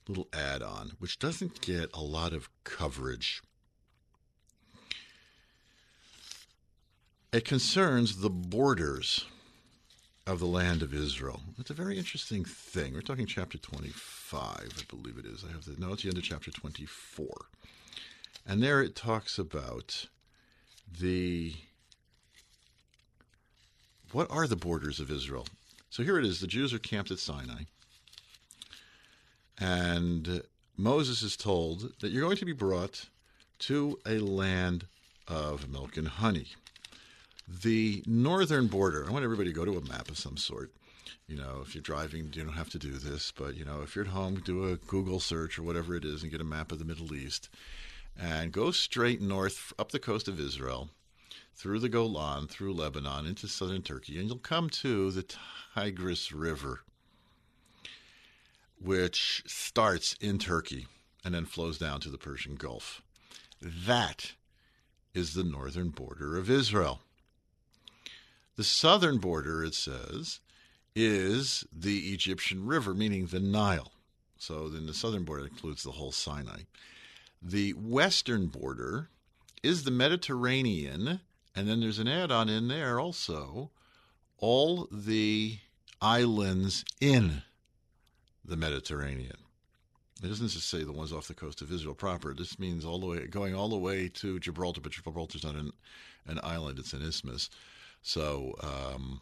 little 0.09 0.29
add 0.33 0.63
on, 0.63 0.93
which 0.99 1.19
doesn't 1.19 1.61
get 1.61 1.91
a 1.95 2.01
lot 2.01 2.33
of 2.33 2.49
coverage. 2.65 3.43
It 7.33 7.45
concerns 7.45 8.17
the 8.17 8.31
borders 8.31 9.27
of 10.31 10.39
the 10.39 10.47
land 10.47 10.81
of 10.81 10.95
Israel. 10.95 11.41
It's 11.59 11.71
a 11.71 11.75
very 11.75 11.99
interesting 11.99 12.45
thing. 12.45 12.95
We're 12.95 13.01
talking 13.01 13.27
chapter 13.27 13.59
25, 13.59 14.41
I 14.45 14.95
believe 14.95 15.19
it 15.19 15.27
is. 15.27 15.45
I 15.45 15.51
have 15.51 15.65
the 15.65 15.75
no, 15.85 15.93
it's 15.93 16.03
the 16.03 16.09
end 16.09 16.19
of 16.19 16.23
chapter 16.23 16.53
24. 16.53 17.27
And 18.47 18.63
there 18.63 18.81
it 18.81 18.95
talks 18.95 19.39
about 19.39 20.07
the 21.01 21.55
what 24.13 24.31
are 24.31 24.47
the 24.47 24.57
borders 24.57 25.01
of 25.01 25.11
Israel? 25.11 25.47
So 25.91 26.05
here 26.05 26.17
it 26.17 26.25
is. 26.25 26.39
The 26.39 26.47
Jews 26.47 26.73
are 26.73 26.79
camped 26.79 27.11
at 27.11 27.19
Sinai. 27.19 27.65
And 29.59 30.43
Moses 30.77 31.23
is 31.23 31.37
told 31.37 31.93
that 32.01 32.13
you're 32.13 32.23
going 32.23 32.37
to 32.37 32.45
be 32.45 32.53
brought 32.53 33.07
to 33.61 33.99
a 34.07 34.19
land 34.19 34.87
of 35.27 35.69
milk 35.69 35.97
and 35.97 36.07
honey. 36.07 36.49
The 37.51 38.05
northern 38.07 38.69
border, 38.69 39.05
I 39.07 39.11
want 39.11 39.25
everybody 39.25 39.51
to 39.51 39.55
go 39.55 39.65
to 39.65 39.77
a 39.77 39.89
map 39.89 40.09
of 40.09 40.19
some 40.19 40.37
sort. 40.37 40.71
You 41.27 41.37
know, 41.37 41.61
if 41.63 41.75
you're 41.75 41.83
driving, 41.83 42.31
you 42.33 42.45
don't 42.45 42.55
have 42.55 42.71
to 42.71 42.79
do 42.79 42.93
this, 42.93 43.33
but, 43.33 43.57
you 43.57 43.65
know, 43.65 43.83
if 43.83 43.97
you're 43.97 44.05
at 44.05 44.13
home, 44.13 44.37
do 44.45 44.69
a 44.69 44.77
Google 44.77 45.19
search 45.19 45.59
or 45.59 45.65
whatever 45.65 45.97
it 45.97 46.05
is 46.05 46.23
and 46.23 46.31
get 46.31 46.41
a 46.41 46.45
map 46.45 46.71
of 46.71 46.79
the 46.79 46.85
Middle 46.85 47.13
East 47.13 47.49
and 48.17 48.53
go 48.53 48.71
straight 48.71 49.21
north 49.21 49.73
up 49.79 49.91
the 49.91 49.99
coast 49.99 50.29
of 50.29 50.39
Israel, 50.39 50.91
through 51.55 51.81
the 51.81 51.89
Golan, 51.89 52.47
through 52.47 52.73
Lebanon, 52.73 53.27
into 53.27 53.47
southern 53.49 53.83
Turkey, 53.83 54.19
and 54.19 54.29
you'll 54.29 54.39
come 54.39 54.71
to 54.71 55.11
the 55.11 55.25
Tigris 55.75 56.33
River, 56.33 56.81
which 58.81 59.43
starts 59.47 60.17
in 60.21 60.39
Turkey 60.39 60.87
and 61.25 61.35
then 61.35 61.45
flows 61.45 61.79
down 61.79 62.01
to 62.01 62.09
the 62.09 62.19
Persian 62.19 62.55
Gulf. 62.55 63.03
That 63.61 64.33
is 65.13 65.35
the 65.35 65.45
northern 65.45 65.91
border 65.91 66.39
of 66.39 66.49
Israel. 66.49 67.01
The 68.61 68.65
southern 68.65 69.17
border, 69.17 69.65
it 69.65 69.73
says, 69.73 70.41
is 70.95 71.65
the 71.73 72.13
Egyptian 72.13 72.67
River, 72.67 72.93
meaning 72.93 73.25
the 73.25 73.41
Nile. 73.41 73.91
So 74.37 74.69
then 74.69 74.85
the 74.85 74.93
southern 74.93 75.25
border 75.25 75.47
includes 75.47 75.83
the 75.83 75.93
whole 75.93 76.13
Sinai. 76.13 76.65
The 77.41 77.73
western 77.73 78.49
border 78.49 79.09
is 79.63 79.85
the 79.85 79.91
Mediterranean, 79.91 81.21
and 81.57 81.69
then 81.71 81.81
there's 81.81 81.99
an 81.99 82.07
add 82.07 82.31
on 82.31 82.51
in 82.51 82.69
there 82.69 83.01
also 83.01 83.71
all 84.37 84.87
the 84.93 85.57
islands 86.03 86.85
in 87.01 87.41
the 88.45 88.59
Mediterranean. 88.59 89.39
It 90.23 90.29
doesn't 90.29 90.49
just 90.49 90.69
say 90.69 90.85
the 90.85 90.93
ones 90.93 91.15
off 91.15 91.29
the 91.29 91.33
coast 91.35 91.63
of 91.63 91.73
Israel 91.73 91.95
proper. 91.95 92.35
This 92.35 92.59
means 92.59 92.85
all 92.85 92.99
the 92.99 93.07
way 93.07 93.27
going 93.27 93.55
all 93.55 93.71
the 93.71 93.79
way 93.79 94.11
to 94.17 94.39
Gibraltar, 94.39 94.83
but 94.83 94.93
Gibraltar's 94.93 95.45
not 95.45 95.55
an, 95.55 95.73
an 96.27 96.41
island; 96.43 96.79
it's 96.79 96.93
an 96.93 97.01
isthmus. 97.01 97.49
So, 98.03 98.55
um, 98.61 99.21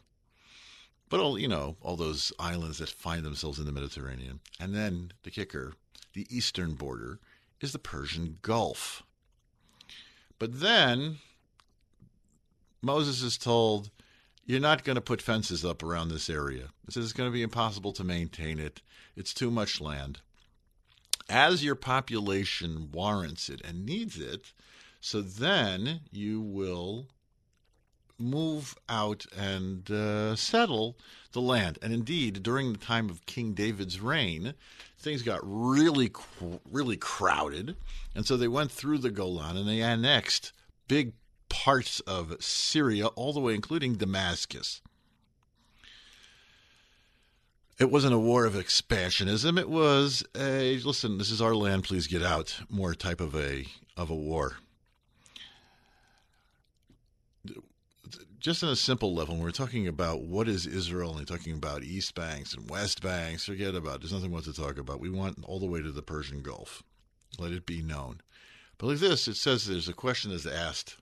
but 1.09 1.21
all 1.21 1.39
you 1.39 1.49
know, 1.49 1.77
all 1.81 1.97
those 1.97 2.33
islands 2.39 2.79
that 2.79 2.89
find 2.89 3.25
themselves 3.25 3.59
in 3.59 3.67
the 3.67 3.73
Mediterranean, 3.73 4.41
and 4.61 4.75
then 4.75 5.13
the 5.23 5.31
kicker, 5.31 5.75
the 6.15 6.27
eastern 6.31 6.75
border, 6.75 7.19
is 7.61 7.73
the 7.73 7.79
Persian 7.79 8.39
Gulf. 8.43 9.03
But 10.39 10.61
then 10.61 11.19
Moses 12.81 13.23
is 13.23 13.37
told, 13.37 13.91
"You're 14.45 14.61
not 14.61 14.85
going 14.85 14.97
to 14.97 15.01
put 15.01 15.23
fences 15.23 15.65
up 15.65 15.83
around 15.83 16.09
this 16.09 16.31
area. 16.31 16.69
It 16.87 16.93
says 16.93 17.05
it's 17.05 17.13
going 17.13 17.31
to 17.31 17.35
be 17.35 17.43
impossible 17.43 17.93
to 17.95 18.05
maintain 18.05 18.59
it. 18.59 18.81
It's 19.17 19.35
too 19.35 19.51
much 19.51 19.81
land." 19.81 20.21
As 21.29 21.63
your 21.63 21.75
population 21.75 22.91
warrants 22.91 23.51
it 23.51 23.61
and 23.63 23.85
needs 23.85 24.19
it, 24.19 24.53
so 25.01 25.21
then 25.21 26.01
you 26.11 26.41
will 26.41 27.09
move 28.19 28.75
out 28.89 29.27
and 29.37 29.91
uh, 29.91 30.35
settle 30.37 30.97
the 31.33 31.41
land. 31.41 31.79
And 31.83 31.93
indeed, 31.93 32.43
during 32.43 32.73
the 32.73 32.79
time 32.79 33.09
of 33.11 33.27
King 33.27 33.53
David's 33.53 34.01
reign, 34.01 34.55
things 34.99 35.23
got 35.23 35.41
really, 35.43 36.11
really 36.71 36.97
crowded. 36.97 37.77
And 38.15 38.27
so 38.27 38.37
they 38.37 38.49
went 38.49 38.71
through 38.71 38.99
the 38.99 39.11
Golan 39.11 39.57
and 39.57 39.69
they 39.69 39.83
annexed 39.83 40.53
big 40.89 41.13
parts 41.49 42.01
of 42.01 42.37
Syria, 42.41 43.07
all 43.09 43.33
the 43.33 43.41
way 43.41 43.55
including 43.55 43.95
Damascus. 43.95 44.81
It 47.79 47.93
wasn't 47.93 48.15
a 48.15 48.19
war 48.19 48.45
of 48.45 48.55
expansionism. 48.55 49.57
It 49.57 49.71
was 49.71 50.25
a 50.37 50.79
listen. 50.79 51.19
This 51.19 51.31
is 51.31 51.41
our 51.41 51.55
land. 51.55 51.85
Please 51.85 52.09
get 52.09 52.25
out. 52.25 52.59
More 52.69 52.93
type 52.93 53.21
of 53.21 53.37
a 53.37 53.67
of 53.97 54.11
a 54.11 54.17
war. 54.17 54.57
Just 58.39 58.63
on 58.63 58.71
a 58.71 58.77
simple 58.77 59.15
level, 59.15 59.35
when 59.35 59.43
we're 59.43 59.51
talking 59.51 59.89
about 59.89 60.23
what 60.23 60.49
is 60.49 60.67
Israel 60.67 61.17
and 61.17 61.27
talking 61.27 61.55
about 61.55 61.83
East 61.83 62.15
Banks 62.15 62.55
and 62.55 62.71
West 62.71 63.03
Banks, 63.03 63.45
forget 63.45 63.75
about 63.75 63.97
it. 63.97 64.01
There's 64.03 64.13
nothing 64.13 64.31
more 64.31 64.41
to 64.43 64.53
talk 64.53 64.79
about. 64.79 65.01
We 65.01 65.11
want 65.11 65.45
all 65.45 65.59
the 65.59 65.67
way 65.67 65.83
to 65.83 65.91
the 65.91 66.03
Persian 66.03 66.43
Gulf. 66.43 66.83
Let 67.39 67.53
it 67.53 67.67
be 67.67 67.83
known. 67.83 68.21
But 68.79 68.87
like 68.87 68.99
this, 68.99 69.27
it 69.27 69.37
says 69.37 69.67
there's 69.67 69.89
a 69.89 69.93
question 69.93 70.31
is 70.31 70.47
asked 70.47 70.97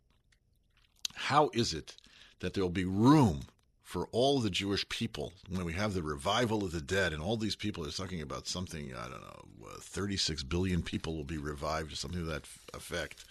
How 1.15 1.51
is 1.53 1.75
it 1.75 1.97
that 2.41 2.55
there 2.55 2.63
will 2.63 2.71
be 2.71 2.85
room 2.85 3.43
for 3.83 4.09
all 4.13 4.41
the 4.41 4.51
Jewish 4.51 4.89
people 4.89 5.33
when 5.49 5.65
we 5.65 5.75
have 5.75 5.95
the 5.95 6.03
revival 6.03 6.65
of 6.65 6.73
the 6.73 6.81
dead 6.81 7.13
and 7.13 7.23
all 7.23 7.37
these 7.37 7.55
people 7.55 7.87
are 7.87 7.91
talking 7.91 8.21
about 8.21 8.49
something, 8.49 8.93
I 8.97 9.09
don't 9.09 9.21
know, 9.21 9.45
uh, 9.65 9.79
36 9.81 10.43
billion 10.43 10.83
people 10.83 11.15
will 11.17 11.25
be 11.25 11.39
revived 11.39 11.93
or 11.93 11.97
something 11.97 12.21
to 12.21 12.27
that 12.27 12.49
effect? 12.75 13.25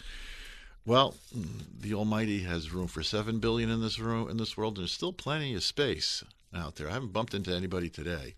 Well, 0.87 1.15
the 1.81 1.95
Almighty 1.95 2.41
has 2.41 2.71
room 2.71 2.87
for 2.87 3.01
seven 3.01 3.39
billion 3.39 3.71
in 3.71 3.81
this 3.81 3.97
room 3.97 4.29
in 4.29 4.37
this 4.37 4.55
world, 4.55 4.77
there's 4.77 4.91
still 4.91 5.13
plenty 5.13 5.55
of 5.55 5.63
space 5.63 6.23
out 6.53 6.75
there. 6.75 6.87
I 6.87 6.93
haven't 6.93 7.11
bumped 7.11 7.33
into 7.33 7.55
anybody 7.55 7.89
today. 7.89 8.35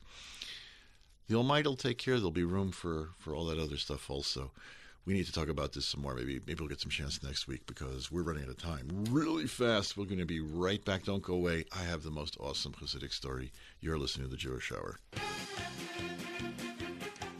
The 1.27 1.35
Almighty 1.35 1.67
will 1.67 1.75
take 1.75 1.97
care. 1.97 2.15
There'll 2.15 2.31
be 2.31 2.45
room 2.45 2.71
for 2.71 3.09
for 3.17 3.35
all 3.35 3.45
that 3.47 3.59
other 3.59 3.75
stuff 3.75 4.09
also. 4.09 4.51
We 5.05 5.13
need 5.13 5.25
to 5.25 5.33
talk 5.33 5.49
about 5.49 5.73
this 5.73 5.85
some 5.85 6.01
more. 6.01 6.15
Maybe 6.15 6.39
maybe 6.47 6.59
we'll 6.61 6.69
get 6.69 6.79
some 6.79 6.89
chance 6.89 7.21
next 7.21 7.49
week 7.49 7.65
because 7.67 8.11
we're 8.11 8.23
running 8.23 8.43
out 8.43 8.49
of 8.49 8.57
time 8.57 8.87
really 9.09 9.47
fast. 9.47 9.97
We're 9.97 10.05
going 10.05 10.19
to 10.19 10.25
be 10.25 10.39
right 10.39 10.83
back. 10.85 11.03
Don't 11.03 11.21
go 11.21 11.33
away. 11.33 11.65
I 11.77 11.83
have 11.83 12.03
the 12.03 12.11
most 12.11 12.37
awesome 12.39 12.73
Hasidic 12.73 13.11
story. 13.11 13.51
You're 13.81 13.97
listening 13.97 14.27
to 14.27 14.31
the 14.31 14.37
Jewish 14.37 14.71
Hour. 14.71 14.99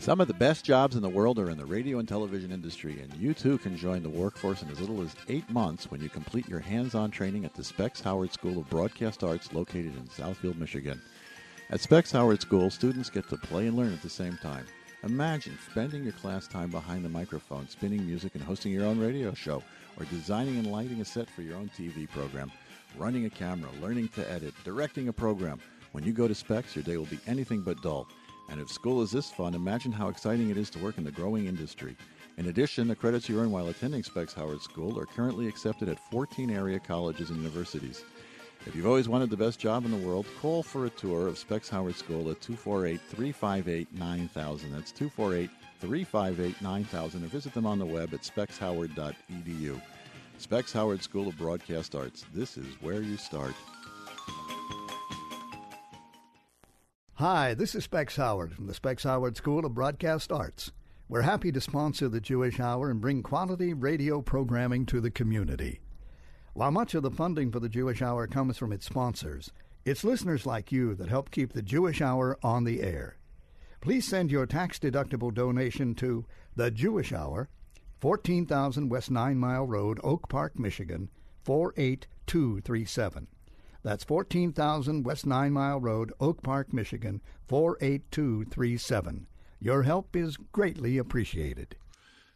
Some 0.08 0.22
of 0.22 0.30
the 0.30 0.34
best 0.34 0.64
jobs 0.64 0.96
in 0.96 1.02
the 1.02 1.10
world 1.10 1.38
are 1.38 1.50
in 1.50 1.58
the 1.58 1.66
radio 1.66 2.00
and 2.00 2.08
television 2.08 2.54
industry, 2.54 3.02
and 3.02 3.14
you 3.16 3.34
too 3.34 3.58
can 3.58 3.76
join 3.76 4.04
the 4.04 4.10
workforce 4.10 4.62
in 4.62 4.70
as 4.70 4.80
little 4.80 5.02
as 5.02 5.14
eight 5.28 5.50
months 5.50 5.92
when 5.92 6.00
you 6.00 6.08
complete 6.08 6.48
your 6.48 6.62
hands 6.62 6.96
on 6.96 7.12
training 7.12 7.44
at 7.44 7.54
the 7.54 7.62
Specs 7.62 8.00
Howard 8.00 8.32
School 8.32 8.58
of 8.58 8.70
Broadcast 8.70 9.22
Arts 9.22 9.52
located 9.52 9.98
in 9.98 10.08
Southfield, 10.08 10.58
Michigan. 10.58 11.02
At 11.72 11.82
Specs 11.82 12.14
Howard 12.14 12.40
School, 12.40 12.70
students 12.70 13.10
get 13.10 13.28
to 13.28 13.36
play 13.36 13.68
and 13.68 13.76
learn 13.76 13.92
at 13.92 14.02
the 14.02 14.08
same 14.08 14.38
time. 14.42 14.66
Imagine 15.04 15.60
spending 15.70 16.06
your 16.06 16.14
class 16.14 16.48
time 16.48 16.70
behind 16.72 17.04
the 17.04 17.10
microphone, 17.10 17.68
spinning 17.68 18.08
music 18.08 18.34
and 18.36 18.44
hosting 18.46 18.72
your 18.72 18.86
own 18.86 19.02
radio 19.02 19.34
show, 19.34 19.62
or 20.00 20.06
designing 20.06 20.58
and 20.58 20.72
lighting 20.72 21.02
a 21.02 21.06
set 21.06 21.30
for 21.30 21.42
your 21.42 21.58
own 21.58 21.70
TV 21.78 22.10
program, 22.10 22.50
running 22.98 23.26
a 23.26 23.30
camera, 23.30 23.70
learning 23.82 24.08
to 24.16 24.32
edit, 24.32 24.54
directing 24.64 25.10
a 25.10 25.14
program. 25.14 25.60
When 25.92 26.06
you 26.06 26.14
go 26.14 26.30
to 26.30 26.34
Specs, 26.34 26.78
your 26.78 26.84
day 26.84 26.96
will 26.96 27.08
be 27.08 27.20
anything 27.28 27.60
but 27.60 27.82
dull. 27.82 28.08
And 28.50 28.60
if 28.60 28.72
school 28.72 29.02
is 29.02 29.12
this 29.12 29.30
fun, 29.30 29.54
imagine 29.54 29.92
how 29.92 30.08
exciting 30.10 30.50
it 30.50 30.58
is 30.58 30.70
to 30.72 30.80
work 30.80 30.98
in 30.98 31.04
the 31.04 31.12
growing 31.12 31.48
industry. 31.48 31.96
In 32.38 32.48
addition, 32.48 32.88
the 32.88 32.96
credits 32.96 33.28
you 33.28 33.40
earn 33.40 33.52
while 33.52 33.68
attending 33.68 34.04
Specs 34.04 34.34
Howard 34.34 34.62
School 34.62 35.00
are 35.00 35.06
currently 35.06 35.48
accepted 35.48 35.90
at 35.90 36.00
14 36.12 36.50
area 36.50 36.80
colleges 36.80 37.30
and 37.30 37.40
universities. 37.40 38.04
If 38.66 38.76
you've 38.76 38.88
always 38.88 39.10
wanted 39.10 39.30
the 39.30 39.38
best 39.38 39.60
job 39.60 39.86
in 39.86 39.92
the 39.92 40.08
world, 40.08 40.26
call 40.42 40.62
for 40.62 40.86
a 40.86 40.90
tour 40.90 41.28
of 41.28 41.38
Specs 41.38 41.70
Howard 41.70 41.96
School 41.96 42.30
at 42.30 42.42
248 42.42 43.00
358 43.02 43.94
9000. 43.94 44.72
That's 44.72 44.92
248 44.92 45.50
358 45.80 46.62
9000 46.62 47.24
or 47.24 47.28
visit 47.28 47.54
them 47.54 47.66
on 47.66 47.80
the 47.80 47.86
web 47.86 48.14
at 48.14 48.22
specshoward.edu. 48.22 49.82
Specs 50.38 50.74
Howard 50.74 51.02
School 51.02 51.28
of 51.28 51.38
Broadcast 51.38 51.96
Arts. 51.96 52.26
This 52.34 52.58
is 52.58 52.68
where 52.82 53.02
you 53.02 53.18
start. 53.18 53.56
Hi, 57.20 57.56
this 57.56 57.74
is 57.74 57.84
Specs 57.84 58.18
Howard 58.18 58.54
from 58.54 58.68
the 58.68 58.76
Specs 58.76 59.02
Howard 59.02 59.36
School 59.38 59.66
of 59.66 59.74
Broadcast 59.74 60.32
Arts. 60.32 60.72
We're 61.10 61.24
happy 61.24 61.52
to 61.52 61.60
sponsor 61.60 62.08
the 62.10 62.22
Jewish 62.22 62.60
Hour 62.60 62.92
and 62.92 63.02
bring 63.02 63.24
quality 63.24 63.74
radio 63.74 64.22
programming 64.22 64.86
to 64.86 65.02
the 65.02 65.10
community. 65.10 65.80
While 66.54 66.70
much 66.70 66.94
of 66.94 67.02
the 67.02 67.10
funding 67.10 67.52
for 67.52 67.60
the 67.60 67.70
Jewish 67.70 68.04
Hour 68.04 68.28
comes 68.28 68.56
from 68.56 68.72
its 68.72 68.86
sponsors, 68.86 69.52
it's 69.84 70.04
listeners 70.04 70.46
like 70.46 70.72
you 70.72 70.94
that 70.94 71.10
help 71.10 71.32
keep 71.32 71.54
the 71.54 71.64
Jewish 71.64 72.04
Hour 72.04 72.38
on 72.44 72.66
the 72.66 72.84
air. 72.84 73.18
Please 73.82 74.08
send 74.08 74.30
your 74.30 74.46
tax 74.46 74.78
deductible 74.78 75.34
donation 75.34 75.96
to 75.96 76.24
The 76.56 76.70
Jewish 76.70 77.12
Hour, 77.12 77.50
14,000 78.00 78.90
West 78.90 79.10
Nine 79.10 79.40
Mile 79.40 79.66
Road, 79.66 80.00
Oak 80.04 80.30
Park, 80.30 80.60
Michigan, 80.60 81.10
48237. 81.46 83.26
That's 83.88 84.04
14,000 84.04 85.06
West 85.06 85.26
Nine 85.26 85.54
Mile 85.54 85.80
Road, 85.80 86.12
Oak 86.20 86.44
Park, 86.44 86.74
Michigan, 86.74 87.22
48237. 87.48 89.28
Your 89.62 89.84
help 89.84 90.14
is 90.14 90.36
greatly 90.36 90.98
appreciated. 90.98 91.78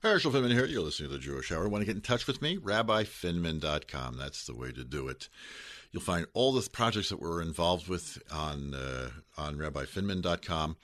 Herschel 0.01 0.31
Finman 0.31 0.53
here. 0.53 0.65
You're 0.65 0.81
listening 0.81 1.09
to 1.09 1.17
the 1.17 1.21
Jewish 1.21 1.51
Hour. 1.51 1.67
Want 1.67 1.81
to 1.81 1.85
get 1.85 1.97
in 1.97 2.01
touch 2.01 2.25
with 2.25 2.41
me? 2.41 2.57
RabbiFinman.com. 2.57 4.17
That's 4.17 4.45
the 4.45 4.55
way 4.55 4.71
to 4.71 4.85
do 4.85 5.09
it. 5.09 5.27
You'll 5.91 6.01
find 6.01 6.25
all 6.33 6.53
the 6.53 6.69
projects 6.69 7.09
that 7.09 7.19
we're 7.19 7.41
involved 7.41 7.89
with 7.89 8.17
on 8.31 8.73
uh, 8.73 9.09
on 9.37 9.57
RabbiFinman.com. 9.57 10.77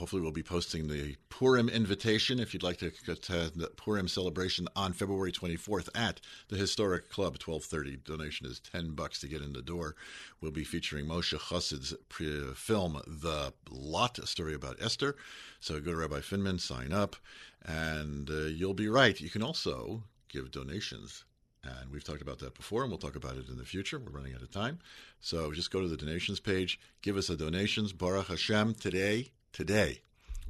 Hopefully, 0.00 0.22
we'll 0.22 0.32
be 0.32 0.42
posting 0.42 0.88
the 0.88 1.14
Purim 1.28 1.68
invitation 1.68 2.40
if 2.40 2.54
you'd 2.54 2.62
like 2.62 2.78
to 2.78 2.90
attend 3.06 3.52
the 3.56 3.66
Purim 3.66 4.08
celebration 4.08 4.66
on 4.74 4.94
February 4.94 5.30
24th 5.30 5.90
at 5.94 6.22
the 6.48 6.56
Historic 6.56 7.10
Club, 7.10 7.38
12:30. 7.38 8.02
Donation 8.02 8.46
is 8.46 8.60
10 8.60 8.92
bucks 8.92 9.20
to 9.20 9.28
get 9.28 9.42
in 9.42 9.52
the 9.52 9.60
door. 9.60 9.94
We'll 10.40 10.52
be 10.52 10.64
featuring 10.64 11.04
Moshe 11.04 11.38
Chassid's 11.38 11.92
pre- 12.08 12.54
film, 12.54 13.02
The 13.06 13.52
Lot, 13.68 14.18
a 14.18 14.26
story 14.26 14.54
about 14.54 14.80
Esther. 14.80 15.16
So 15.60 15.78
go 15.80 15.90
to 15.90 15.96
Rabbi 15.98 16.20
Finman, 16.20 16.60
sign 16.60 16.94
up, 16.94 17.16
and 17.62 18.30
uh, 18.30 18.44
you'll 18.44 18.72
be 18.72 18.88
right. 18.88 19.20
You 19.20 19.28
can 19.28 19.42
also 19.42 20.04
give 20.30 20.50
donations 20.50 21.24
and 21.62 21.90
we've 21.90 22.04
talked 22.04 22.22
about 22.22 22.38
that 22.38 22.54
before, 22.54 22.80
and 22.80 22.90
we'll 22.90 22.98
talk 22.98 23.16
about 23.16 23.36
it 23.36 23.50
in 23.50 23.58
the 23.58 23.66
future. 23.66 23.98
We're 23.98 24.12
running 24.12 24.34
out 24.34 24.40
of 24.40 24.50
time. 24.50 24.78
So 25.20 25.52
just 25.52 25.70
go 25.70 25.82
to 25.82 25.88
the 25.88 25.96
donations 25.98 26.40
page, 26.40 26.80
give 27.02 27.18
us 27.18 27.28
a 27.28 27.36
donations. 27.36 27.92
Baruch 27.92 28.28
Hashem, 28.28 28.76
today, 28.76 29.32
today, 29.52 30.00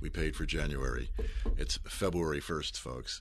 we 0.00 0.10
paid 0.10 0.36
for 0.36 0.46
January. 0.46 1.10
It's 1.56 1.78
February 1.88 2.40
1st, 2.40 2.76
folks. 2.76 3.20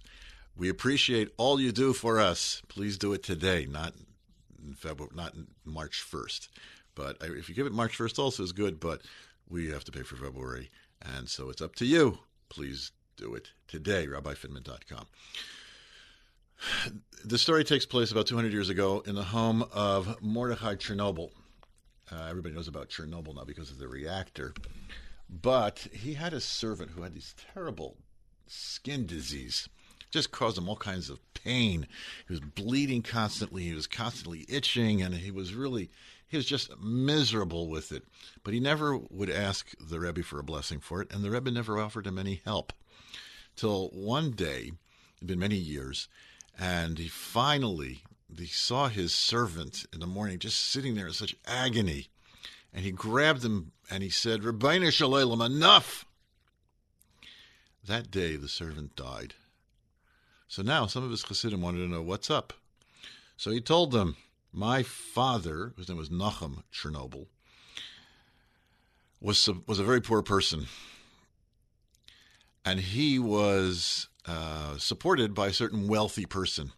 We 0.56 0.70
appreciate 0.70 1.34
all 1.38 1.60
you 1.60 1.72
do 1.72 1.94
for 1.94 2.20
us. 2.20 2.62
Please 2.68 2.98
do 2.98 3.14
it 3.14 3.24
today, 3.24 3.66
not 3.70 3.94
in 4.66 4.74
February, 4.74 5.16
not 5.16 5.34
in 5.34 5.48
March 5.66 6.04
1st. 6.10 6.50
But 6.96 7.18
if 7.22 7.48
you 7.48 7.56
give 7.56 7.66
it 7.66 7.74
March 7.74 7.98
1st, 7.98 8.20
also 8.20 8.44
is 8.44 8.52
good, 8.52 8.80
but 8.80 9.02
we 9.50 9.70
have 9.72 9.84
to 9.86 9.92
pay 9.92 10.04
for 10.04 10.16
February. 10.16 10.70
And 11.02 11.30
so 11.30 11.50
it's 11.50 11.62
up 11.62 11.76
to 11.76 11.86
you. 11.86 12.20
Please 12.50 12.92
do 13.16 13.36
it 13.36 13.50
today, 13.68 14.08
rabbifinman.com. 14.08 15.06
The 17.24 17.38
story 17.38 17.64
takes 17.64 17.86
place 17.86 18.12
about 18.12 18.28
200 18.28 18.52
years 18.52 18.70
ago 18.70 19.02
in 19.06 19.16
the 19.16 19.24
home 19.24 19.64
of 19.72 20.22
Mordechai 20.22 20.76
Chernobyl. 20.76 21.32
Uh, 22.12 22.28
everybody 22.30 22.56
knows 22.56 22.68
about 22.68 22.90
Chernobyl 22.90 23.36
now 23.36 23.44
because 23.44 23.72
of 23.72 23.78
the 23.78 23.88
reactor. 23.88 24.54
But 25.30 25.88
he 25.94 26.16
had 26.16 26.34
a 26.34 26.42
servant 26.42 26.92
who 26.92 27.04
had 27.04 27.14
these 27.14 27.36
terrible 27.54 27.98
skin 28.48 29.06
disease. 29.06 29.70
Just 30.12 30.32
caused 30.32 30.58
him 30.58 30.68
all 30.68 30.76
kinds 30.76 31.10
of 31.10 31.20
pain. 31.36 31.88
He 32.28 32.34
was 32.34 32.40
bleeding 32.40 33.04
constantly. 33.04 33.64
He 33.64 33.74
was 33.74 33.86
constantly 33.86 34.46
itching, 34.50 35.02
and 35.04 35.14
he 35.14 35.30
was 35.30 35.54
really, 35.54 35.92
he 36.28 36.38
was 36.38 36.48
just 36.48 36.76
miserable 36.80 37.70
with 37.70 37.92
it. 37.92 38.04
But 38.44 38.56
he 38.56 38.60
never 38.60 38.98
would 38.98 39.30
ask 39.30 39.70
the 39.80 40.00
Rebbe 40.00 40.24
for 40.24 40.40
a 40.40 40.44
blessing 40.44 40.80
for 40.80 41.02
it, 41.02 41.14
and 41.14 41.24
the 41.24 41.30
Rebbe 41.30 41.52
never 41.52 41.78
offered 41.78 42.08
him 42.08 42.18
any 42.18 42.42
help. 42.44 42.74
Till 43.56 43.90
one 43.90 44.32
day, 44.32 44.72
it'd 45.18 45.28
been 45.28 45.38
many 45.38 45.58
years, 45.58 46.08
and 46.58 46.98
he 46.98 47.08
finally 47.08 48.02
he 48.38 48.46
saw 48.46 48.88
his 48.88 49.14
servant 49.14 49.86
in 49.92 50.00
the 50.00 50.08
morning 50.08 50.40
just 50.40 50.60
sitting 50.60 50.96
there 50.96 51.08
in 51.08 51.14
such 51.14 51.36
agony. 51.46 52.08
And 52.74 52.86
he 52.86 52.92
grabbed 52.92 53.44
him 53.44 53.72
and 53.90 54.04
he 54.04 54.10
said, 54.10 54.42
Rabbeinu 54.42 54.92
Shalom, 54.92 55.42
enough! 55.42 56.06
That 57.86 58.12
day 58.12 58.36
the 58.36 58.48
servant 58.48 58.96
died. 58.96 59.34
So 60.48 60.62
now 60.62 60.86
some 60.86 61.04
of 61.04 61.12
his 61.12 61.24
Chassidim 61.24 61.62
wanted 61.62 61.80
to 61.80 61.88
know 61.88 62.02
what's 62.02 62.30
up. 62.30 62.54
So 63.38 63.52
he 63.52 63.62
told 63.62 63.92
them, 63.92 64.16
My 64.52 64.84
father, 64.84 65.74
whose 65.76 65.90
name 65.90 65.98
was 65.98 66.10
Nachum 66.10 66.64
Chernobyl, 66.74 67.28
was, 69.22 69.50
was 69.68 69.80
a 69.80 69.84
very 69.84 70.02
poor 70.02 70.22
person. 70.22 70.68
And 72.66 72.80
he 72.80 73.18
was 73.18 74.08
uh, 74.26 74.78
supported 74.78 75.34
by 75.34 75.48
a 75.48 75.54
certain 75.54 75.88
wealthy 75.88 76.26
person 76.26 76.72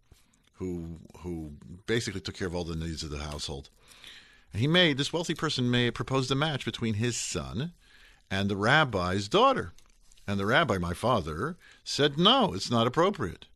who 0.54 1.00
who 1.22 1.54
basically 1.88 2.22
took 2.22 2.36
care 2.36 2.48
of 2.48 2.56
all 2.56 2.64
the 2.64 2.76
needs 2.76 3.02
of 3.02 3.10
the 3.10 3.18
household. 3.18 3.70
He 4.54 4.68
made 4.68 4.98
this 4.98 5.14
wealthy 5.14 5.34
person 5.34 5.72
may 5.72 5.92
proposed 5.92 6.30
a 6.32 6.36
match 6.36 6.66
between 6.66 6.96
his 6.96 7.16
son 7.16 7.72
and 8.30 8.50
the 8.50 8.58
rabbi's 8.58 9.28
daughter. 9.28 9.74
And 10.28 10.40
the 10.40 10.46
rabbi, 10.46 10.78
my 10.78 10.94
father, 10.94 11.58
said 11.84 12.18
no, 12.18 12.54
it's 12.54 12.70
not 12.70 12.88
appropriate. 12.88 13.48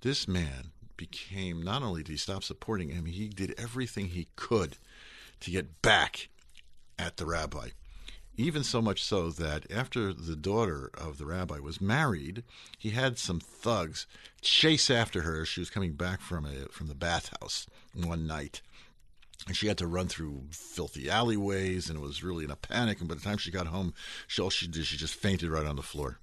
This 0.00 0.28
man 0.28 0.72
became 0.96 1.62
not 1.62 1.82
only 1.82 2.02
did 2.02 2.12
he 2.12 2.18
stop 2.18 2.44
supporting 2.44 2.90
him, 2.90 3.06
he 3.06 3.28
did 3.28 3.54
everything 3.58 4.08
he 4.08 4.28
could 4.36 4.76
to 5.40 5.50
get 5.50 5.82
back 5.82 6.28
at 6.98 7.16
the 7.16 7.26
rabbi. 7.26 7.70
Even 8.36 8.64
so 8.64 8.82
much 8.82 9.02
so 9.02 9.30
that 9.30 9.70
after 9.70 10.12
the 10.12 10.34
daughter 10.34 10.90
of 10.94 11.18
the 11.18 11.26
rabbi 11.26 11.58
was 11.58 11.80
married, 11.80 12.42
he 12.76 12.90
had 12.90 13.16
some 13.18 13.38
thugs 13.38 14.06
chase 14.40 14.90
after 14.90 15.22
her 15.22 15.42
as 15.42 15.48
she 15.48 15.60
was 15.60 15.70
coming 15.70 15.92
back 15.92 16.20
from 16.20 16.44
a 16.44 16.66
from 16.70 16.88
the 16.88 16.96
bathhouse 16.96 17.66
one 17.94 18.26
night. 18.26 18.60
And 19.46 19.56
she 19.56 19.66
had 19.66 19.78
to 19.78 19.86
run 19.86 20.08
through 20.08 20.44
filthy 20.50 21.10
alleyways 21.10 21.90
and 21.90 22.00
was 22.00 22.24
really 22.24 22.44
in 22.44 22.50
a 22.50 22.56
panic. 22.56 23.00
And 23.00 23.08
by 23.08 23.14
the 23.14 23.20
time 23.20 23.36
she 23.36 23.50
got 23.50 23.66
home, 23.66 23.92
she, 24.26 24.40
all 24.40 24.50
she 24.50 24.66
did, 24.66 24.86
she 24.86 24.96
just 24.96 25.14
fainted 25.14 25.50
right 25.50 25.66
on 25.66 25.76
the 25.76 25.82
floor. 25.82 26.18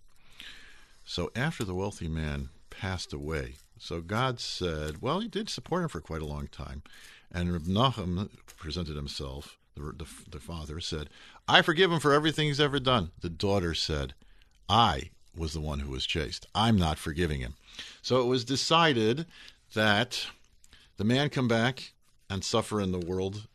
So 1.06 1.32
after 1.36 1.64
the 1.64 1.76
wealthy 1.76 2.08
man 2.08 2.50
passed 2.72 3.14
away, 3.14 3.56
So 3.82 4.00
God 4.00 4.40
said, 4.40 5.02
well, 5.02 5.22
he 5.22 5.28
did 5.28 5.50
support 5.50 5.82
him 5.82 5.90
for 5.90 6.02
quite 6.02 6.22
a 6.22 6.26
long 6.28 6.48
time. 6.52 6.84
And 7.32 7.52
Reb 7.52 7.64
Nachum 7.64 8.30
presented 8.58 8.96
himself, 8.96 9.58
the, 9.74 9.82
the, 9.82 10.06
the 10.30 10.40
father 10.40 10.80
said, 10.80 11.10
I 11.48 11.64
forgive 11.64 11.92
him 11.92 12.00
for 12.00 12.14
everything 12.14 12.46
he's 12.46 12.60
ever 12.60 12.80
done. 12.80 13.10
The 13.22 13.30
daughter 13.30 13.74
said, 13.74 14.14
I 14.70 15.10
was 15.36 15.54
the 15.54 15.62
one 15.62 15.80
who 15.80 15.90
was 15.90 16.06
chased. 16.06 16.46
I'm 16.54 16.78
not 16.78 17.00
forgiving 17.00 17.40
him. 17.42 17.56
So 18.04 18.22
it 18.22 18.26
was 18.26 18.46
decided 18.46 19.26
that 19.74 20.28
the 20.98 21.04
man 21.04 21.30
come 21.30 21.48
back 21.48 21.94
and 22.32 22.44
suffer 22.46 22.80
in 22.80 22.94
the 22.94 23.00
world, 23.00 23.46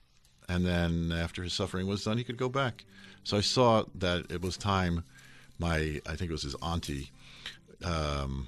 and 0.50 0.66
then 0.66 1.10
after 1.10 1.42
his 1.42 1.54
suffering 1.54 1.86
was 1.86 2.04
done, 2.04 2.18
he 2.18 2.24
could 2.24 2.36
go 2.36 2.50
back. 2.50 2.84
So 3.24 3.38
I 3.38 3.40
saw 3.40 3.84
that 3.96 4.30
it 4.30 4.42
was 4.42 4.58
time. 4.58 5.02
My, 5.58 6.00
I 6.06 6.14
think 6.14 6.30
it 6.30 6.32
was 6.32 6.42
his 6.42 6.54
auntie, 6.56 7.10
um, 7.82 8.46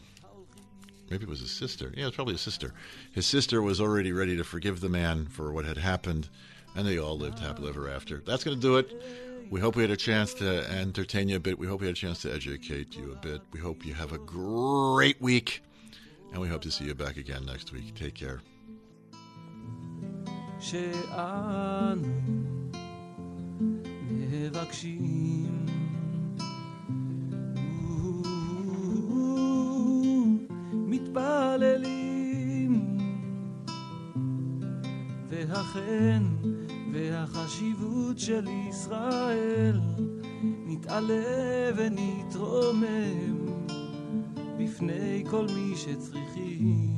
maybe 1.11 1.25
it 1.25 1.29
was 1.29 1.41
his 1.41 1.51
sister. 1.51 1.93
Yeah, 1.97 2.03
it 2.03 2.07
was 2.07 2.15
probably 2.15 2.35
his 2.35 2.43
sister. 2.43 2.75
His 3.13 3.27
sister 3.27 3.63
was 3.63 3.81
already 3.81 4.13
ready 4.13 4.37
to 4.37 4.45
forgive 4.45 4.81
the 4.81 4.91
man 4.91 5.27
for 5.27 5.51
what 5.51 5.65
had 5.65 5.79
happened, 5.79 6.29
and 6.77 6.87
they 6.87 6.99
all 6.99 7.17
lived 7.17 7.39
happily 7.39 7.71
ever 7.71 7.89
after. 7.89 8.23
That's 8.27 8.45
going 8.45 8.59
to 8.59 8.61
do 8.61 8.77
it. 8.77 9.03
We 9.51 9.61
hope 9.61 9.77
we 9.77 9.83
had 9.83 9.91
a 9.91 9.97
chance 9.97 10.35
to 10.35 10.71
entertain 10.71 11.31
you 11.31 11.37
a 11.37 11.41
bit. 11.41 11.59
We 11.59 11.67
hope 11.67 11.81
we 11.81 11.87
had 11.87 11.97
a 11.97 11.99
chance 11.99 12.21
to 12.23 12.35
educate 12.35 12.95
you 12.95 13.13
a 13.13 13.17
bit. 13.17 13.41
We 13.53 13.61
hope 13.61 13.87
you 13.87 13.95
have 13.95 14.13
a 14.13 14.19
great 14.19 15.19
week, 15.23 15.63
and 16.33 16.43
we 16.43 16.49
hope 16.49 16.61
to 16.63 16.71
see 16.71 16.85
you 16.85 16.95
back 16.95 17.17
again 17.17 17.47
next 17.47 17.73
week. 17.73 17.95
Take 17.95 18.15
care. 18.15 18.43
שאנו 20.61 22.09
מבקשים. 24.11 25.59
מתפללים 31.19 32.99
והחן 35.29 36.23
והחשיבות 36.93 38.19
של 38.19 38.49
ישראל 38.69 39.81
נתעלה 40.67 41.71
ונתרומם 41.77 43.47
בפני 44.59 45.25
כל 45.31 45.47
מי 45.47 45.77
שצריכים 45.77 46.98